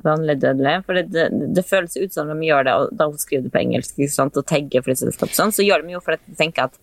vanlige 0.06 0.42
dødelige. 0.48 0.82
For 0.88 0.98
det, 0.98 1.06
det, 1.14 1.28
det, 1.56 1.66
føles 1.70 1.98
ut 2.00 2.16
som 2.16 2.32
de 2.34 2.50
gjør 2.50 2.66
det, 2.66 2.76
og 2.76 2.98
da 2.98 3.10
hun 3.12 3.22
skriver 3.22 3.46
det 3.46 3.54
på 3.54 3.62
engelsk 3.62 4.02
sant, 4.12 4.42
og 4.42 4.48
tagger 4.50 4.86
flyselskap 4.86 5.36
sånn, 5.38 5.54
så 5.56 5.66
gjør 5.66 5.86
de 5.86 5.96
jo 5.96 6.04
for 6.04 6.18
at 6.18 6.26
de 6.26 6.38
tenker 6.40 6.68
at 6.68 6.82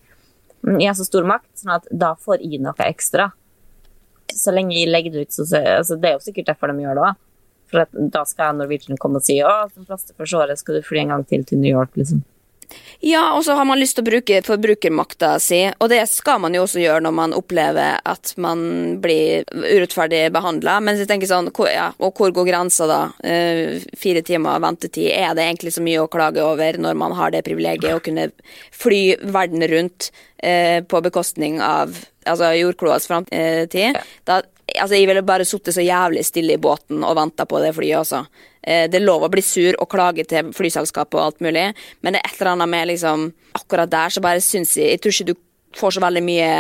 mm, 0.63 0.79
jeg 0.79 0.91
har 0.93 0.99
så 1.01 1.09
stor 1.09 1.27
makt, 1.29 1.51
sånn 1.59 1.75
at 1.81 1.91
da 1.91 2.15
får 2.23 2.47
jeg 2.47 2.63
noe 2.63 2.87
ekstra. 2.87 3.33
Så 4.31 4.55
lenge 4.55 4.79
jeg 4.79 4.91
legger 4.91 5.15
det 5.15 5.27
ut, 5.27 5.35
så 5.35 5.47
altså, 5.51 5.99
Det 5.99 6.13
er 6.13 6.21
jo 6.21 6.27
sikkert 6.29 6.55
derfor 6.55 6.71
de 6.71 6.87
gjør 6.87 7.01
det 7.01 7.09
òg. 7.11 7.23
For 7.71 7.87
da 8.12 8.23
skal 8.29 8.57
Norwegian 8.61 9.01
komme 9.01 9.21
og 9.21 9.27
si 9.27 9.41
å, 9.43 9.53
som 9.75 9.89
plaster 9.89 10.17
for 10.17 10.31
såret 10.31 10.61
skal 10.61 10.79
du 10.79 10.87
fly 10.87 11.05
en 11.05 11.17
gang 11.17 11.29
til 11.29 11.45
til 11.47 11.62
New 11.62 11.73
York, 11.73 11.95
liksom. 11.99 12.25
Ja, 13.01 13.37
og 13.37 13.45
så 13.45 13.55
har 13.55 13.67
man 13.69 13.79
lyst 13.79 13.99
til 13.99 14.03
å 14.03 14.09
bruke 14.09 14.41
forbrukermakta 14.47 15.35
si, 15.43 15.61
og 15.79 15.91
det 15.93 16.01
skal 16.11 16.41
man 16.43 16.57
jo 16.57 16.64
også 16.64 16.81
gjøre 16.81 17.05
når 17.05 17.14
man 17.14 17.35
opplever 17.37 18.01
at 18.09 18.33
man 18.41 18.62
blir 19.03 19.45
urettferdig 19.53 20.25
behandla. 20.35 20.79
Men 20.83 20.99
jeg 20.99 21.09
tenker 21.11 21.31
sånn, 21.31 21.53
hvor, 21.55 21.69
ja, 21.71 21.91
og 22.01 22.17
hvor 22.17 22.33
går 22.35 22.49
grensa 22.49 22.89
da? 22.91 23.01
Uh, 23.21 23.85
fire 24.01 24.25
timer 24.27 24.62
ventetid, 24.64 25.11
er 25.12 25.37
det 25.37 25.47
egentlig 25.47 25.77
så 25.77 25.85
mye 25.85 26.03
å 26.03 26.11
klage 26.11 26.43
over 26.43 26.81
når 26.81 26.99
man 26.99 27.14
har 27.19 27.35
det 27.35 27.45
privilegiet 27.47 27.95
å 27.95 28.03
kunne 28.03 28.31
fly 28.75 29.03
verden 29.23 29.62
rundt 29.71 30.11
uh, 30.43 30.83
på 30.83 31.05
bekostning 31.07 31.61
av 31.62 31.95
altså 32.27 32.51
jordklodas 32.57 33.07
framtid? 33.07 33.95
Ja. 33.95 34.07
Da 34.27 34.43
Altså, 34.81 34.97
jeg 34.99 35.09
ville 35.09 35.24
bare 35.27 35.47
sittet 35.49 35.77
så 35.77 35.85
jævlig 35.85 36.24
stille 36.27 36.57
i 36.57 36.61
båten 36.61 37.05
og 37.05 37.16
venta 37.18 37.47
på 37.49 37.61
det 37.62 37.72
flyet, 37.77 37.99
altså. 38.03 38.27
Eh, 38.62 38.87
det 38.91 39.01
er 39.01 39.07
lov 39.07 39.27
å 39.27 39.33
bli 39.33 39.45
sur 39.45 39.77
og 39.81 39.91
klage 39.93 40.27
til 40.29 40.53
flyselskapet 40.57 41.18
og 41.18 41.24
alt 41.24 41.45
mulig, 41.45 41.68
men 42.03 42.16
det 42.16 42.22
er 42.22 42.31
et 42.31 42.41
eller 42.41 42.57
annet 42.57 42.72
med 42.72 42.89
liksom 42.93 43.29
Akkurat 43.57 43.89
der 43.89 44.12
så 44.12 44.20
bare 44.20 44.43
syns 44.45 44.74
jeg 44.77 44.91
Jeg 44.91 45.01
tror 45.01 45.14
ikke 45.14 45.29
du 45.31 45.37
får 45.77 45.95
så 45.97 46.01
veldig 46.05 46.22
mye 46.24 46.51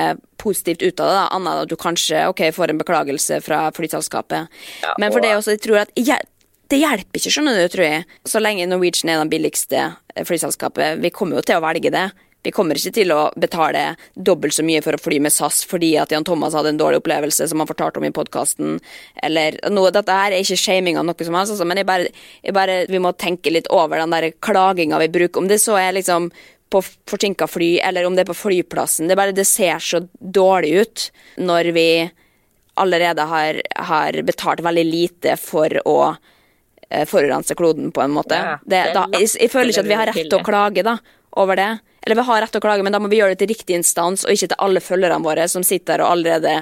positivt 0.40 0.82
ut 0.82 1.00
av 1.00 1.08
det, 1.08 1.16
da, 1.16 1.26
annet 1.32 1.52
enn 1.52 1.62
at 1.64 1.70
du 1.70 1.76
kanskje 1.80 2.24
ok, 2.30 2.42
får 2.52 2.72
en 2.72 2.80
beklagelse 2.80 3.38
fra 3.44 3.60
flyselskapet. 3.76 4.50
Ja. 4.84 4.94
Men 5.00 5.12
for 5.14 5.24
det 5.24 5.34
også, 5.36 5.54
jeg 5.56 5.62
tror 5.64 5.84
at 5.84 5.92
det 5.96 6.80
hjelper 6.80 7.20
ikke, 7.20 7.32
skjønner 7.32 7.56
du, 7.56 7.64
tror 7.72 7.86
jeg. 7.86 8.04
Så 8.28 8.42
lenge 8.42 8.66
Norwegian 8.68 9.12
er 9.14 9.22
det 9.22 9.32
billigste 9.32 9.86
flyselskapet. 10.26 11.00
Vi 11.00 11.12
kommer 11.14 11.38
jo 11.38 11.46
til 11.48 11.56
å 11.56 11.64
velge 11.64 11.92
det. 11.94 12.10
Vi 12.46 12.52
kommer 12.54 12.78
ikke 12.78 12.94
til 12.94 13.10
å 13.10 13.20
betale 13.34 13.96
dobbelt 14.14 14.54
så 14.54 14.62
mye 14.62 14.82
for 14.84 14.94
å 14.94 15.02
fly 15.02 15.18
med 15.24 15.34
SAS 15.34 15.64
fordi 15.66 15.96
at 15.98 16.12
Jan 16.14 16.26
Thomas 16.26 16.54
hadde 16.54 16.70
en 16.70 16.78
dårlig 16.78 17.00
opplevelse, 17.00 17.48
som 17.50 17.58
han 17.58 17.66
fortalte 17.66 17.98
om 17.98 18.06
i 18.06 18.12
podkasten, 18.14 18.76
eller 19.26 19.56
noe. 19.74 19.90
Dette 19.94 20.14
her 20.14 20.30
er 20.30 20.44
ikke 20.44 20.60
shaming 20.60 21.00
av 21.00 21.08
noe 21.08 21.26
som 21.26 21.34
helst, 21.34 21.56
altså, 21.56 21.66
men 21.66 21.82
jeg 21.82 21.88
bare, 21.88 22.12
jeg 22.46 22.54
bare, 22.54 22.84
vi 22.92 23.00
må 23.02 23.10
tenke 23.18 23.50
litt 23.50 23.66
over 23.74 23.98
den 23.98 24.14
der 24.14 24.28
klaginga 24.38 25.00
vi 25.02 25.10
bruker. 25.18 25.42
Om 25.42 25.50
det 25.50 25.58
så 25.64 25.74
er 25.80 25.96
liksom 25.98 26.30
på 26.70 26.84
forsinka 27.10 27.50
fly, 27.50 27.72
eller 27.88 28.06
om 28.06 28.14
det 28.14 28.22
er 28.22 28.30
på 28.30 28.38
flyplassen. 28.38 29.08
Det, 29.08 29.16
er 29.16 29.22
bare, 29.24 29.34
det 29.34 29.48
ser 29.50 29.82
så 29.82 30.04
dårlig 30.20 30.72
ut 30.82 31.08
når 31.42 31.72
vi 31.74 31.88
allerede 32.78 33.26
har, 33.26 33.60
har 33.90 34.22
betalt 34.22 34.62
veldig 34.62 34.86
lite 34.86 35.36
for 35.40 35.72
å 35.82 35.98
eh, 36.14 37.06
forurense 37.08 37.58
kloden, 37.58 37.90
på 37.90 38.06
en 38.06 38.14
måte. 38.14 38.38
Ja, 38.38 38.56
det, 38.62 38.82
da, 38.94 39.06
jeg, 39.16 39.30
jeg, 39.34 39.50
føler 39.50 39.72
ikke 39.72 39.86
at 39.86 39.90
vi 39.90 40.00
har 40.02 40.12
rett 40.12 40.26
til 40.26 40.38
å 40.38 40.44
klage 40.46 40.84
da, 40.86 40.98
over 41.36 41.60
det. 41.60 41.70
Eller 42.06 42.16
vi 42.16 42.22
har 42.22 42.38
rett 42.38 42.52
til 42.54 42.60
å 42.60 42.62
klage, 42.62 42.84
men 42.86 42.94
da 42.94 43.00
må 43.02 43.08
vi 43.10 43.18
gjøre 43.18 43.34
det 43.34 43.40
til 43.40 43.50
riktig 43.50 43.74
instans, 43.74 44.22
og 44.22 44.30
ikke 44.30 44.52
til 44.52 44.60
alle 44.62 44.82
følgerne 44.84 45.24
våre 45.24 45.48
som 45.50 45.64
sitter 45.66 46.04
og 46.04 46.12
allerede 46.12 46.52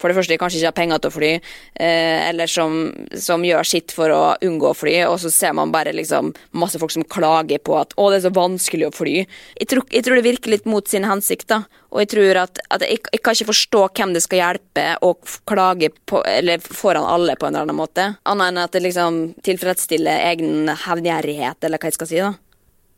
for 0.00 0.08
det 0.08 0.16
første 0.16 0.38
kanskje 0.40 0.62
ikke 0.62 0.70
har 0.70 0.76
penger 0.78 1.02
til 1.02 1.10
å 1.10 1.14
fly, 1.18 1.32
eh, 1.34 2.20
eller 2.30 2.48
som, 2.48 2.78
som, 3.12 3.44
gjør 3.44 3.68
sitt 3.68 3.92
for 3.92 4.08
å 4.14 4.22
unngå 4.48 4.70
å 4.70 4.78
fly, 4.78 4.94
og 5.10 5.18
så 5.20 5.28
ser 5.28 5.52
man 5.58 5.74
bare 5.74 5.92
liksom 5.92 6.32
masse 6.56 6.80
folk 6.80 6.94
som 6.94 7.04
klager 7.04 7.60
på 7.60 7.76
at 7.76 7.92
'å, 7.92 8.08
det 8.08 8.22
er 8.22 8.24
så 8.30 8.32
vanskelig 8.32 8.88
å 8.88 8.96
fly'. 8.96 9.26
Jeg 9.60 9.68
tror, 9.68 9.84
jeg 9.92 10.04
tror 10.06 10.16
det 10.16 10.24
virker 10.24 10.54
litt 10.56 10.64
mot 10.64 10.88
sin 10.88 11.04
hensikt, 11.04 11.48
da. 11.52 11.66
Og 11.92 12.00
jeg 12.00 12.08
tror 12.14 12.40
at, 12.40 12.58
at 12.72 12.80
jeg, 12.80 13.04
jeg, 13.12 13.20
kan 13.22 13.36
ikke 13.36 13.52
forstå 13.52 13.82
hvem 13.92 14.14
det 14.16 14.24
skal 14.24 14.40
hjelpe 14.40 14.86
å 15.04 15.12
klage 15.46 15.92
på, 16.08 16.24
eller 16.24 16.64
foran 16.64 17.04
alle 17.04 17.36
på 17.36 17.46
en 17.46 17.54
eller 17.54 17.68
annen 17.68 17.76
måte, 17.76 18.08
annet 18.24 18.48
enn 18.48 18.64
at 18.64 18.72
det 18.72 18.82
liksom 18.88 19.20
tilfredsstiller 19.44 20.32
egen 20.32 20.72
hevngjerrighet, 20.88 21.60
eller 21.60 21.78
hva 21.78 21.92
jeg 21.92 22.00
skal 22.00 22.10
si. 22.10 22.24
da. 22.24 22.32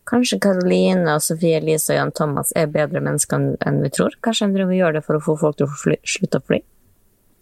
Kanskje 0.07 0.39
Karoline 0.43 1.17
og 1.17 1.25
Sofie 1.25 1.59
Elise 1.59 1.93
og 1.95 1.99
Jan 1.99 2.15
Thomas 2.15 2.53
er 2.59 2.71
bedre 2.71 3.03
mennesker 3.03 3.57
enn 3.67 3.83
vi 3.83 3.91
tror? 3.95 4.15
Kanskje 4.23 4.51
de 4.51 4.61
driver 4.61 4.77
gjør 4.77 4.99
det 4.99 5.03
for 5.07 5.19
å 5.19 5.25
få 5.25 5.35
folk 5.41 5.59
til 5.59 5.67
å 5.67 5.79
fly, 5.83 5.99
slutte 6.07 6.41
å 6.41 6.47
fly? 6.47 6.61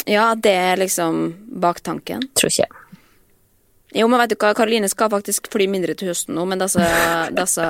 Ja, 0.08 0.30
det 0.36 0.52
er 0.52 0.80
liksom 0.80 1.26
baktanken. 1.60 2.24
Tror 2.36 2.52
ikke 2.52 2.66
jeg. 2.66 2.80
Jo, 3.94 4.08
men 4.10 4.18
vet 4.18 4.32
du 4.32 4.38
hva, 4.40 4.50
Karoline 4.58 4.88
skal 4.90 5.10
faktisk 5.12 5.46
fly 5.52 5.68
mindre 5.70 5.94
til 5.94 6.10
høsten 6.10 6.34
nå, 6.34 6.42
men 6.50 6.58
disse, 6.58 6.82
disse 7.36 7.66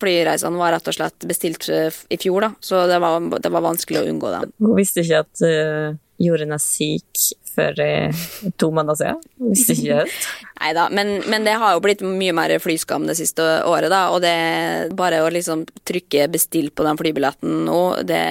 flyreisene 0.00 0.56
var 0.56 0.72
rett 0.72 0.88
og 0.88 0.96
slett 0.96 1.26
bestilt 1.28 1.68
eh, 1.68 1.92
i 2.08 2.16
fjor, 2.20 2.46
da, 2.46 2.50
så 2.64 2.86
det 2.88 2.96
var, 3.02 3.20
det 3.36 3.52
var 3.52 3.66
vanskelig 3.66 4.00
å 4.00 4.06
unngå 4.08 4.30
dem. 4.32 4.54
Hun 4.64 4.72
visste 4.78 5.04
ikke 5.04 5.20
at 5.26 5.42
uh, 5.44 5.98
jorden 6.22 6.56
er 6.56 6.62
syk 6.64 7.26
for 7.58 7.82
uh, 7.82 8.22
to 8.60 8.70
måneder 8.74 9.00
siden? 9.00 9.20
hvis 9.48 9.66
ikke 9.74 10.00
det? 10.00 10.16
Nei 10.62 10.72
da, 10.76 10.86
men, 10.94 11.12
men, 11.30 11.44
det 11.46 11.58
har 11.60 11.74
jo 11.76 11.82
blitt 11.84 12.04
mye 12.04 12.34
mer 12.36 12.54
flyskam 12.62 13.06
det 13.08 13.18
siste 13.18 13.44
året, 13.68 13.90
da, 13.92 14.08
og 14.14 14.22
det 14.24 14.32
er 14.32 14.94
bare 14.98 15.22
å 15.24 15.30
liksom 15.34 15.66
trykke 15.88 16.30
'bestill' 16.32 16.72
på 16.74 16.86
den 16.86 16.98
flybilletten 17.00 17.62
nå, 17.68 17.82
det 18.06 18.24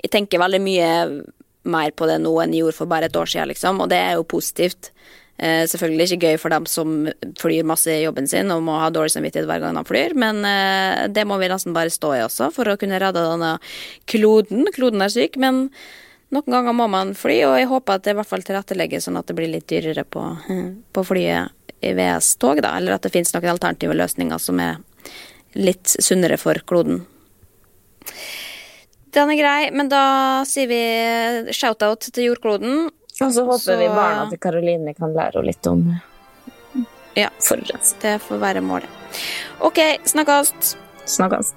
Jeg 0.00 0.10
tenker 0.14 0.42
veldig 0.42 0.62
mye 0.64 0.90
mer 1.70 1.92
på 1.92 2.08
det 2.08 2.20
nå 2.22 2.32
enn 2.40 2.54
jeg 2.54 2.64
gjorde 2.64 2.78
for 2.78 2.90
bare 2.90 3.10
et 3.10 3.16
år 3.16 3.28
siden, 3.28 3.50
liksom, 3.52 3.82
og 3.84 3.90
det 3.92 4.00
er 4.00 4.16
jo 4.16 4.28
positivt. 4.28 4.90
Eh, 5.40 5.64
selvfølgelig 5.68 6.06
ikke 6.10 6.28
gøy 6.28 6.38
for 6.40 6.52
dem 6.52 6.66
som 6.68 7.06
flyr 7.40 7.64
masse 7.68 7.88
i 7.88 8.02
jobben 8.02 8.26
sin 8.28 8.52
og 8.52 8.60
må 8.66 8.74
ha 8.76 8.90
dårlig 8.92 9.14
samvittighet 9.14 9.48
hver 9.48 9.62
gang 9.62 9.78
de 9.78 9.84
flyr, 9.88 10.12
men 10.18 10.44
eh, 10.44 11.06
det 11.08 11.24
må 11.28 11.38
vi 11.40 11.48
nesten 11.48 11.76
bare 11.76 11.92
stå 11.92 12.12
i 12.18 12.24
også 12.26 12.50
for 12.52 12.68
å 12.68 12.76
kunne 12.80 13.00
redde 13.00 13.24
denne 13.24 13.54
kloden. 14.10 14.68
Kloden 14.76 15.04
er 15.04 15.12
syk, 15.12 15.38
men 15.40 15.68
noen 16.30 16.54
ganger 16.54 16.76
må 16.76 16.86
man 16.90 17.14
fly, 17.18 17.40
og 17.48 17.56
jeg 17.58 17.70
håper 17.70 17.98
at 17.98 18.04
det 18.06 18.14
i 18.14 18.18
hvert 18.20 18.30
fall 18.30 18.44
tilrettelegges 18.46 19.08
sånn 19.08 19.18
at 19.18 19.30
det 19.30 19.36
blir 19.38 19.50
litt 19.50 19.66
dyrere 19.70 20.04
på, 20.06 20.22
på 20.94 21.04
flyet 21.06 21.56
i 21.80 21.94
VS-tog, 21.96 22.60
da, 22.62 22.74
eller 22.78 22.96
at 22.96 23.06
det 23.06 23.12
finnes 23.14 23.32
noen 23.34 23.54
alternative 23.54 23.96
løsninger 23.96 24.42
som 24.42 24.60
er 24.62 24.78
litt 25.58 25.90
sunnere 25.98 26.36
for 26.38 26.60
kloden. 26.68 27.02
Den 29.10 29.32
er 29.32 29.40
grei, 29.40 29.70
men 29.74 29.90
da 29.90 30.02
sier 30.46 30.70
vi 30.70 30.82
shout-out 31.56 32.06
til 32.12 32.30
jordkloden. 32.30 32.90
Og 33.20 33.32
så 33.34 33.44
håper 33.44 33.64
så... 33.64 33.78
vi 33.80 33.88
barna 33.90 34.28
til 34.30 34.40
Karoline 34.40 34.94
kan 34.96 35.16
lære 35.16 35.40
henne 35.40 35.50
litt 35.50 35.70
om 35.70 35.82
ja, 37.18 37.32
forurensning. 37.42 37.98
Det 38.04 38.18
får 38.22 38.44
være 38.44 38.62
målet. 38.64 39.18
OK, 39.66 39.82
snakkes. 40.14 40.76
Snakkes. 41.18 41.56